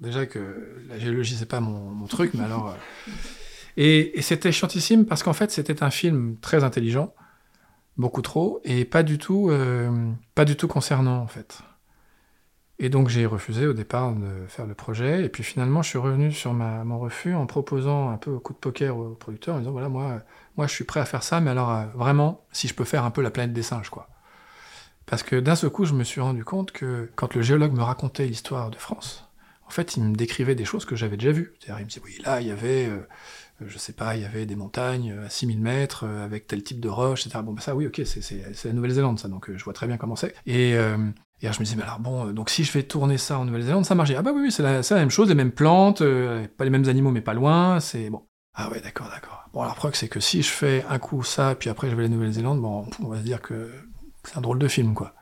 déjà 0.00 0.26
que 0.26 0.82
la 0.88 0.98
géologie 0.98 1.36
c'est 1.36 1.48
pas 1.48 1.60
mon, 1.60 2.06
truc, 2.06 2.32
mais 2.34 2.44
alors... 2.44 2.68
euh, 2.68 3.12
Et, 3.76 4.20
c'était 4.22 4.52
chiantissime 4.52 5.06
parce 5.06 5.22
qu'en 5.22 5.32
fait 5.32 5.50
c'était 5.50 5.82
un 5.82 5.90
film 5.90 6.36
très 6.40 6.64
intelligent, 6.64 7.14
beaucoup 7.96 8.22
trop, 8.22 8.60
et 8.64 8.84
pas 8.84 9.02
du 9.02 9.18
tout, 9.18 9.50
euh, 9.50 10.10
pas 10.34 10.44
du 10.44 10.56
tout 10.56 10.68
concernant 10.68 11.18
en 11.18 11.26
fait. 11.26 11.62
Et 12.80 12.88
donc 12.88 13.08
j'ai 13.08 13.24
refusé 13.24 13.66
au 13.66 13.72
départ 13.72 14.14
de 14.14 14.46
faire 14.48 14.66
le 14.66 14.74
projet, 14.74 15.24
et 15.24 15.28
puis 15.28 15.44
finalement 15.44 15.82
je 15.82 15.90
suis 15.90 15.98
revenu 15.98 16.32
sur 16.32 16.52
mon 16.52 16.98
refus 16.98 17.34
en 17.34 17.46
proposant 17.46 18.10
un 18.10 18.16
peu 18.16 18.32
au 18.32 18.40
coup 18.40 18.52
de 18.52 18.58
poker 18.58 18.96
au 18.96 19.10
producteur, 19.10 19.54
en 19.54 19.58
disant 19.60 19.70
voilà 19.70 19.88
moi, 19.88 20.22
moi 20.56 20.66
je 20.66 20.72
suis 20.72 20.84
prêt 20.84 21.00
à 21.00 21.04
faire 21.04 21.22
ça, 21.22 21.40
mais 21.40 21.50
alors 21.50 21.70
euh, 21.70 21.84
vraiment 21.94 22.44
si 22.50 22.66
je 22.66 22.74
peux 22.74 22.84
faire 22.84 23.04
un 23.04 23.10
peu 23.10 23.22
la 23.22 23.30
planète 23.30 23.52
des 23.52 23.62
singes 23.62 23.90
quoi. 23.90 24.08
Parce 25.06 25.22
que 25.22 25.36
d'un 25.36 25.54
seul 25.54 25.70
coup 25.70 25.84
je 25.84 25.94
me 25.94 26.02
suis 26.02 26.20
rendu 26.20 26.44
compte 26.44 26.72
que 26.72 27.10
quand 27.14 27.34
le 27.34 27.42
géologue 27.42 27.72
me 27.72 27.82
racontait 27.82 28.26
l'histoire 28.26 28.70
de 28.70 28.76
France, 28.76 29.23
en 29.66 29.70
fait 29.70 29.96
il 29.96 30.02
me 30.04 30.14
décrivait 30.14 30.54
des 30.54 30.64
choses 30.64 30.84
que 30.84 30.96
j'avais 30.96 31.16
déjà 31.16 31.32
vues. 31.32 31.54
Il 31.68 31.74
me 31.74 31.84
disait 31.84 32.00
oui 32.04 32.18
là 32.24 32.40
il 32.40 32.46
y 32.48 32.50
avait, 32.50 32.86
euh, 32.86 33.06
je 33.66 33.78
sais 33.78 33.92
pas, 33.92 34.16
il 34.16 34.22
y 34.22 34.24
avait 34.24 34.46
des 34.46 34.56
montagnes 34.56 35.12
à 35.24 35.28
6000 35.30 35.60
mètres 35.60 36.04
euh, 36.06 36.24
avec 36.24 36.46
tel 36.46 36.62
type 36.62 36.80
de 36.80 36.88
roche, 36.88 37.26
etc. 37.26 37.42
Bon 37.42 37.52
bah 37.52 37.60
ça 37.62 37.74
oui 37.74 37.86
ok 37.86 38.02
c'est- 38.04 38.64
la 38.64 38.72
Nouvelle-Zélande 38.72 39.18
ça, 39.18 39.28
donc 39.28 39.48
euh, 39.50 39.56
je 39.58 39.64
vois 39.64 39.72
très 39.72 39.86
bien 39.86 39.96
comment 39.96 40.16
c'est. 40.16 40.34
Et 40.46 40.74
euh, 40.74 40.96
alors 41.42 41.52
je 41.54 41.60
me 41.60 41.64
disais, 41.64 41.76
mais 41.76 41.82
alors 41.82 42.00
bon, 42.00 42.28
euh, 42.28 42.32
donc 42.32 42.48
si 42.48 42.64
je 42.64 42.72
vais 42.72 42.84
tourner 42.84 43.18
ça 43.18 43.38
en 43.38 43.44
Nouvelle-Zélande, 43.44 43.84
ça 43.84 43.94
marche. 43.94 44.10
Ah 44.16 44.22
bah 44.22 44.30
oui, 44.34 44.40
oui, 44.44 44.52
c'est 44.52 44.62
la, 44.62 44.80
la 44.80 44.96
même 44.96 45.10
chose, 45.10 45.28
les 45.28 45.34
mêmes 45.34 45.52
plantes, 45.52 46.00
euh, 46.00 46.46
pas 46.56 46.64
les 46.64 46.70
mêmes 46.70 46.88
animaux, 46.88 47.10
mais 47.10 47.20
pas 47.20 47.34
loin, 47.34 47.80
c'est 47.80 48.08
bon. 48.08 48.22
Ah 48.54 48.70
ouais, 48.70 48.80
d'accord, 48.80 49.08
d'accord. 49.10 49.44
Bon, 49.52 49.60
alors 49.60 49.74
le 49.74 49.76
problème, 49.78 49.94
c'est 49.94 50.08
que 50.08 50.20
si 50.20 50.40
je 50.42 50.48
fais 50.48 50.84
un 50.88 50.98
coup 50.98 51.22
ça, 51.22 51.54
puis 51.54 51.68
après 51.68 51.90
je 51.90 51.96
vais 51.96 52.04
à 52.04 52.08
la 52.08 52.14
Nouvelle-Zélande, 52.14 52.62
bon, 52.62 52.86
on 53.02 53.08
va 53.08 53.18
se 53.18 53.24
dire 53.24 53.42
que 53.42 53.70
c'est 54.22 54.38
un 54.38 54.40
drôle 54.40 54.58
de 54.58 54.68
film, 54.68 54.94
quoi. 54.94 55.14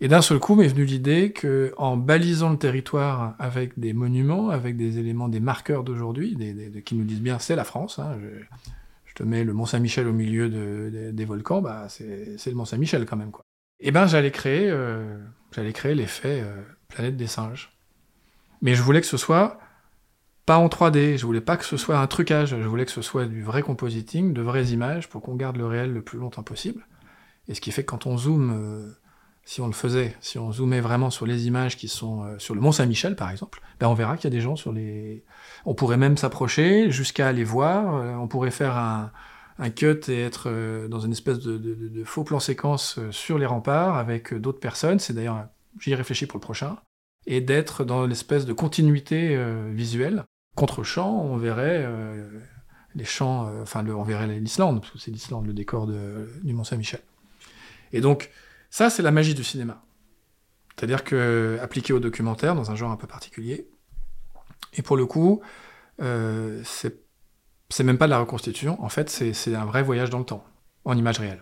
Et 0.00 0.08
d'un 0.08 0.20
seul 0.20 0.38
coup 0.38 0.54
m'est 0.56 0.68
venue 0.68 0.84
l'idée 0.84 1.32
que, 1.32 1.72
en 1.78 1.96
balisant 1.96 2.50
le 2.50 2.58
territoire 2.58 3.34
avec 3.38 3.78
des 3.78 3.94
monuments, 3.94 4.50
avec 4.50 4.76
des 4.76 4.98
éléments, 4.98 5.28
des 5.28 5.40
marqueurs 5.40 5.84
d'aujourd'hui, 5.84 6.36
qui 6.84 6.94
nous 6.96 7.04
disent 7.04 7.22
bien 7.22 7.38
c'est 7.38 7.56
la 7.56 7.64
France, 7.64 7.98
hein, 7.98 8.18
je, 9.06 9.14
te 9.14 9.22
mets 9.22 9.44
le 9.44 9.54
Mont 9.54 9.64
Saint-Michel 9.64 10.06
au 10.06 10.12
milieu 10.12 10.50
de- 10.50 11.10
des- 11.10 11.24
volcans, 11.24 11.62
bah 11.62 11.86
c'est 11.88 12.36
le 12.46 12.54
Mont 12.54 12.66
Saint-Michel 12.66 13.06
quand 13.06 13.16
même, 13.16 13.30
quoi. 13.30 13.42
Et 13.80 13.90
ben 13.90 14.06
j'allais 14.06 14.30
créer, 14.30 14.68
euh, 14.70 15.18
j'allais 15.52 15.72
créer 15.72 15.94
l'effet 15.94 16.42
euh, 16.44 16.60
planète 16.88 17.16
des 17.16 17.26
singes. 17.26 17.72
Mais 18.60 18.74
je 18.74 18.82
voulais 18.82 19.00
que 19.00 19.06
ce 19.06 19.16
soit 19.16 19.58
pas 20.44 20.58
en 20.58 20.68
3D, 20.68 21.16
je 21.16 21.24
voulais 21.24 21.40
pas 21.40 21.56
que 21.56 21.64
ce 21.64 21.78
soit 21.78 21.98
un 21.98 22.06
trucage, 22.06 22.50
je 22.50 22.68
voulais 22.68 22.84
que 22.84 22.90
ce 22.92 23.00
soit 23.02 23.24
du 23.24 23.42
vrai 23.42 23.62
compositing, 23.62 24.34
de 24.34 24.42
vraies 24.42 24.66
images 24.66 25.08
pour 25.08 25.22
qu'on 25.22 25.34
garde 25.34 25.56
le 25.56 25.66
réel 25.66 25.92
le 25.94 26.02
plus 26.02 26.18
longtemps 26.18 26.42
possible. 26.42 26.86
Et 27.48 27.54
ce 27.54 27.60
qui 27.62 27.70
fait 27.72 27.82
que 27.84 27.90
quand 27.90 28.06
on 28.06 28.18
zoome, 28.18 28.52
euh, 28.54 28.92
si 29.46 29.60
on 29.60 29.68
le 29.68 29.72
faisait, 29.72 30.14
si 30.20 30.38
on 30.38 30.50
zoomait 30.50 30.80
vraiment 30.80 31.08
sur 31.08 31.24
les 31.24 31.46
images 31.46 31.76
qui 31.76 31.86
sont 31.86 32.24
euh, 32.24 32.38
sur 32.38 32.54
le 32.56 32.60
Mont 32.60 32.72
Saint-Michel 32.72 33.14
par 33.14 33.30
exemple, 33.30 33.62
ben 33.78 33.86
on 33.86 33.94
verra 33.94 34.16
qu'il 34.16 34.24
y 34.24 34.26
a 34.26 34.36
des 34.36 34.42
gens 34.42 34.56
sur 34.56 34.72
les. 34.72 35.24
On 35.64 35.74
pourrait 35.74 35.96
même 35.96 36.16
s'approcher 36.16 36.90
jusqu'à 36.90 37.28
aller 37.28 37.44
voir. 37.44 37.94
euh, 37.94 38.14
on 38.16 38.26
pourrait 38.26 38.50
faire 38.50 38.76
un, 38.76 39.12
cut 39.70 40.00
et 40.08 40.20
être 40.20 40.48
euh, 40.48 40.88
dans 40.88 40.98
une 40.98 41.12
espèce 41.12 41.38
de, 41.38 42.04
faux 42.04 42.24
plan 42.24 42.40
séquence 42.40 42.98
sur 43.12 43.38
les 43.38 43.46
remparts 43.46 43.96
avec 43.96 44.34
d'autres 44.34 44.58
personnes. 44.58 44.98
C'est 44.98 45.12
d'ailleurs, 45.12 45.46
j'y 45.78 45.94
réfléchis 45.94 46.26
pour 46.26 46.38
le 46.38 46.42
prochain. 46.42 46.76
Et 47.28 47.40
d'être 47.40 47.84
dans 47.84 48.04
l'espèce 48.04 48.46
de 48.46 48.52
continuité 48.52 49.36
visuelle. 49.72 50.24
Contre 50.56 50.84
champ, 50.84 51.10
on 51.10 51.36
verrait 51.36 51.88
les 52.94 53.04
champs, 53.04 53.50
enfin, 53.62 53.84
on 53.88 54.04
verrait 54.04 54.28
l'Islande, 54.38 54.80
parce 54.80 54.92
que 54.92 54.98
c'est 54.98 55.10
l'Islande, 55.10 55.44
le 55.44 55.52
décor 55.52 55.88
du 55.88 56.52
Mont 56.54 56.62
Saint-Michel. 56.62 57.00
Et 57.92 58.00
donc, 58.00 58.30
ça, 58.76 58.90
c'est 58.90 59.02
la 59.02 59.10
magie 59.10 59.32
du 59.32 59.42
cinéma. 59.42 59.82
C'est-à-dire 60.74 61.02
que, 61.02 61.58
appliqué 61.62 61.94
au 61.94 61.98
documentaire, 61.98 62.54
dans 62.54 62.70
un 62.70 62.74
genre 62.74 62.90
un 62.90 62.98
peu 62.98 63.06
particulier, 63.06 63.70
et 64.74 64.82
pour 64.82 64.98
le 64.98 65.06
coup, 65.06 65.40
euh, 66.02 66.60
c'est 66.62 67.84
même 67.84 67.96
pas 67.96 68.04
de 68.04 68.10
la 68.10 68.18
reconstitution, 68.18 68.78
en 68.84 68.90
fait, 68.90 69.08
c'est 69.08 69.54
un 69.54 69.64
vrai 69.64 69.82
voyage 69.82 70.10
dans 70.10 70.18
le 70.18 70.26
temps, 70.26 70.44
en 70.84 70.94
image 70.94 71.18
réelle. 71.20 71.40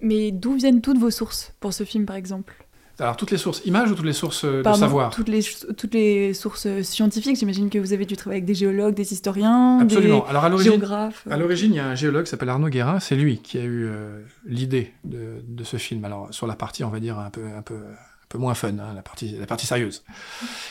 Mais 0.00 0.32
d'où 0.32 0.56
viennent 0.56 0.80
toutes 0.80 0.98
vos 0.98 1.12
sources 1.12 1.54
pour 1.60 1.72
ce 1.72 1.84
film, 1.84 2.04
par 2.04 2.16
exemple? 2.16 2.65
Alors, 2.98 3.16
toutes 3.16 3.30
les 3.30 3.36
sources 3.36 3.60
images 3.66 3.90
ou 3.90 3.94
toutes 3.94 4.06
les 4.06 4.12
sources 4.14 4.44
euh, 4.44 4.58
de 4.58 4.62
Pardon, 4.62 4.80
savoir? 4.80 5.10
toutes 5.14 5.28
les, 5.28 5.42
toutes 5.76 5.92
les 5.92 6.32
sources 6.32 6.66
scientifiques, 6.82 7.36
j'imagine 7.36 7.68
que 7.68 7.78
vous 7.78 7.92
avez 7.92 8.06
dû 8.06 8.16
travailler 8.16 8.38
avec 8.38 8.46
des 8.46 8.54
géologues, 8.54 8.94
des 8.94 9.12
historiens, 9.12 9.80
Absolument. 9.80 10.26
Alors, 10.26 10.44
à 10.44 10.48
des 10.48 10.52
l'origine, 10.52 10.72
géographes. 10.72 11.26
À 11.30 11.36
l'origine, 11.36 11.72
il 11.74 11.76
y 11.76 11.80
a 11.80 11.86
un 11.86 11.94
géologue 11.94 12.24
qui 12.24 12.30
s'appelle 12.30 12.48
Arnaud 12.48 12.68
Guérin, 12.68 12.98
c'est 13.00 13.16
lui 13.16 13.38
qui 13.38 13.58
a 13.58 13.62
eu 13.64 13.84
euh, 13.86 14.22
l'idée 14.46 14.94
de, 15.04 15.42
de 15.46 15.64
ce 15.64 15.76
film. 15.76 16.04
Alors, 16.06 16.28
sur 16.32 16.46
la 16.46 16.54
partie, 16.56 16.84
on 16.84 16.90
va 16.90 17.00
dire, 17.00 17.18
un 17.18 17.28
peu, 17.30 17.44
un 17.56 17.62
peu, 17.62 17.74
un 17.74 18.26
peu 18.30 18.38
moins 18.38 18.54
fun, 18.54 18.68
hein, 18.78 18.92
la, 18.94 19.02
partie, 19.02 19.36
la 19.38 19.46
partie 19.46 19.66
sérieuse. 19.66 20.02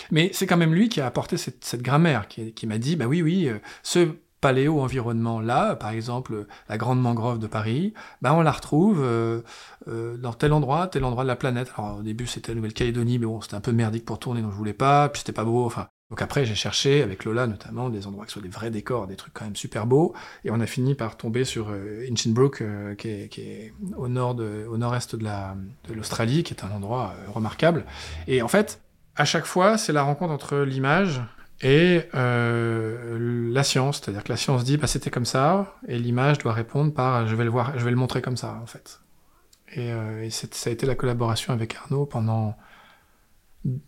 Mais 0.10 0.32
c'est 0.34 0.48
quand 0.48 0.58
même 0.58 0.74
lui 0.74 0.90
qui 0.90 1.02
a 1.02 1.06
apporté 1.06 1.38
cette, 1.38 1.64
cette 1.64 1.84
grammaire, 1.84 2.28
qui, 2.28 2.54
qui 2.54 2.66
m'a 2.66 2.80
dit, 2.80 2.96
bah 2.96 3.06
oui, 3.06 3.22
oui, 3.22 3.48
euh, 3.50 3.60
ce 3.84 4.08
paléo-environnement-là, 4.46 5.76
par 5.76 5.90
exemple, 5.90 6.46
la 6.70 6.78
Grande 6.78 7.02
Mangrove 7.02 7.40
de 7.40 7.48
Paris, 7.48 7.96
bah 8.22 8.32
on 8.36 8.42
la 8.42 8.52
retrouve 8.52 9.02
euh, 9.02 9.42
euh, 9.88 10.18
dans 10.18 10.34
tel 10.34 10.54
endroit, 10.54 10.86
tel 10.86 11.04
endroit 11.04 11.24
de 11.24 11.28
la 11.30 11.36
planète. 11.36 11.72
Alors, 11.76 11.98
au 11.98 12.04
début, 12.04 12.28
c'était 12.28 12.52
la 12.52 12.58
Nouvelle-Calédonie, 12.58 13.18
mais 13.18 13.26
bon, 13.26 13.42
c'était 13.42 13.56
un 13.56 13.60
peu 13.60 13.72
merdique 13.72 14.06
pour 14.06 14.20
tourner, 14.20 14.44
donc 14.44 14.52
je 14.52 14.56
voulais 14.56 14.74
pas, 14.74 15.10
puis 15.10 15.22
c'était 15.22 15.32
pas 15.32 15.46
beau, 15.46 15.66
enfin... 15.66 15.88
Donc 16.12 16.22
après, 16.22 16.46
j'ai 16.46 16.54
cherché, 16.54 17.02
avec 17.02 17.26
Lola 17.26 17.48
notamment, 17.48 17.90
des 17.90 18.06
endroits 18.06 18.28
qui 18.28 18.34
soient 18.34 18.42
des 18.44 18.50
vrais 18.50 18.70
décors, 18.70 19.08
des 19.08 19.16
trucs 19.16 19.34
quand 19.34 19.46
même 19.46 19.56
super 19.56 19.88
beaux, 19.88 20.14
et 20.44 20.52
on 20.52 20.60
a 20.60 20.68
fini 20.68 20.94
par 20.94 21.18
tomber 21.18 21.44
sur 21.44 21.70
euh, 21.72 22.06
Hinchinbrook, 22.08 22.62
euh, 22.62 22.94
qui, 22.94 23.10
est, 23.10 23.74
au 23.98 24.08
nord 24.08 24.36
au 24.70 24.78
nord-est 24.78 25.16
de 25.16 25.24
la 25.24 25.56
de 25.90 25.94
l'Australie, 25.96 26.44
qui 26.44 26.54
est 26.54 26.64
un 26.64 26.70
endroit 26.70 27.16
euh, 27.18 27.32
remarquable. 27.32 27.86
Et 28.28 28.44
en 28.44 28.48
fait, 28.48 28.80
à 29.16 29.26
chaque 29.26 29.46
fois, 29.46 29.80
c'est 29.80 29.94
la 29.94 30.04
rencontre 30.04 30.32
entre 30.32 30.58
l'image 30.58 31.24
et 31.66 32.04
euh, 32.14 33.50
la 33.52 33.64
science, 33.64 34.00
c'est-à-dire 34.00 34.24
que 34.24 34.32
la 34.32 34.38
science 34.38 34.64
dit 34.64 34.78
bah 34.78 34.86
c'était 34.86 35.10
comme 35.10 35.26
ça, 35.26 35.74
et 35.88 35.98
l'image 35.98 36.38
doit 36.38 36.54
répondre 36.54 36.94
par 36.94 37.26
je 37.26 37.36
vais 37.36 37.44
le 37.44 37.50
voir, 37.50 37.78
je 37.80 37.84
vais 37.84 37.90
le 37.90 37.98
montrer 37.98 38.22
comme 38.22 38.38
ça 38.38 38.60
en 38.62 38.68
fait. 38.68 39.00
Et, 39.74 39.92
euh, 39.92 40.30
ça 40.30 40.70
a 40.70 40.74
été 40.74 40.86
la 40.86 40.94
collaboration 40.94 41.54
avec 41.54 41.76
Arnaud 41.76 42.06
pendant 42.06 42.56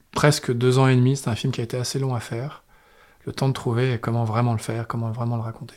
presque 0.09 0.51
deux 0.51 0.79
ans 0.79 0.87
et 0.87 0.95
demi. 0.95 1.15
C'est 1.15 1.29
un 1.29 1.35
film 1.35 1.53
qui 1.53 1.61
a 1.61 1.63
été 1.63 1.77
assez 1.77 1.99
long 1.99 2.15
à 2.15 2.19
faire. 2.19 2.63
Le 3.25 3.31
temps 3.31 3.47
de 3.47 3.53
trouver 3.53 3.99
comment 4.01 4.23
vraiment 4.23 4.53
le 4.53 4.57
faire, 4.57 4.87
comment 4.87 5.11
vraiment 5.11 5.35
le 5.35 5.43
raconter. 5.43 5.75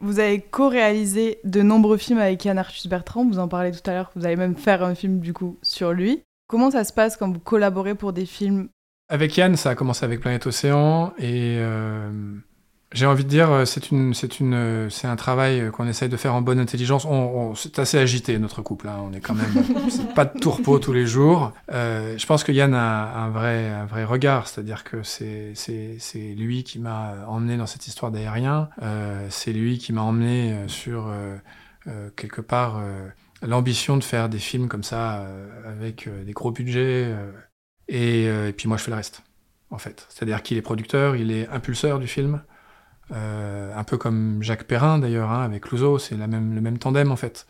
Vous 0.00 0.20
avez 0.20 0.40
co-réalisé 0.40 1.40
de 1.44 1.60
nombreux 1.60 1.98
films 1.98 2.20
avec 2.20 2.42
Yann 2.42 2.56
Arthus 2.56 2.88
Bertrand, 2.88 3.26
vous 3.26 3.38
en 3.38 3.48
parlez 3.48 3.72
tout 3.72 3.90
à 3.90 3.92
l'heure, 3.92 4.10
vous 4.16 4.24
allez 4.24 4.36
même 4.36 4.56
faire 4.56 4.82
un 4.82 4.94
film 4.94 5.20
du 5.20 5.34
coup 5.34 5.58
sur 5.60 5.92
lui. 5.92 6.22
Comment 6.46 6.70
ça 6.70 6.84
se 6.84 6.94
passe 6.94 7.18
quand 7.18 7.30
vous 7.30 7.40
collaborez 7.40 7.94
pour 7.94 8.14
des 8.14 8.24
films 8.24 8.70
Avec 9.08 9.36
Yann, 9.36 9.56
ça 9.56 9.70
a 9.70 9.74
commencé 9.74 10.04
avec 10.04 10.20
Planète 10.20 10.46
Océan 10.46 11.14
et 11.18 11.56
euh, 11.58 12.10
j'ai 12.92 13.06
envie 13.06 13.24
de 13.24 13.28
dire, 13.30 13.50
euh, 13.50 13.64
c'est 13.64 13.90
une, 13.90 14.12
c'est 14.12 14.38
une, 14.38 14.52
euh, 14.52 14.90
c'est 14.90 15.06
un 15.06 15.16
travail 15.16 15.60
euh, 15.60 15.70
qu'on 15.70 15.86
essaye 15.88 16.10
de 16.10 16.16
faire 16.18 16.34
en 16.34 16.42
bonne 16.42 16.58
intelligence. 16.58 17.06
On, 17.06 17.12
on- 17.12 17.54
c'est 17.54 17.78
assez 17.78 17.96
agité 17.98 18.38
notre 18.38 18.60
couple. 18.60 18.86
hein. 18.86 18.98
On 19.02 19.14
est 19.14 19.20
quand 19.20 19.34
même, 19.34 19.64
c'est 19.88 20.12
pas 20.12 20.26
de 20.26 20.38
tourpeau 20.38 20.78
tous 20.78 20.92
les 20.92 21.06
jours. 21.06 21.52
Euh, 21.72 22.18
je 22.18 22.26
pense 22.26 22.44
que 22.44 22.52
Yann 22.52 22.74
a 22.74 23.14
un 23.24 23.30
vrai, 23.30 23.70
un 23.70 23.86
vrai 23.86 24.04
regard, 24.04 24.46
c'est-à-dire 24.46 24.84
que 24.84 25.02
c'est, 25.02 25.52
c'est, 25.54 25.96
c'est 25.98 26.34
lui 26.34 26.62
qui 26.62 26.78
m'a 26.78 27.14
emmené 27.28 27.56
dans 27.56 27.66
cette 27.66 27.86
histoire 27.86 28.12
d'aérien. 28.12 28.68
Euh, 28.82 29.26
c'est 29.30 29.54
lui 29.54 29.78
qui 29.78 29.94
m'a 29.94 30.02
emmené 30.02 30.54
sur 30.66 31.10
quelque 32.16 32.42
part 32.42 32.82
l'ambition 33.40 33.96
de 33.96 34.04
faire 34.04 34.28
des 34.28 34.38
films 34.38 34.68
comme 34.68 34.82
ça 34.82 35.20
euh, 35.20 35.48
avec 35.64 36.06
des 36.26 36.32
gros 36.32 36.50
budgets. 36.50 37.14
Euh, 37.92 38.48
et, 38.48 38.52
puis 38.52 38.68
moi, 38.68 38.76
je 38.76 38.82
fais 38.82 38.90
le 38.90 38.96
reste, 38.96 39.22
en 39.70 39.78
fait. 39.78 40.06
C'est-à-dire 40.08 40.42
qu'il 40.42 40.56
est 40.56 40.62
producteur, 40.62 41.16
il 41.16 41.30
est 41.30 41.48
impulseur 41.48 41.98
du 41.98 42.06
film. 42.06 42.42
Euh, 43.10 43.74
un 43.74 43.84
peu 43.84 43.96
comme 43.96 44.42
Jacques 44.42 44.64
Perrin, 44.64 44.98
d'ailleurs, 44.98 45.30
hein, 45.30 45.42
avec 45.42 45.64
Clouseau, 45.64 45.98
c'est 45.98 46.16
le 46.16 46.26
même 46.26 46.78
tandem, 46.78 47.10
en 47.10 47.16
fait. 47.16 47.46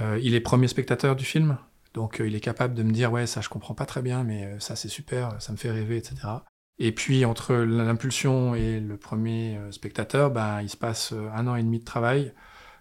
Euh, 0.00 0.18
il 0.22 0.34
est 0.34 0.40
premier 0.40 0.68
spectateur 0.68 1.16
du 1.16 1.24
film, 1.24 1.56
donc 1.94 2.20
il 2.24 2.34
est 2.34 2.40
capable 2.40 2.74
de 2.74 2.82
me 2.82 2.92
dire, 2.92 3.12
ouais, 3.12 3.26
ça, 3.26 3.40
je 3.40 3.48
comprends 3.48 3.74
pas 3.74 3.86
très 3.86 4.02
bien, 4.02 4.24
mais 4.24 4.56
ça, 4.58 4.76
c'est 4.76 4.88
super, 4.88 5.40
ça 5.40 5.52
me 5.52 5.56
fait 5.56 5.70
rêver, 5.70 5.96
etc. 5.96 6.16
Et 6.78 6.92
puis 6.92 7.24
entre 7.24 7.54
l'impulsion 7.54 8.54
et 8.54 8.80
le 8.80 8.98
premier 8.98 9.58
spectateur, 9.70 10.30
ben, 10.30 10.60
il 10.60 10.68
se 10.68 10.76
passe 10.76 11.14
un 11.34 11.46
an 11.46 11.54
et 11.54 11.62
demi 11.62 11.78
de 11.78 11.84
travail 11.84 12.34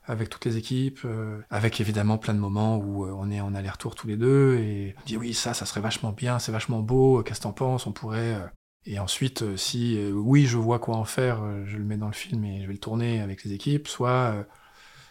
avec 0.08 0.30
toutes 0.30 0.46
les 0.46 0.58
équipes, 0.58 1.00
euh, 1.06 1.42
avec 1.50 1.82
évidemment 1.82 2.18
plein 2.18 2.34
de 2.34 2.40
moments 2.40 2.78
où 2.78 3.06
euh, 3.06 3.16
on 3.18 3.32
est 3.32 3.42
en 3.42 3.56
aller-retour 3.56 3.96
tous 3.96 4.08
les 4.08 4.18
deux 4.18 4.58
et 4.60 4.96
on 5.02 5.06
dit 5.06 5.18
oui 5.18 5.34
ça, 5.34 5.54
ça 5.54 5.66
serait 5.66 5.82
vachement 5.82 6.12
bien, 6.12 6.40
c'est 6.40 6.52
vachement 6.52 6.82
beau, 6.82 7.24
qu'est-ce 7.24 7.40
que 7.40 7.44
t'en 7.44 7.54
penses, 7.54 7.88
on 7.88 7.92
pourrait. 7.92 8.36
Euh. 8.36 8.48
Et 8.86 9.00
ensuite, 9.00 9.58
si 9.58 10.00
oui 10.14 10.46
je 10.46 10.58
vois 10.58 10.78
quoi 10.78 10.96
en 10.96 11.06
faire, 11.06 11.42
je 11.66 11.76
le 11.76 11.84
mets 11.84 11.98
dans 11.98 12.06
le 12.06 12.14
film 12.14 12.46
et 12.46 12.62
je 12.62 12.68
vais 12.68 12.74
le 12.74 12.80
tourner 12.80 13.20
avec 13.20 13.44
les 13.44 13.52
équipes, 13.52 13.88
soit 13.88 14.46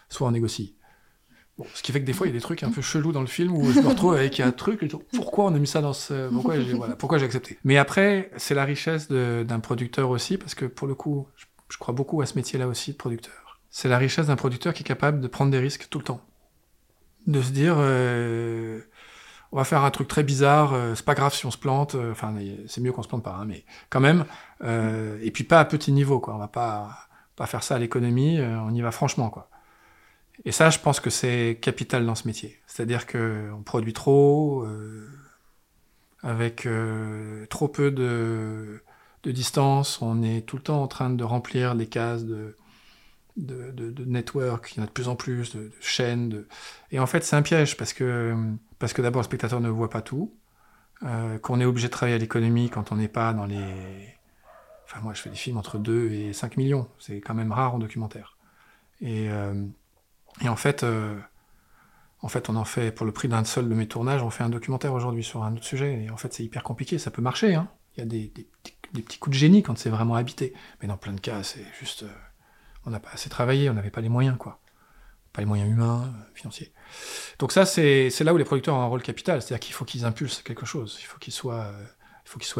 soit 0.07 0.25
on 0.29 0.31
négocie. 0.31 0.77
Bon, 1.57 1.65
ce 1.73 1.83
qui 1.83 1.91
fait 1.91 1.99
que 1.99 2.05
des 2.05 2.13
fois 2.13 2.25
il 2.25 2.29
y 2.29 2.33
a 2.33 2.37
des 2.37 2.41
trucs 2.41 2.63
un 2.63 2.71
peu 2.71 2.81
chelous 2.81 3.11
dans 3.11 3.19
le 3.19 3.27
film 3.27 3.53
où 3.53 3.69
je 3.69 3.81
me 3.81 3.87
retrouve 3.89 4.13
avec 4.13 4.39
un 4.39 4.53
truc, 4.53 4.81
et 4.81 4.87
pourquoi 5.13 5.43
on 5.43 5.55
a 5.55 5.59
mis 5.59 5.67
ça 5.67 5.81
dans 5.81 5.91
ce, 5.91 6.29
pourquoi 6.29 7.17
j'ai 7.17 7.25
accepté. 7.25 7.59
Mais 7.65 7.75
après 7.75 8.31
c'est 8.37 8.55
la 8.55 8.63
richesse 8.63 9.09
d'un 9.09 9.59
producteur 9.59 10.09
aussi 10.09 10.37
parce 10.37 10.55
que 10.55 10.63
pour 10.63 10.87
le 10.87 10.95
coup, 10.95 11.27
je 11.67 11.77
crois 11.77 11.93
beaucoup 11.93 12.21
à 12.21 12.25
ce 12.25 12.35
métier-là 12.35 12.69
aussi 12.69 12.93
de 12.93 12.97
producteur 12.97 13.44
c'est 13.75 13.89
la 13.89 13.97
richesse 13.97 14.27
d'un 14.27 14.37
producteur 14.37 14.73
qui 14.73 14.83
est 14.83 14.85
capable 14.85 15.19
de 15.19 15.27
prendre 15.27 15.51
des 15.51 15.59
risques 15.59 15.89
tout 15.89 15.97
le 15.97 16.05
temps. 16.05 16.21
De 17.27 17.41
se 17.41 17.51
dire, 17.51 17.75
euh, 17.77 18.79
on 19.51 19.57
va 19.57 19.65
faire 19.65 19.83
un 19.83 19.91
truc 19.91 20.07
très 20.07 20.23
bizarre, 20.23 20.73
euh, 20.73 20.95
c'est 20.95 21.03
pas 21.03 21.13
grave 21.13 21.33
si 21.33 21.45
on 21.45 21.51
se 21.51 21.57
plante, 21.57 21.95
euh, 21.95 22.13
enfin, 22.13 22.33
c'est 22.67 22.79
mieux 22.79 22.93
qu'on 22.93 23.03
se 23.03 23.09
plante 23.09 23.23
pas, 23.23 23.33
hein, 23.33 23.43
mais 23.43 23.65
quand 23.89 23.99
même. 23.99 24.23
et 24.63 25.29
puis 25.29 25.43
pas 25.43 25.59
à 25.59 25.65
petit 25.65 25.91
niveau, 25.91 26.21
quoi. 26.21 26.35
On 26.35 26.37
va 26.37 26.47
pas, 26.47 27.09
pas 27.35 27.47
faire 27.47 27.63
ça 27.63 27.75
à 27.75 27.79
l'économie, 27.79 28.39
on 28.39 28.73
y 28.73 28.79
va 28.79 28.91
franchement, 28.91 29.29
quoi. 29.29 29.49
Et 30.45 30.53
ça, 30.53 30.69
je 30.69 30.79
pense 30.79 31.01
que 31.01 31.09
c'est 31.09 31.59
capital 31.61 32.05
dans 32.05 32.15
ce 32.15 32.29
métier. 32.29 32.57
C'est-à-dire 32.67 33.05
qu'on 33.05 33.61
produit 33.65 33.91
trop, 33.91 34.65
avec 36.23 36.65
trop 37.49 37.67
peu 37.67 37.91
de, 37.91 38.81
de 39.23 39.31
distance, 39.31 40.01
on 40.01 40.23
est 40.23 40.45
tout 40.47 40.55
le 40.55 40.63
temps 40.63 40.81
en 40.81 40.87
train 40.87 41.09
de 41.09 41.23
remplir 41.25 41.75
les 41.75 41.87
cases 41.87 42.23
de 42.23 42.55
de, 43.37 44.05
network, 44.05 44.73
il 44.73 44.77
y 44.77 44.81
en 44.81 44.83
a 44.83 44.87
de 44.87 44.91
plus 44.91 45.07
en 45.07 45.15
plus, 45.15 45.55
de, 45.55 45.71
chaînes. 45.81 46.29
De... 46.29 46.47
Et 46.91 46.99
en 46.99 47.05
fait, 47.05 47.23
c'est 47.23 47.35
un 47.35 47.41
piège 47.41 47.77
parce 47.77 47.93
que, 47.93 48.35
parce 48.79 48.93
que 48.93 49.01
d'abord, 49.01 49.21
le 49.21 49.25
spectateur 49.25 49.59
ne 49.59 49.69
voit 49.69 49.89
pas 49.89 50.01
tout, 50.01 50.33
euh, 51.03 51.37
qu'on 51.39 51.59
est 51.59 51.65
obligé 51.65 51.87
de 51.87 51.91
travailler 51.91 52.15
à 52.15 52.19
l'économie 52.19 52.69
quand 52.69 52.91
on 52.91 52.95
n'est 52.95 53.07
pas 53.07 53.33
dans 53.33 53.45
les. 53.45 54.15
Enfin, 54.85 55.01
moi, 55.01 55.13
je 55.13 55.21
fais 55.21 55.29
des 55.29 55.35
films 55.35 55.57
entre 55.57 55.77
2 55.77 56.11
et 56.11 56.33
5 56.33 56.57
millions, 56.57 56.87
c'est 56.99 57.19
quand 57.21 57.33
même 57.33 57.51
rare 57.51 57.75
en 57.75 57.79
documentaire. 57.79 58.37
Et, 59.01 59.29
euh, 59.29 59.65
et 60.41 60.49
en 60.49 60.55
fait. 60.55 60.83
Euh, 60.83 61.15
en 62.21 62.27
fait, 62.27 62.49
on 62.49 62.55
en 62.55 62.65
fait, 62.65 62.91
pour 62.91 63.05
le 63.05 63.11
prix 63.11 63.27
d'un 63.27 63.43
seul 63.43 63.69
de 63.69 63.75
mes 63.75 63.87
tournages, 63.87 64.23
on 64.23 64.31
fait 64.31 64.43
un 64.43 64.49
documentaire 64.49 64.93
aujourd'hui 64.93 65.23
sur 65.23 65.43
un 65.43 65.53
autre 65.53 65.65
sujet. 65.65 66.05
Et 66.05 66.09
en 66.09 66.17
fait, 66.17 66.33
c'est 66.33 66.43
hyper 66.43 66.63
compliqué. 66.63 66.97
Ça 66.97 67.11
peut 67.11 67.21
marcher. 67.21 67.53
Hein. 67.53 67.67
Il 67.95 67.99
y 67.99 68.03
a 68.03 68.07
des, 68.07 68.31
des, 68.33 68.47
des, 68.93 69.03
petits 69.03 69.19
coups 69.19 69.35
de 69.35 69.39
génie 69.39 69.61
quand 69.61 69.77
c'est 69.77 69.91
vraiment 69.91 70.15
habité. 70.15 70.55
Mais 70.81 70.87
dans 70.87 70.97
plein 70.97 71.13
de 71.13 71.19
cas, 71.19 71.43
c'est 71.43 71.65
juste 71.79 72.03
on 72.85 72.91
n'a 72.91 72.99
pas 72.99 73.11
assez 73.11 73.29
travaillé, 73.29 73.69
on 73.69 73.73
n'avait 73.73 73.91
pas 73.91 74.01
les 74.01 74.09
moyens, 74.09 74.37
quoi. 74.37 74.59
Pas 75.33 75.41
les 75.41 75.47
moyens 75.47 75.69
humains, 75.69 76.03
euh, 76.03 76.33
financiers. 76.33 76.71
Donc 77.39 77.51
ça, 77.51 77.65
c'est 77.65 78.09
là 78.21 78.33
où 78.33 78.37
les 78.37 78.45
producteurs 78.45 78.75
ont 78.75 78.81
un 78.81 78.87
rôle 78.87 79.01
capital, 79.01 79.41
c'est-à-dire 79.41 79.59
qu'il 79.59 79.73
faut 79.73 79.85
qu'ils 79.85 80.05
impulsent 80.05 80.41
quelque 80.41 80.65
chose, 80.65 80.97
il 81.01 81.05
faut 81.05 81.17
qu'ils 81.17 81.33
soient, 81.33 81.71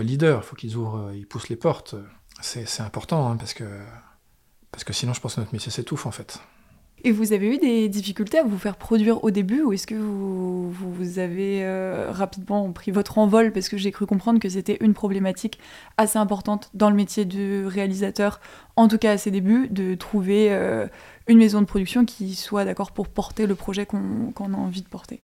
leaders, 0.04 0.42
il 0.42 0.46
faut 0.46 0.56
qu'ils 0.56 0.76
ouvrent, 0.76 1.08
euh, 1.08 1.16
ils 1.16 1.28
poussent 1.28 1.50
les 1.50 1.56
portes. 1.56 1.96
C'est 2.42 2.82
important, 2.82 3.32
hein, 3.32 3.38
parce, 3.38 3.54
que, 3.54 3.64
parce 4.72 4.84
que 4.84 4.92
sinon, 4.92 5.14
je 5.14 5.22
pense 5.22 5.36
que 5.36 5.40
notre 5.40 5.54
métier 5.54 5.72
s'étouffe, 5.72 6.06
en 6.06 6.12
fait. 6.12 6.42
Et 7.06 7.12
vous 7.12 7.34
avez 7.34 7.54
eu 7.54 7.60
des 7.60 7.88
difficultés 7.88 8.40
à 8.40 8.44
vous 8.44 8.58
faire 8.58 8.78
produire 8.78 9.24
au 9.24 9.30
début 9.30 9.62
ou 9.62 9.74
est-ce 9.74 9.86
que 9.86 9.94
vous, 9.94 10.72
vous 10.72 11.20
avez 11.20 11.64
euh, 11.64 12.08
rapidement 12.10 12.72
pris 12.72 12.90
votre 12.90 13.20
envol 13.20 13.52
Parce 13.52 13.70
que 13.70 13.78
j'ai 13.78 13.92
cru 13.92 14.08
comprendre 14.08 14.40
que 14.40 14.50
c'était 14.50 14.80
une 14.82 14.96
problématique 14.96 15.60
assez 15.98 16.18
importante 16.18 16.72
dans 16.74 16.90
le 16.90 16.96
métier 16.96 17.24
de 17.24 17.64
réalisateur, 17.64 18.42
en 18.76 18.88
tout 18.88 18.98
cas 18.98 19.12
à 19.12 19.18
ses 19.20 19.30
débuts, 19.30 19.68
de 19.70 19.94
trouver 19.94 20.52
euh, 20.52 20.88
une 21.28 21.38
maison 21.38 21.62
de 21.62 21.68
production 21.68 22.06
qui 22.06 22.34
soit 22.34 22.66
d'accord 22.66 22.92
pour 22.92 23.08
porter 23.08 23.46
le 23.46 23.54
projet 23.54 23.86
qu'on 23.86 24.34
a 24.40 24.58
envie 24.58 24.82
de 24.82 24.90
porter? 24.90 25.22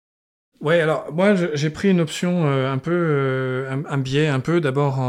Ouais, 0.61 0.79
alors 0.79 1.11
moi 1.13 1.35
j'ai 1.35 1.69
pris 1.69 1.91
une 1.91 1.99
option 1.99 2.45
euh, 2.45 2.71
un 2.71 2.77
peu, 2.77 3.67
un, 3.69 3.97
biais 3.97 4.29
un 4.29 4.39
peu. 4.39 4.61
D'abord, 4.61 5.03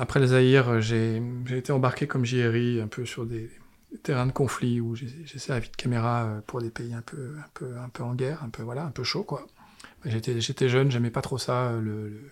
après 0.00 0.18
les 0.18 0.34
AIR, 0.34 0.80
j'ai 0.80 1.22
été 1.48 1.70
embarqué 1.70 2.08
comme 2.08 2.24
JRI 2.24 2.80
un 2.80 2.88
peu 2.88 3.06
sur 3.06 3.24
des, 3.24 3.48
terrain 4.02 4.26
de 4.26 4.32
conflit 4.32 4.80
où 4.80 4.94
j'ai 4.94 5.38
servi 5.38 5.68
de 5.70 5.76
caméra 5.76 6.24
euh, 6.24 6.40
pour 6.42 6.60
des 6.60 6.70
pays 6.70 6.94
un 6.94 7.02
peu, 7.02 7.36
un 7.38 7.48
peu, 7.54 7.78
un 7.78 7.88
peu 7.88 8.02
en 8.02 8.14
guerre, 8.14 8.42
un 8.42 8.50
peu 8.50 8.62
voilà, 8.62 8.84
un 8.84 8.90
peu 8.90 9.04
chaud 9.04 9.24
quoi. 9.24 9.46
J'étais, 10.04 10.40
j'étais 10.40 10.68
jeune, 10.68 10.90
j'aimais 10.90 11.10
pas 11.10 11.22
trop 11.22 11.38
ça. 11.38 11.68
Euh, 11.70 11.80
le, 11.80 12.30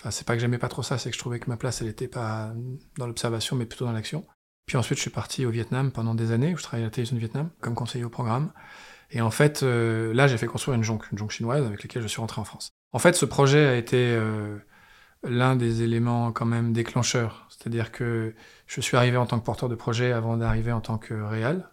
Enfin, 0.00 0.10
c'est 0.10 0.26
pas 0.26 0.32
que 0.34 0.40
j'aimais 0.40 0.56
pas 0.56 0.68
trop 0.68 0.82
ça, 0.82 0.96
c'est 0.96 1.10
que 1.10 1.14
je 1.14 1.20
trouvais 1.20 1.38
que 1.38 1.50
ma 1.50 1.58
place, 1.58 1.82
elle 1.82 1.88
était 1.88 2.08
pas 2.08 2.54
dans 2.96 3.06
l'observation, 3.06 3.54
mais 3.54 3.66
plutôt 3.66 3.84
dans 3.84 3.92
l'action. 3.92 4.26
Puis 4.64 4.78
ensuite, 4.78 4.96
je 4.96 5.02
suis 5.02 5.10
parti 5.10 5.44
au 5.44 5.50
Vietnam 5.50 5.92
pendant 5.92 6.14
des 6.14 6.32
années, 6.32 6.54
où 6.54 6.56
je 6.56 6.62
travaillais 6.62 6.84
à 6.84 6.86
la 6.86 6.90
télévision 6.90 7.16
du 7.16 7.20
Vietnam, 7.20 7.50
comme 7.60 7.74
conseiller 7.74 8.04
au 8.04 8.08
programme. 8.08 8.50
Et 9.10 9.20
en 9.20 9.30
fait, 9.30 9.62
euh, 9.62 10.14
là, 10.14 10.26
j'ai 10.26 10.38
fait 10.38 10.46
construire 10.46 10.74
une 10.74 10.84
jonque, 10.84 11.04
une 11.12 11.18
jonque 11.18 11.32
chinoise 11.32 11.66
avec 11.66 11.82
laquelle 11.82 12.00
je 12.00 12.06
suis 12.06 12.20
rentré 12.20 12.40
en 12.40 12.44
France. 12.44 12.70
En 12.92 12.98
fait, 12.98 13.14
ce 13.14 13.26
projet 13.26 13.66
a 13.66 13.76
été 13.76 14.18
l'un 15.22 15.56
des 15.56 15.82
éléments 15.82 16.32
quand 16.32 16.46
même 16.46 16.72
déclencheurs. 16.72 17.46
C'est-à-dire 17.50 17.92
que 17.92 18.34
je 18.66 18.80
suis 18.80 18.96
arrivé 18.96 19.16
en 19.16 19.26
tant 19.26 19.38
que 19.38 19.44
porteur 19.44 19.68
de 19.68 19.74
projet 19.74 20.12
avant 20.12 20.36
d'arriver 20.36 20.72
en 20.72 20.80
tant 20.80 20.98
que 20.98 21.14
réal, 21.14 21.70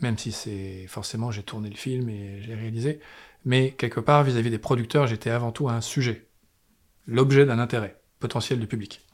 même 0.00 0.18
si 0.18 0.32
c'est 0.32 0.86
forcément 0.86 1.30
j'ai 1.30 1.42
tourné 1.42 1.68
le 1.68 1.76
film 1.76 2.08
et 2.08 2.40
j'ai 2.42 2.54
réalisé, 2.54 3.00
mais 3.44 3.72
quelque 3.72 4.00
part 4.00 4.22
vis-à-vis 4.22 4.50
des 4.50 4.58
producteurs, 4.58 5.06
j'étais 5.06 5.30
avant 5.30 5.52
tout 5.52 5.68
un 5.68 5.80
sujet, 5.80 6.28
l'objet 7.06 7.44
d'un 7.44 7.58
intérêt 7.58 8.00
potentiel 8.20 8.60
du 8.60 8.66
public. 8.66 9.04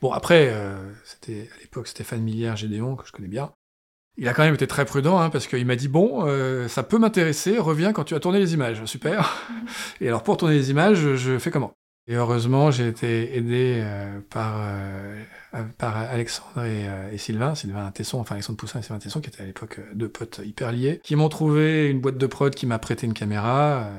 Bon 0.00 0.12
après, 0.12 0.48
euh, 0.50 0.92
c'était 1.04 1.48
à 1.54 1.60
l'époque 1.60 1.88
Stéphane 1.88 2.22
Millière 2.22 2.56
Gédéon 2.56 2.96
que 2.96 3.06
je 3.06 3.12
connais 3.12 3.28
bien. 3.28 3.52
Il 4.18 4.28
a 4.28 4.34
quand 4.34 4.44
même 4.44 4.54
été 4.54 4.66
très 4.66 4.86
prudent 4.86 5.18
hein, 5.18 5.28
parce 5.28 5.46
qu'il 5.46 5.66
m'a 5.66 5.76
dit 5.76 5.88
bon, 5.88 6.26
euh, 6.26 6.68
ça 6.68 6.82
peut 6.82 6.98
m'intéresser, 6.98 7.58
reviens 7.58 7.92
quand 7.92 8.04
tu 8.04 8.14
as 8.14 8.20
tourné 8.20 8.38
les 8.38 8.54
images, 8.54 8.82
super. 8.86 9.46
Et 10.00 10.08
alors 10.08 10.22
pour 10.22 10.38
tourner 10.38 10.54
les 10.54 10.70
images, 10.70 11.16
je 11.16 11.38
fais 11.38 11.50
comment? 11.50 11.74
Et 12.08 12.14
heureusement, 12.14 12.70
j'ai 12.70 12.86
été 12.86 13.36
aidé 13.36 13.80
euh, 13.82 14.20
par, 14.30 14.58
euh, 14.60 15.24
par 15.76 15.96
Alexandre 15.96 16.50
euh, 16.58 17.10
et, 17.10 17.18
Sylvain, 17.18 17.56
Sylvain 17.56 17.90
Tesson, 17.90 18.20
enfin 18.20 18.36
Alexandre 18.36 18.58
Poussin 18.58 18.78
et 18.78 18.82
Sylvain 18.82 19.00
Tesson, 19.00 19.20
qui 19.20 19.28
étaient 19.28 19.42
à 19.42 19.46
l'époque 19.46 19.80
deux 19.92 20.08
potes 20.08 20.40
hyper 20.44 20.70
liés, 20.70 21.00
qui 21.02 21.16
m'ont 21.16 21.28
trouvé 21.28 21.90
une 21.90 22.00
boîte 22.00 22.16
de 22.16 22.26
prod 22.28 22.54
qui 22.54 22.66
m'a 22.66 22.78
prêté 22.78 23.08
une 23.08 23.14
caméra, 23.14 23.90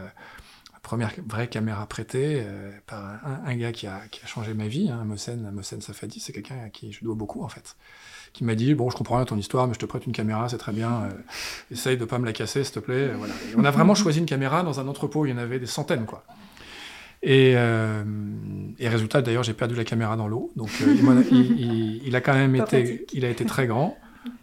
ma 0.72 0.80
première 0.80 1.12
vraie 1.28 1.50
caméra 1.50 1.86
prêtée 1.86 2.46
par 2.86 3.20
un, 3.46 3.56
gars 3.58 3.74
qui 3.74 3.88
a, 3.88 4.00
qui 4.10 4.22
a 4.24 4.28
changé 4.28 4.54
ma 4.54 4.68
vie, 4.68 4.90
hein, 4.90 5.04
Mossen 5.04 5.82
Safadi, 5.82 6.22
c'est 6.22 6.32
quelqu'un 6.32 6.64
à 6.66 6.70
qui 6.70 6.94
je 6.94 7.04
dois 7.04 7.16
beaucoup 7.16 7.44
en 7.44 7.50
fait 7.50 7.76
qui 8.34 8.44
m'a 8.44 8.56
dit 8.56 8.76
bon 8.76 8.90
je 8.90 8.98
comprends 8.98 9.16
rien 9.16 9.26
ton 9.26 9.38
histoire 9.38 9.68
mais 9.68 9.74
je 9.74 9.80
te 9.80 9.86
prête 9.86 10.06
une 10.06 10.12
caméra 10.12 10.48
c'est 10.50 10.58
très 10.58 10.74
bien 10.74 11.10
essaye 11.72 11.98
de 11.98 12.04
pas 12.04 12.20
me 12.20 12.26
la 12.26 12.34
casser 12.34 12.64
s'il 12.66 12.74
te 12.74 12.80
plaît 12.80 13.08
voilà. 13.14 13.34
on 13.58 13.64
a 13.64 13.72
vraiment 13.72 13.96
choisi 13.96 14.20
une 14.20 14.26
caméra 14.26 14.64
dans 14.64 14.82
un 14.82 14.88
entrepôt 14.88 15.26
il 15.26 15.30
y 15.30 15.34
en 15.34 15.38
avait 15.38 15.60
des 15.60 15.66
centaines 15.66 16.06
quoi 16.06 16.24
et, 17.24 17.54
euh, 17.56 18.04
et 18.78 18.88
résultat, 18.90 19.22
d'ailleurs, 19.22 19.44
j'ai 19.44 19.54
perdu 19.54 19.76
la 19.76 19.84
caméra 19.84 20.16
dans 20.16 20.28
l'eau. 20.28 20.52
Donc, 20.56 20.70
euh, 20.82 20.94
il, 22.04 22.16
a 22.16 22.22
quand 22.22 22.34
même 22.34 22.56
été, 22.56 23.06
il 23.14 23.26
a 23.26 23.30
été 23.30 23.46
très 23.46 23.68
grand. 23.68 23.98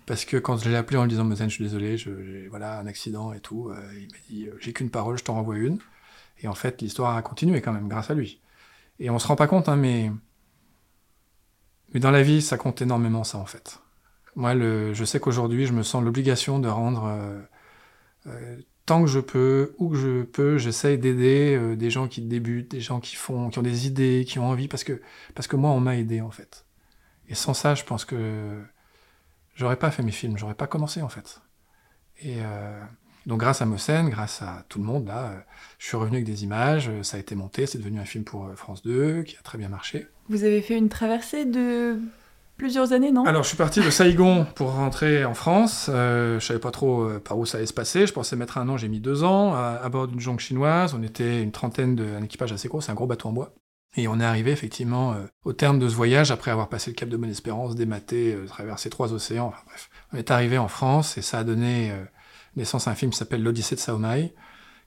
Parce 0.07 0.25
que 0.25 0.37
quand 0.39 0.57
je 0.57 0.69
l'ai 0.69 0.77
appelé 0.77 0.97
en 0.99 1.03
lui 1.03 1.11
disant, 1.11 1.25
Mozen, 1.25 1.49
je 1.49 1.55
suis 1.55 1.65
désolé, 1.65 1.97
j'ai 1.97 2.49
voilà, 2.49 2.79
un 2.79 2.87
accident 2.87 3.33
et 3.33 3.41
tout, 3.41 3.69
euh, 3.69 3.77
il 3.95 4.09
m'a 4.09 4.19
dit, 4.29 4.49
j'ai 4.61 4.73
qu'une 4.73 4.91
parole, 4.91 5.19
je 5.19 5.25
t'en 5.25 5.35
renvoie 5.35 5.57
une. 5.57 5.79
Et 6.41 6.49
en 6.49 6.55
fait, 6.55 6.81
l'histoire 6.83 7.17
a 7.17 7.23
continué 7.23 7.61
quand 7.61 7.73
même, 7.73 7.89
grâce 7.89 8.11
à 8.11 8.15
lui. 8.15 8.41
Et 8.99 9.11
on 9.11 9.19
se 9.19 9.27
rend 9.27 9.37
pas 9.37 9.47
compte, 9.47 9.69
hein, 9.69 9.77
mais, 9.77 10.11
mais 11.93 12.01
dans 12.01 12.11
la 12.11 12.23
vie, 12.23 12.43
ça 12.43 12.57
compte 12.57 12.81
énormément, 12.83 13.25
ça, 13.25 13.39
en 13.39 13.47
fait. 13.47 13.81
Moi, 14.37 14.55
le, 14.55 14.95
je 14.95 15.05
sais 15.05 15.21
qu'aujourd'hui, 15.21 15.67
je 15.67 15.73
me 15.73 15.83
sens 15.83 16.03
l'obligation 16.03 16.59
de 16.59 16.69
rendre 16.69 17.13
tant 18.87 19.03
que 19.03 19.09
je 19.09 19.21
peux, 19.21 19.75
où 19.79 19.89
que 19.91 19.97
je 19.97 20.23
peux, 20.23 20.59
j'essaye 20.59 20.99
d'aider 20.99 21.57
euh, 21.57 21.77
des 21.77 21.91
gens 21.91 22.07
qui 22.07 22.21
débutent, 22.21 22.71
des 22.71 22.81
gens 22.81 23.01
qui 23.01 23.17
font, 23.17 23.49
qui 23.49 23.59
ont 23.59 23.63
des 23.63 23.87
idées, 23.87 24.25
qui 24.27 24.39
ont 24.39 24.47
envie, 24.47 24.69
parce 24.69 24.85
que, 24.85 25.01
parce 25.35 25.49
que 25.49 25.57
moi, 25.57 25.71
on 25.71 25.81
m'a 25.81 25.97
aidé, 25.97 26.21
en 26.21 26.31
fait. 26.31 26.67
Et 27.29 27.35
sans 27.35 27.55
ça, 27.55 27.75
je 27.75 27.85
pense 27.85 28.05
que 28.05 28.63
j'aurais 29.55 29.79
pas 29.79 29.91
fait 29.91 30.03
mes 30.03 30.13
films, 30.13 30.37
j'aurais 30.37 30.55
pas 30.55 30.67
commencé, 30.67 31.01
en 31.01 31.09
fait. 31.09 31.41
Et 32.21 32.37
euh, 32.39 32.81
donc, 33.25 33.41
grâce 33.41 33.63
à 33.63 33.67
Mossen, 33.67 34.11
grâce 34.11 34.43
à 34.43 34.67
tout 34.69 34.79
le 34.79 34.85
monde, 34.85 35.07
là, 35.07 35.31
euh, 35.31 35.41
je 35.79 35.87
suis 35.87 35.97
revenu 35.97 36.17
avec 36.17 36.27
des 36.27 36.45
images, 36.45 36.91
ça 37.03 37.17
a 37.17 37.21
été 37.21 37.35
monté, 37.35 37.67
c'est 37.67 37.79
devenu 37.79 38.01
un 38.01 38.05
film 38.05 38.25
pour 38.25 38.53
France 38.55 38.83
2, 38.83 39.23
qui 39.23 39.37
a 39.37 39.43
très 39.43 39.57
bien 39.57 39.69
marché. 39.69 40.07
Vous 40.29 40.45
avez 40.45 40.61
fait 40.61 40.77
une 40.77 40.91
traversée 40.91 41.47
de 41.47 41.99
plusieurs 42.57 42.93
années, 42.93 43.13
non? 43.13 43.25
Alors, 43.25 43.43
je 43.43 43.49
suis 43.49 43.57
parti 43.57 43.81
de 43.81 43.91
Saigon 43.91 44.47
pour 44.55 44.73
rentrer 44.73 45.25
en 45.25 45.35
France. 45.35 45.89
Euh, 45.93 46.39
je 46.41 46.47
savais 46.47 46.61
pas 46.61 46.71
trop 46.71 47.03
euh, 47.03 47.21
par 47.21 47.39
où 47.39 47.47
ça 47.47 47.59
allait 47.59 47.67
se 47.67 47.73
passer. 47.73 48.07
Je 48.07 48.13
pensais 48.13 48.37
mettre 48.37 48.59
un 48.59 48.69
an, 48.69 48.77
j'ai 48.77 48.89
mis 48.89 49.01
deux 49.01 49.25
ans. 49.25 49.55
À, 49.55 49.89
bord 49.89 50.09
d'une 50.09 50.21
jonque 50.21 50.41
chinoise, 50.41 50.95
on 50.95 51.03
était 51.03 51.43
une 51.43 51.53
trentaine 51.53 51.97
d'un 51.97 52.23
équipage 52.23 52.53
assez 52.53 52.69
gros, 52.69 52.81
c'est 52.81 52.93
un 52.93 52.95
gros 52.95 53.07
bateau 53.07 53.29
en 53.29 53.33
bois. 53.33 53.55
Et 53.97 54.09
on 54.09 54.19
est 54.19 54.25
arrivé 54.25 54.51
effectivement 54.51 55.13
euh, 55.13 55.25
au 55.45 55.53
terme 55.53 55.79
de 55.79 55.89
ce 55.89 55.95
voyage, 55.95 56.31
après 56.31 56.51
avoir 56.51 56.69
passé 56.69 56.91
le 56.91 56.97
cap 56.97 57.09
de 57.09 57.17
Bonne-Espérance, 57.17 57.77
dématé, 57.77 58.35
euh, 58.35 58.47
traversé 58.47 58.91
trois 58.91 59.13
océans, 59.13 59.53
bref. 59.67 59.91
On 60.13 60.17
est 60.17 60.31
arrivé 60.31 60.59
en 60.59 60.69
France 60.69 61.17
et 61.17 61.23
ça 61.23 61.39
a 61.39 61.45
donné 61.45 61.93
naissance 62.57 62.89
à 62.89 62.91
un 62.91 62.95
film 62.95 63.11
qui 63.11 63.19
s'appelle 63.19 63.43
L'Odyssée 63.43 63.75
de 63.75 63.81
Saomai, 63.81 64.35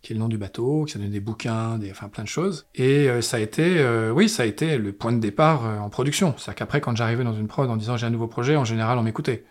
qui 0.02 0.14
est 0.14 0.16
le 0.16 0.20
nom 0.20 0.28
du 0.28 0.38
bateau, 0.38 0.86
qui 0.86 0.96
a 0.96 1.00
donné 1.00 1.12
des 1.12 1.20
bouquins, 1.20 1.78
des, 1.78 1.92
enfin 1.92 2.10
plein 2.10 2.24
de 2.24 2.30
choses. 2.30 2.68
Et 2.76 3.10
euh, 3.10 3.22
ça 3.22 3.38
a 3.38 3.40
été, 3.40 3.80
euh, 3.80 4.12
oui, 4.12 4.30
ça 4.30 4.44
a 4.44 4.46
été 4.46 4.78
le 4.78 4.94
point 4.94 5.12
de 5.12 5.20
départ 5.20 5.66
euh, 5.66 5.80
en 5.80 5.90
production. 5.90 6.34
C'est-à-dire 6.38 6.56
qu'après, 6.56 6.82
quand 6.82 6.96
j'arrivais 6.96 7.24
dans 7.24 7.34
une 7.34 7.48
prod 7.48 7.70
en 7.70 7.78
disant 7.78 7.98
j'ai 7.98 8.06
un 8.06 8.12
nouveau 8.12 8.28
projet, 8.28 8.56
en 8.56 8.66
général, 8.66 8.98
on 8.98 9.04
m'écoutait. 9.04 9.46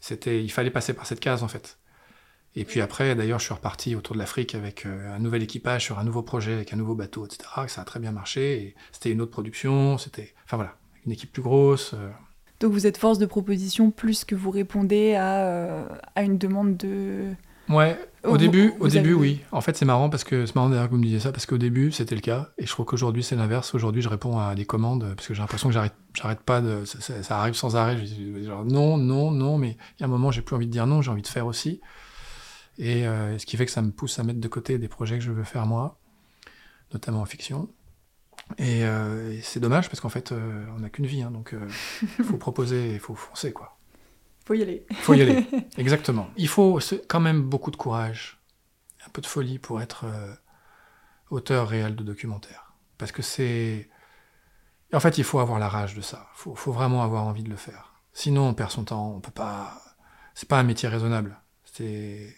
C'était, 0.00 0.42
il 0.42 0.50
fallait 0.50 0.70
passer 0.70 0.92
par 0.92 1.06
cette 1.06 1.20
case 1.20 1.42
en 1.42 1.48
fait. 1.48 1.78
Et 2.56 2.64
puis 2.64 2.80
après, 2.80 3.14
d'ailleurs, 3.14 3.38
je 3.38 3.46
suis 3.46 3.54
reparti 3.54 3.96
autour 3.96 4.14
de 4.14 4.20
l'Afrique 4.20 4.54
avec 4.54 4.86
un 4.86 5.18
nouvel 5.18 5.42
équipage 5.42 5.82
sur 5.82 5.98
un 5.98 6.04
nouveau 6.04 6.22
projet, 6.22 6.52
avec 6.52 6.72
un 6.72 6.76
nouveau 6.76 6.94
bateau, 6.94 7.26
etc. 7.26 7.48
Ça 7.66 7.80
a 7.80 7.84
très 7.84 7.98
bien 7.98 8.12
marché. 8.12 8.76
C'était 8.92 9.10
une 9.10 9.20
autre 9.20 9.32
production. 9.32 9.98
C'était, 9.98 10.34
enfin 10.44 10.56
voilà, 10.56 10.76
une 11.04 11.10
équipe 11.10 11.32
plus 11.32 11.42
grosse. 11.42 11.96
Donc 12.60 12.70
vous 12.70 12.86
êtes 12.86 12.96
force 12.96 13.18
de 13.18 13.26
proposition 13.26 13.90
plus 13.90 14.24
que 14.24 14.36
vous 14.36 14.52
répondez 14.52 15.14
à, 15.14 15.84
à 16.14 16.22
une 16.22 16.38
demande 16.38 16.76
de 16.76 17.34
Ouais, 17.68 17.98
au 18.24 18.36
début, 18.36 18.72
au 18.80 18.88
début, 18.88 19.12
oui. 19.14 19.40
En 19.52 19.60
fait, 19.60 19.76
c'est 19.76 19.84
marrant 19.84 20.08
parce 20.10 20.24
que 20.24 20.46
c'est 20.46 20.54
marrant 20.54 20.68
d'ailleurs 20.68 20.86
que 20.86 20.92
vous 20.92 20.98
me 20.98 21.04
disiez 21.04 21.20
ça 21.20 21.32
parce 21.32 21.46
qu'au 21.46 21.58
début, 21.58 21.92
c'était 21.92 22.14
le 22.14 22.20
cas, 22.20 22.50
et 22.58 22.66
je 22.66 22.70
trouve 22.70 22.86
qu'aujourd'hui, 22.86 23.22
c'est 23.22 23.36
l'inverse. 23.36 23.74
Aujourd'hui, 23.74 24.02
je 24.02 24.08
réponds 24.08 24.38
à 24.38 24.54
des 24.54 24.64
commandes 24.64 25.14
parce 25.14 25.28
que 25.28 25.34
j'ai 25.34 25.40
l'impression 25.40 25.68
que 25.68 25.74
j'arrête, 25.74 25.94
j'arrête 26.14 26.40
pas 26.40 26.60
de, 26.60 26.84
ça, 26.84 27.38
arrive 27.38 27.54
sans 27.54 27.76
arrêt. 27.76 27.98
Genre 28.44 28.64
non, 28.64 28.96
non, 28.96 29.30
non, 29.30 29.58
mais 29.58 29.76
il 29.98 30.00
y 30.00 30.02
a 30.02 30.06
un 30.06 30.10
moment, 30.10 30.30
j'ai 30.30 30.42
plus 30.42 30.56
envie 30.56 30.66
de 30.66 30.72
dire 30.72 30.86
non, 30.86 31.02
j'ai 31.02 31.10
envie 31.10 31.22
de 31.22 31.28
faire 31.28 31.46
aussi, 31.46 31.80
et 32.78 33.06
euh, 33.06 33.38
ce 33.38 33.46
qui 33.46 33.56
fait 33.56 33.66
que 33.66 33.72
ça 33.72 33.82
me 33.82 33.90
pousse 33.90 34.18
à 34.18 34.24
mettre 34.24 34.40
de 34.40 34.48
côté 34.48 34.78
des 34.78 34.88
projets 34.88 35.18
que 35.18 35.24
je 35.24 35.32
veux 35.32 35.44
faire 35.44 35.66
moi, 35.66 35.98
notamment 36.92 37.20
en 37.20 37.26
fiction. 37.26 37.68
Et, 38.58 38.84
euh, 38.84 39.40
c'est 39.42 39.60
dommage 39.60 39.88
parce 39.88 40.00
qu'en 40.00 40.10
fait, 40.10 40.32
euh, 40.32 40.64
on 40.76 40.80
n'a 40.80 40.90
qu'une 40.90 41.06
vie, 41.06 41.22
hein, 41.22 41.30
donc 41.30 41.54
il 42.18 42.24
faut 42.24 42.36
proposer, 42.36 42.92
il 42.94 43.00
faut 43.00 43.14
foncer, 43.14 43.52
quoi. 43.52 43.78
Faut 44.44 44.54
y 44.54 44.62
aller. 44.62 44.86
Faut 45.00 45.14
y 45.14 45.22
aller, 45.22 45.46
exactement. 45.78 46.28
Il 46.36 46.48
faut 46.48 46.78
quand 47.08 47.20
même 47.20 47.42
beaucoup 47.42 47.70
de 47.70 47.76
courage, 47.76 48.38
un 49.06 49.10
peu 49.10 49.22
de 49.22 49.26
folie 49.26 49.58
pour 49.58 49.80
être 49.80 50.04
euh, 50.04 50.34
auteur 51.30 51.68
réel 51.68 51.96
de 51.96 52.02
documentaire. 52.02 52.72
Parce 52.98 53.12
que 53.12 53.22
c'est... 53.22 53.88
En 54.92 55.00
fait, 55.00 55.18
il 55.18 55.24
faut 55.24 55.38
avoir 55.38 55.58
la 55.58 55.68
rage 55.68 55.94
de 55.94 56.02
ça. 56.02 56.28
Il 56.34 56.40
faut, 56.40 56.54
faut, 56.54 56.72
vraiment 56.72 57.02
avoir 57.02 57.24
envie 57.24 57.42
de 57.42 57.50
le 57.50 57.56
faire. 57.56 57.94
Sinon, 58.12 58.48
on 58.48 58.54
perd 58.54 58.70
son 58.70 58.84
temps. 58.84 59.14
On 59.16 59.20
peut 59.20 59.32
pas... 59.32 59.80
C'est 60.34 60.48
pas 60.48 60.58
un 60.58 60.62
métier 60.62 60.88
raisonnable. 60.88 61.40
C'est... 61.64 62.34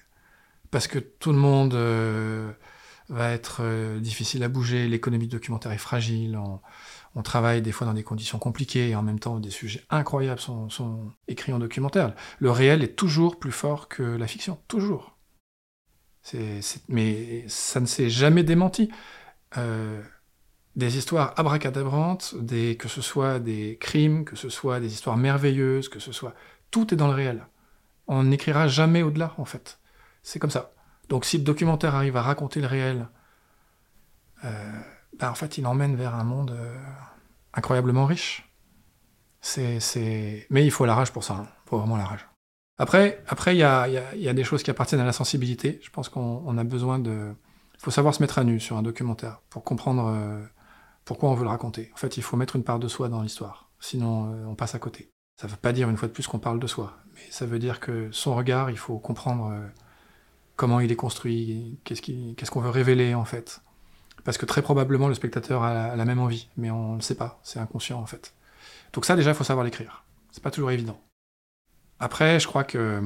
Parce 0.71 0.87
que 0.87 0.99
tout 0.99 1.33
le 1.33 1.39
monde 1.39 1.75
euh, 1.75 2.53
va 3.09 3.33
être 3.33 3.59
euh, 3.61 4.01
difficile 4.01 4.43
à 4.43 4.49
bouger, 4.49 4.89
l'économie 4.89 5.29
documentaire 5.29 5.73
est 5.73 5.79
fragile, 5.79 6.37
on 6.37 6.61
travaille 7.23 7.63
des 7.63 7.73
fois 7.73 7.87
dans 7.87 7.95
des 7.95 8.03
conditions 8.03 8.39
compliquées 8.39 8.91
et 8.91 8.95
en 8.95 9.03
même 9.03 9.19
temps 9.19 9.41
des 9.41 9.51
sujets 9.51 9.83
incroyables 9.91 10.41
sont, 10.41 11.13
écrits 11.29 11.53
en 11.53 11.59
documentaire. 11.59 12.15
Le 12.39 12.51
réel 12.51 12.83
est 12.83 12.97
toujours 12.97 13.39
plus 13.39 13.53
fort 13.53 13.89
que 13.89 14.03
la 14.03 14.27
fiction, 14.27 14.59
toujours. 14.69 15.17
mais 16.89 17.45
ça 17.49 17.81
ne 17.81 17.87
s'est 17.87 18.11
jamais 18.11 18.43
démenti. 18.43 18.91
Euh, 19.57 20.03
des 20.75 20.99
histoires 20.99 21.33
abracadabrantes, 21.37 22.35
que 22.79 22.89
ce 22.89 23.01
soit 23.01 23.39
des 23.39 23.79
crimes, 23.81 24.27
que 24.27 24.37
ce 24.37 24.51
soit 24.51 24.79
des 24.79 24.93
histoires 24.93 25.17
merveilleuses, 25.17 25.89
que 25.89 25.99
ce 25.99 26.13
soit... 26.13 26.35
Tout 26.71 26.93
est 26.93 26.97
dans 26.97 27.07
le 27.07 27.15
réel. 27.15 27.47
On 28.09 28.25
n'écrira 28.25 28.69
jamais 28.69 29.03
au-delà, 29.03 29.35
en 29.39 29.47
fait. 29.47 29.79
C'est 30.23 30.39
comme 30.39 30.51
ça. 30.51 30.75
Donc 31.09 31.25
si 31.25 31.39
le 31.39 31.45
documentaire 31.45 31.95
arrive 31.95 32.17
à 32.17 32.23
raconter 32.23 32.61
le 32.61 32.67
réel, 32.67 33.09
euh, 34.45 34.81
bah, 35.19 35.31
en 35.31 35.35
fait, 35.35 35.59
il 35.59 35.67
emmène 35.67 35.97
vers 35.97 36.15
un 36.15 36.25
monde 36.25 36.51
euh, 36.51 36.77
incroyablement 37.55 38.07
riche. 38.07 38.49
Mais 40.51 40.65
il 40.65 40.71
faut 40.71 40.85
la 40.85 40.95
rage 40.95 41.13
pour 41.13 41.25
ça, 41.25 41.35
hein. 41.35 41.47
il 41.65 41.69
faut 41.71 41.79
vraiment 41.79 41.97
la 41.97 42.05
rage. 42.05 42.27
Après, 42.79 43.23
après, 43.29 43.55
il 43.55 43.59
y 43.59 43.63
a, 43.63 44.35
des 44.35 44.45
choses 44.45 44.63
qui 44.63 44.71
appartiennent 44.71 45.01
à 45.01 45.05
la 45.05 45.13
sensibilité. 45.13 45.81
Je 45.83 45.91
pense 45.91 46.09
qu'on 46.09 46.59
a 46.59 46.65
besoin 46.65 46.99
de, 46.99 47.33
il 47.75 47.81
faut 47.81 47.91
savoir 47.91 48.15
se 48.15 48.23
mettre 48.23 48.39
à 48.39 48.45
nu 48.45 48.61
sur 48.61 48.77
un 48.77 48.83
documentaire 48.83 49.41
pour 49.49 49.65
comprendre 49.65 50.09
euh, 50.09 50.45
pourquoi 51.05 51.31
on 51.31 51.35
veut 51.35 51.45
le 51.45 51.49
raconter. 51.49 51.91
En 51.95 51.97
fait, 51.97 52.17
il 52.17 52.23
faut 52.23 52.37
mettre 52.37 52.57
une 52.57 52.65
part 52.65 52.79
de 52.79 52.89
soi 52.89 53.09
dans 53.09 53.23
l'histoire, 53.23 53.71
sinon 53.81 54.47
on 54.47 54.55
passe 54.55 54.75
à 54.75 54.79
côté. 54.79 55.11
Ça 55.41 55.47
ne 55.47 55.53
veut 55.53 55.59
pas 55.59 55.73
dire 55.73 55.89
une 55.89 55.97
fois 55.97 56.09
de 56.09 56.13
plus 56.13 56.27
qu'on 56.27 56.39
parle 56.39 56.61
de 56.61 56.67
soi, 56.67 56.99
mais 57.15 57.23
ça 57.31 57.47
veut 57.47 57.59
dire 57.59 57.81
que 57.81 58.11
son 58.11 58.35
regard, 58.35 58.71
il 58.71 58.79
faut 58.79 58.99
comprendre 58.99 59.55
comment 60.57 60.81
il 60.81 60.91
est 60.91 60.97
construit, 60.97 61.79
qu'est-ce 61.85 62.51
qu'on 62.51 62.61
veut 62.61 62.71
révéler 62.71 63.15
en 63.15 63.25
fait. 63.25 63.63
Parce 64.27 64.39
que 64.39 64.45
très 64.45 64.61
probablement 64.61 65.07
le 65.07 65.15
spectateur 65.15 65.63
a 65.63 65.95
la, 65.95 66.05
même 66.05 66.19
envie, 66.19 66.49
mais 66.57 66.69
on 66.73 66.91
ne 66.91 66.97
le 66.97 67.01
sait 67.01 67.15
pas, 67.15 67.39
c'est 67.45 67.61
inconscient 67.61 68.01
en 68.01 68.07
fait. 68.07 68.35
Donc 68.93 69.07
ça 69.07 69.15
déjà, 69.15 69.31
il 69.31 69.37
faut 69.37 69.45
savoir 69.45 69.65
l'écrire. 69.65 70.03
C'est 70.33 70.43
pas 70.43 70.51
toujours 70.51 70.73
évident. 70.73 71.01
Après, 72.01 72.41
je 72.41 72.49
crois 72.49 72.65
que 72.65 73.01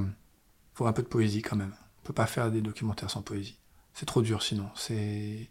faut 0.73 0.87
un 0.87 0.95
peu 0.95 1.03
de 1.03 1.09
poésie 1.09 1.43
quand 1.43 1.57
même. 1.57 1.75
On 2.03 2.07
peut 2.07 2.15
pas 2.15 2.25
faire 2.25 2.51
des 2.51 2.63
documentaires 2.63 3.11
sans 3.11 3.21
poésie. 3.21 3.59
C'est 3.93 4.07
trop 4.07 4.23
dur 4.23 4.43
sinon. 4.43 4.71
C'est 4.75 5.51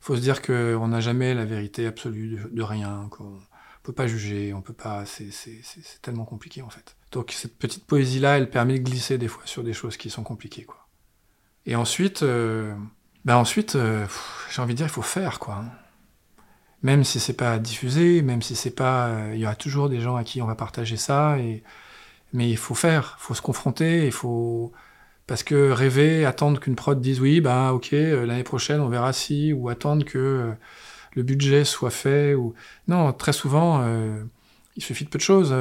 faut 0.00 0.16
se 0.16 0.22
dire 0.22 0.40
qu'on 0.40 0.88
n'a 0.88 1.00
jamais 1.00 1.34
la 1.34 1.44
vérité 1.44 1.86
absolue 1.86 2.40
de, 2.50 2.62
rien, 2.62 3.08
qu'on 3.10 3.40
peut 3.82 3.92
pas 3.92 4.06
juger, 4.06 4.54
on 4.54 4.62
peut 4.62 4.72
pas. 4.72 5.04
C'est 5.04 5.28
tellement 6.00 6.24
compliqué 6.24 6.62
en 6.62 6.70
fait. 6.70 6.96
Donc 7.12 7.32
cette 7.32 7.58
petite 7.58 7.84
poésie 7.84 8.20
là, 8.20 8.38
elle 8.38 8.48
permet 8.48 8.78
de 8.78 8.84
glisser 8.84 9.18
des 9.18 9.28
fois 9.28 9.42
sur 9.44 9.64
des 9.64 9.74
choses 9.74 9.98
qui 9.98 10.08
sont 10.08 10.22
compliquées 10.22 10.64
quoi. 10.64 10.88
Et 11.66 11.76
ensuite, 11.76 12.22
euh, 12.22 12.74
ben 13.24 13.36
ensuite, 13.36 13.76
euh, 13.76 14.06
j'ai 14.50 14.62
envie 14.62 14.74
de 14.74 14.78
dire, 14.78 14.86
il 14.86 14.90
faut 14.90 15.02
faire, 15.02 15.38
quoi. 15.38 15.64
Même 16.82 17.04
si 17.04 17.20
c'est 17.20 17.34
pas 17.34 17.58
diffusé, 17.58 18.22
même 18.22 18.40
si 18.42 18.56
c'est 18.56 18.70
pas, 18.70 19.08
euh, 19.08 19.32
il 19.34 19.40
y 19.40 19.44
aura 19.44 19.54
toujours 19.56 19.88
des 19.90 20.00
gens 20.00 20.16
à 20.16 20.24
qui 20.24 20.40
on 20.42 20.46
va 20.46 20.54
partager 20.54 20.96
ça, 20.96 21.38
et 21.38 21.62
mais 22.32 22.50
il 22.50 22.56
faut 22.56 22.74
faire, 22.74 23.16
il 23.20 23.22
faut 23.24 23.34
se 23.34 23.42
confronter, 23.42 24.06
il 24.06 24.12
faut 24.12 24.72
parce 25.26 25.42
que 25.44 25.70
rêver, 25.72 26.24
attendre 26.26 26.60
qu'une 26.60 26.76
prod 26.76 27.00
dise 27.00 27.20
oui, 27.20 27.40
bah 27.40 27.72
ok, 27.74 27.92
euh, 27.94 28.26
l'année 28.26 28.44
prochaine 28.44 28.80
on 28.80 28.88
verra 28.88 29.12
si, 29.12 29.52
ou 29.52 29.68
attendre 29.68 30.04
que 30.04 30.54
le 31.14 31.22
budget 31.22 31.64
soit 31.64 31.90
fait, 31.90 32.34
ou 32.34 32.54
non, 32.88 33.12
très 33.12 33.32
souvent. 33.32 33.84
il 34.76 34.82
suffit 34.82 35.04
de 35.04 35.10
peu 35.10 35.18
de 35.18 35.22
choses, 35.22 35.54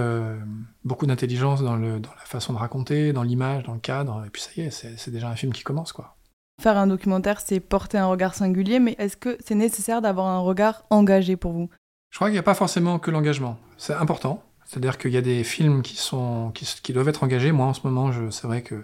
beaucoup 0.85 1.05
d'intelligence 1.07 1.61
dans, 1.63 1.75
le, 1.75 1.99
dans 1.99 2.11
la 2.11 2.25
façon 2.25 2.53
de 2.53 2.59
raconter, 2.59 3.13
dans 3.13 3.23
l'image, 3.23 3.63
dans 3.63 3.73
le 3.73 3.79
cadre, 3.79 4.23
et 4.25 4.29
puis 4.29 4.41
ça 4.41 4.51
y 4.57 4.61
est, 4.61 4.71
c'est 4.71 5.11
déjà 5.11 5.29
un 5.29 5.35
film 5.35 5.53
qui 5.53 5.63
commence, 5.63 5.93
quoi. 5.93 6.15
Faire 6.59 6.77
un 6.77 6.87
documentaire, 6.87 7.39
c'est 7.39 7.61
porter 7.61 7.97
un 7.97 8.07
regard 8.07 8.35
singulier, 8.35 8.79
mais 8.79 8.93
est-ce 8.99 9.15
que 9.15 9.37
c'est 9.39 9.55
nécessaire 9.55 10.01
d'avoir 10.01 10.27
un 10.27 10.39
regard 10.39 10.83
engagé 10.89 11.37
pour 11.37 11.53
vous? 11.53 11.69
Je 12.09 12.17
crois 12.17 12.27
qu'il 12.27 12.33
n'y 12.33 12.39
a 12.39 12.43
pas 12.43 12.53
forcément 12.53 12.99
que 12.99 13.11
l'engagement. 13.11 13.57
C'est 13.77 13.93
important. 13.93 14.43
C'est-à-dire 14.65 14.97
qu'il 14.97 15.11
y 15.11 15.17
a 15.17 15.21
des 15.21 15.45
films 15.45 15.81
qui, 15.81 15.95
sont, 15.95 16.51
qui, 16.53 16.91
doivent 16.91 17.07
être 17.07 17.23
engagés. 17.23 17.53
Moi, 17.53 17.65
en 17.65 17.73
ce 17.73 17.87
moment, 17.87 18.11
c'est 18.29 18.45
vrai 18.45 18.61
que 18.61 18.83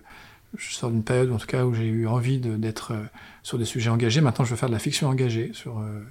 je 0.57 0.73
sors 0.73 0.89
d'une 0.89 1.03
période, 1.03 1.29
en 1.33 1.37
tout 1.37 1.47
cas, 1.47 1.65
où 1.65 1.73
j'ai 1.73 1.85
eu 1.85 2.07
envie 2.07 2.39
d'être 2.39 2.93
euh, 2.93 3.03
sur 3.43 3.57
des 3.57 3.65
sujets 3.65 3.89
engagés. 3.89 4.21
Maintenant, 4.21 4.45
je 4.45 4.51
veux 4.51 4.55
faire 4.55 4.69
de 4.69 4.73
la 4.73 4.79
fiction 4.79 5.09
engagée, 5.09 5.51
sur 5.53 5.79
euh, 5.79 6.01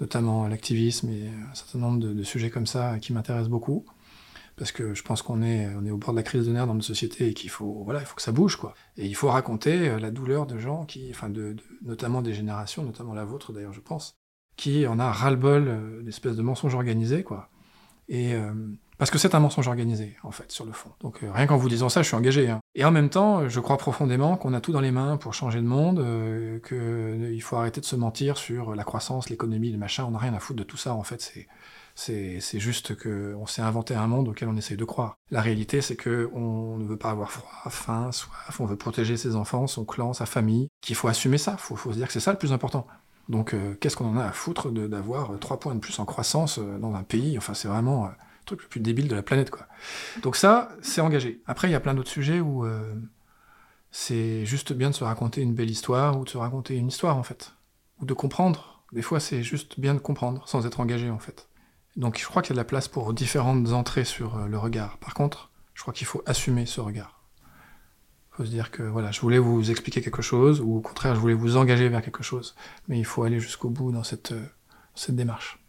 notamment 0.00 0.46
l'activisme 0.46 1.10
et 1.10 1.26
un 1.50 1.54
certain 1.54 1.78
nombre 1.78 1.98
de 1.98 2.22
sujets 2.22 2.50
comme 2.50 2.68
ça 2.68 3.00
qui 3.00 3.12
m'intéressent 3.12 3.50
beaucoup 3.50 3.84
parce 4.60 4.72
que 4.72 4.92
je 4.92 5.02
pense 5.02 5.22
qu'on 5.22 5.40
est, 5.40 5.74
on 5.74 5.86
est 5.86 5.90
au 5.90 5.96
bord 5.96 6.10
de 6.10 6.18
la 6.18 6.22
crise 6.22 6.44
de 6.44 6.52
nerfs 6.52 6.66
dans 6.66 6.74
notre 6.74 6.86
société 6.86 7.28
et 7.28 7.32
qu'il 7.32 7.48
faut, 7.48 7.82
voilà, 7.82 8.00
il 8.00 8.04
faut 8.04 8.14
que 8.14 8.20
ça 8.20 8.30
bouge, 8.30 8.56
quoi. 8.56 8.74
Et 8.98 9.06
il 9.06 9.14
faut 9.14 9.28
raconter 9.30 9.88
euh, 9.88 9.98
la 9.98 10.10
douleur 10.10 10.46
de 10.46 10.58
gens 10.58 10.84
qui, 10.84 11.08
enfin, 11.10 11.30
de, 11.30 11.56
notamment 11.80 12.20
des 12.20 12.34
générations, 12.34 12.82
notamment 12.82 13.14
la 13.14 13.24
vôtre 13.24 13.54
d'ailleurs, 13.54 13.72
je 13.72 13.80
pense, 13.80 14.18
qui 14.56 14.86
en 14.86 14.98
a 14.98 15.10
ras-le-bol 15.10 15.64
euh, 15.66 16.02
d'espèces 16.02 16.36
de 16.36 16.42
mensonges 16.42 16.74
organisés, 16.74 17.22
quoi. 17.22 17.48
Et 18.10 18.34
euh, 18.34 18.52
parce 19.00 19.10
que 19.10 19.18
c'est 19.18 19.34
un 19.34 19.40
mensonge 19.40 19.66
organisé, 19.66 20.16
en 20.22 20.30
fait, 20.30 20.52
sur 20.52 20.64
le 20.64 20.70
fond. 20.70 20.90
Donc 21.00 21.18
rien 21.22 21.46
qu'en 21.48 21.56
vous 21.56 21.68
disant 21.68 21.88
ça, 21.88 22.02
je 22.02 22.06
suis 22.06 22.16
engagé. 22.16 22.48
Hein. 22.48 22.60
Et 22.76 22.84
en 22.84 22.92
même 22.92 23.10
temps, 23.10 23.48
je 23.48 23.58
crois 23.58 23.76
profondément 23.76 24.36
qu'on 24.36 24.54
a 24.54 24.60
tout 24.60 24.70
dans 24.70 24.80
les 24.80 24.92
mains 24.92 25.16
pour 25.16 25.34
changer 25.34 25.58
le 25.58 25.66
monde, 25.66 25.98
qu'il 26.68 27.42
faut 27.42 27.56
arrêter 27.56 27.80
de 27.80 27.86
se 27.86 27.96
mentir 27.96 28.36
sur 28.36 28.76
la 28.76 28.84
croissance, 28.84 29.28
l'économie, 29.28 29.72
le 29.72 29.78
machin. 29.78 30.04
On 30.06 30.12
n'a 30.12 30.18
rien 30.18 30.34
à 30.34 30.38
foutre 30.38 30.60
de 30.60 30.64
tout 30.64 30.76
ça, 30.76 30.94
en 30.94 31.02
fait. 31.02 31.20
C'est 31.94 32.60
juste 32.60 32.94
qu'on 32.96 33.46
s'est 33.46 33.62
inventé 33.62 33.94
un 33.94 34.06
monde 34.06 34.28
auquel 34.28 34.48
on 34.48 34.56
essaye 34.56 34.76
de 34.76 34.84
croire. 34.84 35.16
La 35.30 35.40
réalité, 35.40 35.80
c'est 35.80 35.96
qu'on 35.96 36.78
ne 36.78 36.84
veut 36.84 36.96
pas 36.96 37.10
avoir 37.10 37.30
froid, 37.30 37.70
faim, 37.70 38.12
soif, 38.12 38.60
on 38.60 38.64
veut 38.64 38.76
protéger 38.76 39.16
ses 39.16 39.36
enfants, 39.36 39.66
son 39.66 39.84
clan, 39.84 40.12
sa 40.12 40.26
famille, 40.26 40.68
qu'il 40.80 40.96
faut 40.96 41.08
assumer 41.08 41.38
ça, 41.38 41.56
il 41.58 41.76
faut, 41.76 41.92
se 41.92 41.96
dire 41.96 42.06
que 42.06 42.12
c'est 42.12 42.20
ça 42.20 42.32
le 42.32 42.38
plus 42.38 42.52
important. 42.52 42.86
Donc 43.28 43.54
euh, 43.54 43.74
qu'est-ce 43.80 43.96
qu'on 43.96 44.06
en 44.06 44.16
a 44.16 44.24
à 44.24 44.32
foutre 44.32 44.70
d'avoir 44.70 45.38
trois 45.38 45.60
points 45.60 45.74
de 45.74 45.80
plus 45.80 45.98
en 46.00 46.04
croissance 46.04 46.58
euh, 46.58 46.78
dans 46.78 46.94
un 46.94 47.02
pays? 47.02 47.38
Enfin, 47.38 47.54
c'est 47.54 47.68
vraiment 47.68 48.06
euh, 48.06 48.08
truc 48.56 48.62
le 48.62 48.68
plus 48.68 48.80
débile 48.80 49.08
de 49.08 49.14
la 49.14 49.22
planète, 49.22 49.50
quoi. 49.50 49.66
Donc 50.22 50.36
ça, 50.36 50.70
c'est 50.82 51.00
engagé. 51.00 51.40
Après, 51.46 51.68
il 51.68 51.72
y 51.72 51.74
a 51.74 51.80
plein 51.80 51.94
d'autres 51.94 52.10
sujets 52.10 52.40
où 52.40 52.66
c'est 53.90 54.44
juste 54.44 54.72
bien 54.72 54.90
de 54.90 54.94
se 54.94 55.04
raconter 55.04 55.42
une 55.42 55.54
belle 55.54 55.70
histoire 55.70 56.18
ou 56.18 56.24
de 56.24 56.30
se 56.30 56.38
raconter 56.38 56.76
une 56.76 56.88
histoire, 56.88 57.16
en 57.16 57.22
fait. 57.22 57.52
Ou 58.00 58.04
de 58.04 58.14
comprendre. 58.14 58.82
Des 58.92 59.02
fois, 59.02 59.20
c'est 59.20 59.42
juste 59.42 59.78
bien 59.78 59.94
de 59.94 60.00
comprendre, 60.00 60.46
sans 60.48 60.66
être 60.66 60.80
engagé, 60.80 61.10
en 61.10 61.18
fait. 61.18 61.50
Donc 61.96 62.18
je 62.18 62.26
crois 62.26 62.42
qu'il 62.42 62.50
y 62.50 62.52
a 62.52 62.56
de 62.56 62.60
la 62.60 62.64
place 62.64 62.88
pour 62.88 63.12
différentes 63.12 63.72
entrées 63.72 64.04
sur 64.04 64.36
euh, 64.36 64.46
le 64.46 64.58
regard. 64.58 64.98
Par 64.98 65.14
contre, 65.14 65.50
je 65.74 65.82
crois 65.82 65.92
qu'il 65.92 66.06
faut 66.06 66.22
assumer 66.26 66.66
ce 66.66 66.80
regard. 66.80 67.20
Il 68.32 68.36
faut 68.36 68.44
se 68.44 68.50
dire 68.50 68.70
que 68.70 68.82
voilà, 68.82 69.10
je 69.10 69.20
voulais 69.20 69.38
vous 69.38 69.70
expliquer 69.70 70.00
quelque 70.00 70.22
chose, 70.22 70.60
ou 70.60 70.76
au 70.76 70.80
contraire, 70.80 71.14
je 71.14 71.20
voulais 71.20 71.34
vous 71.34 71.56
engager 71.56 71.88
vers 71.88 72.02
quelque 72.02 72.22
chose. 72.22 72.54
Mais 72.88 72.98
il 72.98 73.04
faut 73.04 73.24
aller 73.24 73.40
jusqu'au 73.40 73.70
bout 73.70 73.92
dans 73.92 74.04
cette, 74.04 74.32
euh, 74.32 74.46
cette 74.94 75.16
démarche. 75.16 75.59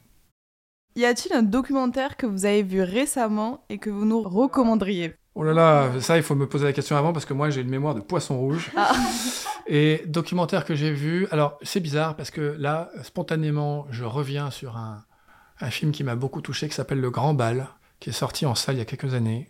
Y 0.95 1.05
a-t-il 1.05 1.33
un 1.33 1.43
documentaire 1.43 2.17
que 2.17 2.25
vous 2.25 2.45
avez 2.45 2.63
vu 2.63 2.81
récemment 2.81 3.63
et 3.69 3.77
que 3.77 3.89
vous 3.89 4.05
nous 4.05 4.21
recommanderiez? 4.21 5.15
Oh 5.35 5.43
là 5.43 5.53
là, 5.53 6.01
ça, 6.01 6.17
il 6.17 6.23
faut 6.23 6.35
me 6.35 6.47
poser 6.47 6.65
la 6.65 6.73
question 6.73 6.97
avant 6.97 7.13
parce 7.13 7.25
que 7.25 7.33
moi, 7.33 7.49
j'ai 7.49 7.61
une 7.61 7.69
mémoire 7.69 7.95
de 7.95 8.01
poisson 8.01 8.37
rouge. 8.37 8.71
Ah. 8.75 8.91
Et 9.67 10.03
documentaire 10.07 10.65
que 10.65 10.75
j'ai 10.75 10.91
vu, 10.91 11.27
alors 11.31 11.57
c'est 11.61 11.79
bizarre 11.79 12.15
parce 12.17 12.31
que 12.31 12.55
là, 12.59 12.89
spontanément, 13.03 13.87
je 13.91 14.03
reviens 14.03 14.51
sur 14.51 14.75
un, 14.75 15.05
un 15.61 15.69
film 15.69 15.91
qui 15.91 16.03
m'a 16.03 16.15
beaucoup 16.15 16.41
touché 16.41 16.67
qui 16.67 16.75
s'appelle 16.75 16.99
Le 16.99 17.09
Grand 17.09 17.33
Bal, 17.33 17.67
qui 17.99 18.09
est 18.09 18.13
sorti 18.13 18.45
en 18.45 18.55
salle 18.55 18.75
il 18.75 18.79
y 18.79 18.81
a 18.81 18.85
quelques 18.85 19.13
années, 19.13 19.47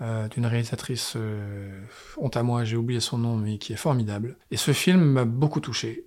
euh, 0.00 0.28
d'une 0.28 0.46
réalisatrice, 0.46 1.14
euh, 1.16 1.80
honte 2.18 2.36
à 2.36 2.42
moi, 2.42 2.64
j'ai 2.64 2.76
oublié 2.76 3.00
son 3.00 3.18
nom, 3.18 3.36
mais 3.36 3.58
qui 3.58 3.72
est 3.72 3.76
formidable. 3.76 4.36
Et 4.50 4.56
ce 4.56 4.72
film 4.72 5.02
m'a 5.02 5.24
beaucoup 5.24 5.60
touché. 5.60 6.06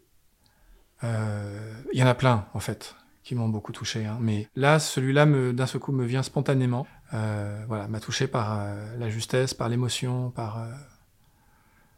Euh, 1.03 1.73
Il 1.93 1.99
y 1.99 2.03
en 2.03 2.07
a 2.07 2.13
plein, 2.13 2.47
en 2.53 2.59
fait, 2.59 2.95
m'ont 3.35 3.49
beaucoup 3.49 3.71
touché. 3.71 4.05
hein. 4.05 4.17
Mais 4.21 4.47
là, 4.55 4.79
celui-là, 4.79 5.25
d'un 5.53 5.65
seul 5.67 5.81
coup, 5.81 5.91
me 5.91 6.05
vient 6.05 6.23
spontanément. 6.23 6.87
Euh, 7.13 7.63
voilà, 7.67 7.87
m'a 7.87 7.99
touché 7.99 8.27
par 8.27 8.59
euh, 8.59 8.97
la 8.97 9.09
justesse, 9.09 9.53
par 9.53 9.69
l'émotion, 9.69 10.31
par... 10.31 10.59
euh, 10.59 10.71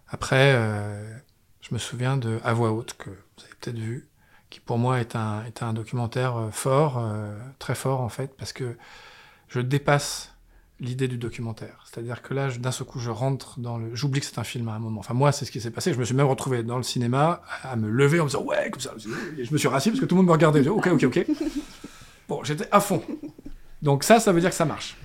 Après, 0.07 0.53
je 1.61 1.73
me 1.73 1.79
souviens 1.79 2.17
de 2.17 2.39
À 2.43 2.53
voix 2.53 2.71
haute, 2.71 2.95
que 2.97 3.09
vous 3.09 3.43
avez 3.45 3.53
peut-être 3.59 3.79
vu, 3.79 4.07
qui 4.49 4.59
pour 4.59 4.77
moi 4.77 4.99
est 4.99 5.15
un, 5.15 5.43
est 5.45 5.63
un 5.63 5.73
documentaire 5.73 6.49
fort, 6.51 7.03
très 7.59 7.75
fort 7.75 8.01
en 8.01 8.09
fait, 8.09 8.35
parce 8.37 8.53
que 8.53 8.77
je 9.49 9.59
dépasse 9.59 10.32
l'idée 10.79 11.07
du 11.07 11.17
documentaire. 11.17 11.85
C'est-à-dire 11.85 12.21
que 12.21 12.33
là, 12.33 12.49
d'un 12.49 12.71
seul 12.71 12.85
coup, 12.85 12.99
je 12.99 13.09
rentre 13.09 13.59
dans 13.59 13.77
le... 13.77 13.95
J'oublie 13.95 14.19
que 14.19 14.25
c'est 14.25 14.39
un 14.39 14.43
film 14.43 14.67
à 14.67 14.73
un 14.73 14.79
moment. 14.79 14.99
Enfin, 14.99 15.13
moi, 15.13 15.31
c'est 15.31 15.45
ce 15.45 15.51
qui 15.51 15.61
s'est 15.61 15.71
passé. 15.71 15.93
Je 15.93 15.99
me 15.99 16.03
suis 16.03 16.15
même 16.15 16.27
retrouvé 16.27 16.63
dans 16.63 16.77
le 16.77 16.83
cinéma 16.83 17.41
à 17.61 17.75
me 17.75 17.89
lever 17.89 18.19
en 18.19 18.23
me 18.23 18.29
disant 18.29 18.43
«Ouais!» 18.45 18.69
comme 18.71 18.81
ça. 18.81 18.93
Et 19.37 19.45
je 19.45 19.53
me 19.53 19.57
suis 19.57 19.67
rassis 19.67 19.89
parce 19.89 20.01
que 20.01 20.05
tout 20.05 20.15
le 20.15 20.21
monde 20.21 20.27
me 20.27 20.31
regardait. 20.31 20.67
Ok, 20.67 20.87
ok, 20.87 21.03
ok. 21.03 21.25
Bon, 22.27 22.43
j'étais 22.43 22.67
à 22.71 22.79
fond. 22.79 23.03
Donc 23.81 24.03
ça, 24.03 24.19
ça 24.19 24.31
veut 24.31 24.41
dire 24.41 24.49
que 24.49 24.55
ça 24.55 24.65
marche. 24.65 24.97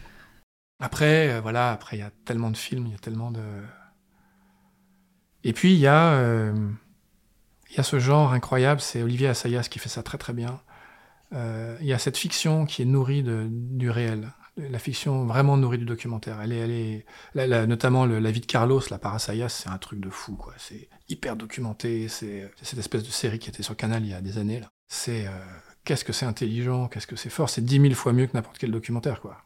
Après, 0.80 1.30
euh, 1.30 1.40
voilà, 1.40 1.72
après, 1.72 1.96
il 1.96 2.00
y 2.00 2.02
a 2.02 2.10
tellement 2.24 2.50
de 2.50 2.56
films, 2.56 2.86
il 2.86 2.92
y 2.92 2.96
a 2.96 2.98
tellement 2.98 3.30
de... 3.30 3.42
Et 5.44 5.52
puis, 5.52 5.74
il 5.74 5.80
y 5.80 5.86
a... 5.86 6.12
euh, 6.14 6.70
y 7.76 7.80
a 7.80 7.82
ce 7.82 7.98
genre 7.98 8.32
incroyable, 8.32 8.80
c'est 8.80 9.02
Olivier 9.02 9.28
Assayas 9.28 9.64
qui 9.64 9.78
fait 9.78 9.88
ça 9.88 10.02
très 10.02 10.18
très 10.18 10.32
bien. 10.32 10.60
Euh, 11.34 11.76
il 11.80 11.86
y 11.86 11.92
a 11.92 11.98
cette 11.98 12.16
fiction 12.16 12.64
qui 12.64 12.82
est 12.82 12.86
nourrie 12.86 13.22
de, 13.22 13.46
du 13.50 13.90
réel. 13.90 14.32
La 14.58 14.78
fiction 14.78 15.24
vraiment 15.24 15.56
nourrie 15.56 15.78
du 15.78 15.84
documentaire. 15.84 16.40
Elle 16.42 16.52
est, 16.52 16.56
elle 16.58 16.70
est, 16.70 17.06
la- 17.34 17.46
la- 17.46 17.66
notamment 17.66 18.06
la 18.06 18.30
vie 18.30 18.40
de 18.40 18.46
Carlos, 18.46 18.82
là, 18.90 18.98
par 18.98 19.14
Assayas, 19.14 19.48
c'est 19.48 19.68
un 19.68 19.78
truc 19.78 20.00
de 20.00 20.10
fou, 20.10 20.34
quoi. 20.34 20.52
C'est 20.58 20.88
hyper 21.08 21.36
documenté. 21.36 22.08
C'est 22.08 22.50
cette 22.62 22.78
espèce 22.78 23.04
de 23.04 23.10
série 23.10 23.38
qui 23.38 23.48
était 23.48 23.62
sur 23.62 23.76
Canal 23.76 24.02
il 24.04 24.10
y 24.10 24.14
a 24.14 24.20
des 24.20 24.38
années. 24.38 24.60
C'est 24.88 25.26
euh, 25.26 25.30
qu'est-ce 25.84 26.04
que 26.04 26.12
c'est 26.12 26.26
intelligent, 26.26 26.88
qu'est-ce 26.88 27.06
que 27.06 27.16
c'est 27.16 27.30
fort. 27.30 27.50
C'est 27.50 27.64
dix 27.64 27.78
mille 27.78 27.94
fois 27.94 28.12
mieux 28.12 28.26
que 28.26 28.32
n'importe 28.34 28.58
quel 28.58 28.72
documentaire, 28.72 29.20
quoi. 29.20 29.38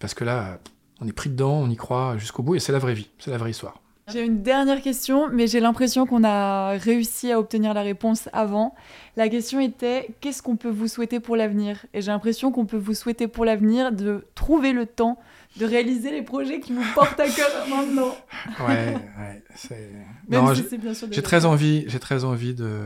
Parce 0.00 0.14
que 0.14 0.24
là, 0.24 0.58
on 1.00 1.06
est 1.06 1.12
pris 1.12 1.30
dedans, 1.30 1.52
on 1.60 1.70
y 1.70 1.76
croit 1.76 2.18
jusqu'au 2.18 2.42
bout, 2.42 2.56
et 2.56 2.60
c'est 2.60 2.72
la 2.72 2.78
vraie 2.80 2.94
vie, 2.94 3.10
c'est 3.18 3.30
la 3.30 3.38
vraie 3.38 3.50
histoire. 3.52 3.80
J'ai 4.08 4.22
une 4.22 4.42
dernière 4.42 4.82
question, 4.82 5.28
mais 5.32 5.46
j'ai 5.46 5.60
l'impression 5.60 6.04
qu'on 6.04 6.24
a 6.24 6.76
réussi 6.76 7.32
à 7.32 7.38
obtenir 7.38 7.72
la 7.72 7.80
réponse 7.80 8.28
avant. 8.34 8.74
La 9.16 9.30
question 9.30 9.60
était 9.60 10.10
qu'est-ce 10.20 10.42
qu'on 10.42 10.56
peut 10.56 10.68
vous 10.68 10.88
souhaiter 10.88 11.20
pour 11.20 11.36
l'avenir? 11.36 11.86
Et 11.94 12.02
j'ai 12.02 12.10
l'impression 12.10 12.52
qu'on 12.52 12.66
peut 12.66 12.76
vous 12.76 12.92
souhaiter 12.92 13.28
pour 13.28 13.46
l'avenir 13.46 13.92
de 13.92 14.26
trouver 14.34 14.72
le 14.72 14.84
temps 14.84 15.18
de 15.56 15.66
réaliser 15.66 16.10
les 16.10 16.22
projets 16.22 16.58
qui 16.60 16.72
vous 16.72 16.84
portent 16.94 17.20
à 17.20 17.28
cœur 17.28 17.48
maintenant. 17.70 18.16
Ouais, 18.66 18.94
ouais. 19.18 19.44
c'est- 19.54 19.90
Même 20.28 20.48
si 20.54 20.62
j'ai- 20.62 20.68
c'est 20.68 20.78
bien 20.78 20.94
sûr 20.94 21.06
J'ai 21.06 21.10
déjà 21.10 21.22
très 21.22 21.44
envie, 21.44 21.84
j'ai 21.86 22.00
très 22.00 22.24
envie 22.24 22.54
de, 22.54 22.80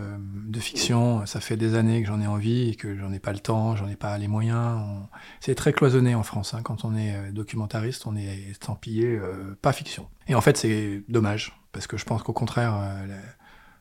de 0.47 0.61
fiction. 0.61 1.25
Ça 1.27 1.41
fait 1.41 1.57
des 1.57 1.75
années 1.75 2.03
que 2.03 2.09
j'en 2.09 2.21
ai 2.21 2.27
envie 2.27 2.69
et 2.71 2.75
que 2.75 2.97
j'en 2.99 3.13
ai 3.13 3.19
pas 3.21 3.33
le 3.33 3.39
temps, 3.39 3.75
j'en 3.77 3.89
ai 3.89 3.97
pas 3.97 4.19
les 4.19 4.29
moyens. 4.29 4.81
On- 4.83 5.09
C'est 5.41 5.55
très 5.55 5.73
cloisonné 5.73 6.15
en 6.15 6.23
France. 6.23 6.53
hein. 6.55 6.61
Quand 6.63 6.85
on 6.85 6.95
est 6.95 7.15
euh, 7.15 7.33
documentariste, 7.33 8.07
on 8.07 8.17
est 8.17 8.49
estampillé 8.51 9.07
euh, 9.07 9.57
pas 9.63 9.73
fiction. 9.73 10.09
Et 10.27 10.35
en 10.35 10.41
fait, 10.41 10.57
c'est 10.59 11.03
dommage 11.09 11.59
parce 11.73 11.87
que 11.87 11.97
je 11.97 12.05
pense 12.05 12.23
qu'au 12.23 12.33
contraire, 12.35 12.75
euh, 12.75 13.07
la, 13.07 13.17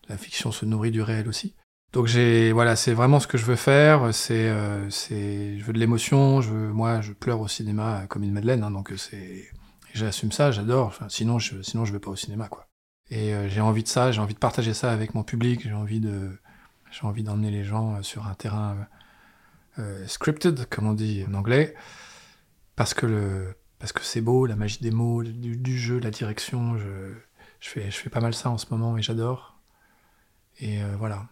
la 0.09 0.17
fiction 0.17 0.51
se 0.53 0.65
nourrit 0.65 0.91
du 0.91 1.01
réel 1.01 1.27
aussi. 1.27 1.53
Donc 1.93 2.07
j'ai, 2.07 2.51
voilà, 2.51 2.75
c'est 2.75 2.93
vraiment 2.93 3.19
ce 3.19 3.27
que 3.27 3.37
je 3.37 3.45
veux 3.45 3.55
faire. 3.55 4.13
C'est, 4.13 4.49
euh, 4.49 4.89
c'est, 4.89 5.57
je 5.57 5.63
veux 5.63 5.73
de 5.73 5.79
l'émotion. 5.79 6.41
Je 6.41 6.49
veux, 6.51 6.73
moi, 6.73 7.01
je 7.01 7.13
pleure 7.13 7.39
au 7.41 7.47
cinéma 7.47 8.05
comme 8.09 8.23
une 8.23 8.33
madeleine. 8.33 8.63
hein, 8.63 8.71
donc 8.71 8.93
c'est, 8.97 9.47
j'assume 9.93 10.31
ça, 10.31 10.51
j'adore. 10.51 10.93
Sinon, 11.09 11.39
je, 11.39 11.61
sinon, 11.61 11.85
je 11.85 11.93
vais 11.93 11.99
pas 11.99 12.11
au 12.11 12.15
cinéma, 12.15 12.49
quoi. 12.49 12.67
Et 13.09 13.33
euh, 13.33 13.47
j'ai 13.47 13.61
envie 13.61 13.83
de 13.83 13.87
ça, 13.87 14.11
j'ai 14.11 14.19
envie 14.19 14.33
de 14.33 14.39
partager 14.39 14.73
ça 14.73 14.91
avec 14.91 15.15
mon 15.15 15.23
public, 15.23 15.61
j'ai 15.63 15.73
envie 15.73 16.01
de, 16.01 16.37
j'ai 16.91 17.07
envie 17.07 17.23
d'emmener 17.23 17.51
les 17.51 17.63
gens 17.63 17.95
euh, 17.95 18.01
sur 18.01 18.27
un 18.27 18.33
terrain 18.33 18.75
euh, 19.79 19.81
euh, 19.83 20.07
scripted, 20.07 20.67
comme 20.69 20.87
on 20.87 20.93
dit 20.93 21.23
en 21.29 21.33
anglais, 21.33 21.73
parce 22.75 22.93
que 22.93 23.05
le, 23.05 23.55
parce 23.79 23.93
que 23.93 24.03
c'est 24.03 24.19
beau, 24.21 24.45
la 24.45 24.57
magie 24.57 24.79
des 24.81 24.91
mots, 24.91 25.23
du, 25.23 25.55
du 25.55 25.77
jeu, 25.77 25.99
la 25.99 26.11
direction. 26.11 26.77
Je, 26.77 27.13
je 27.61 27.69
fais, 27.69 27.89
je 27.91 27.97
fais 27.97 28.09
pas 28.09 28.19
mal 28.19 28.33
ça 28.33 28.49
en 28.49 28.57
ce 28.57 28.65
moment 28.71 28.97
et 28.97 29.01
j'adore. 29.01 29.57
Et 30.59 30.83
euh, 30.83 30.95
voilà. 30.97 31.27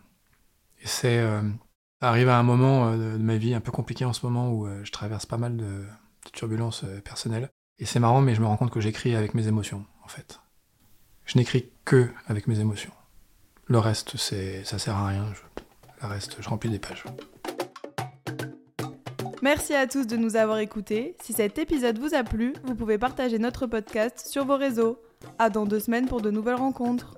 C'est, 0.85 1.17
euh, 1.17 1.41
à 2.01 2.11
un 2.11 2.43
moment 2.43 2.89
euh, 2.89 3.17
de, 3.17 3.17
ma 3.17 3.37
vie 3.37 3.53
un 3.53 3.59
peu 3.59 3.71
compliqué 3.71 4.05
en 4.05 4.13
ce 4.13 4.25
moment 4.25 4.51
où 4.51 4.67
euh, 4.67 4.83
je 4.83 4.91
traverse 4.91 5.25
pas 5.25 5.37
mal 5.37 5.57
de, 5.57 5.85
turbulences 6.33 6.83
euh, 6.83 7.01
personnelles. 7.01 7.49
Et 7.79 7.85
c'est 7.85 7.99
marrant, 7.99 8.21
mais 8.21 8.35
je 8.35 8.41
me 8.41 8.45
rends 8.45 8.57
compte 8.57 8.71
que 8.71 8.79
j'écris 8.79 9.15
avec 9.15 9.33
mes 9.33 9.47
émotions, 9.47 9.85
en 10.03 10.07
fait. 10.07 10.39
Je 11.25 11.37
n'écris 11.37 11.71
que 11.83 12.09
avec 12.27 12.47
mes 12.47 12.59
émotions. 12.59 12.91
Le 13.65 13.79
reste, 13.79 14.15
c'est, 14.17 14.63
ça 14.63 14.77
sert 14.77 14.95
à 14.95 15.07
rien. 15.07 15.25
Le 16.01 16.07
reste, 16.07 16.37
je 16.39 16.47
remplis 16.47 16.69
des 16.69 16.79
pages. 16.79 17.03
Merci 19.41 19.73
à 19.73 19.87
tous 19.87 20.07
de 20.07 20.17
nous 20.17 20.35
avoir 20.35 20.59
écoutés. 20.59 21.15
Si 21.21 21.33
cet 21.33 21.57
épisode 21.57 21.99
vous 21.99 22.15
a 22.15 22.23
plu, 22.23 22.53
vous 22.63 22.75
pouvez 22.75 22.97
partager 22.97 23.39
notre 23.39 23.67
podcast 23.67 24.25
sur 24.27 24.45
vos 24.45 24.57
réseaux. 24.57 24.99
À 25.39 25.49
dans 25.49 25.65
deux 25.65 25.79
semaines 25.79 26.07
pour 26.07 26.21
de 26.21 26.31
nouvelles 26.31 26.55
rencontres. 26.55 27.17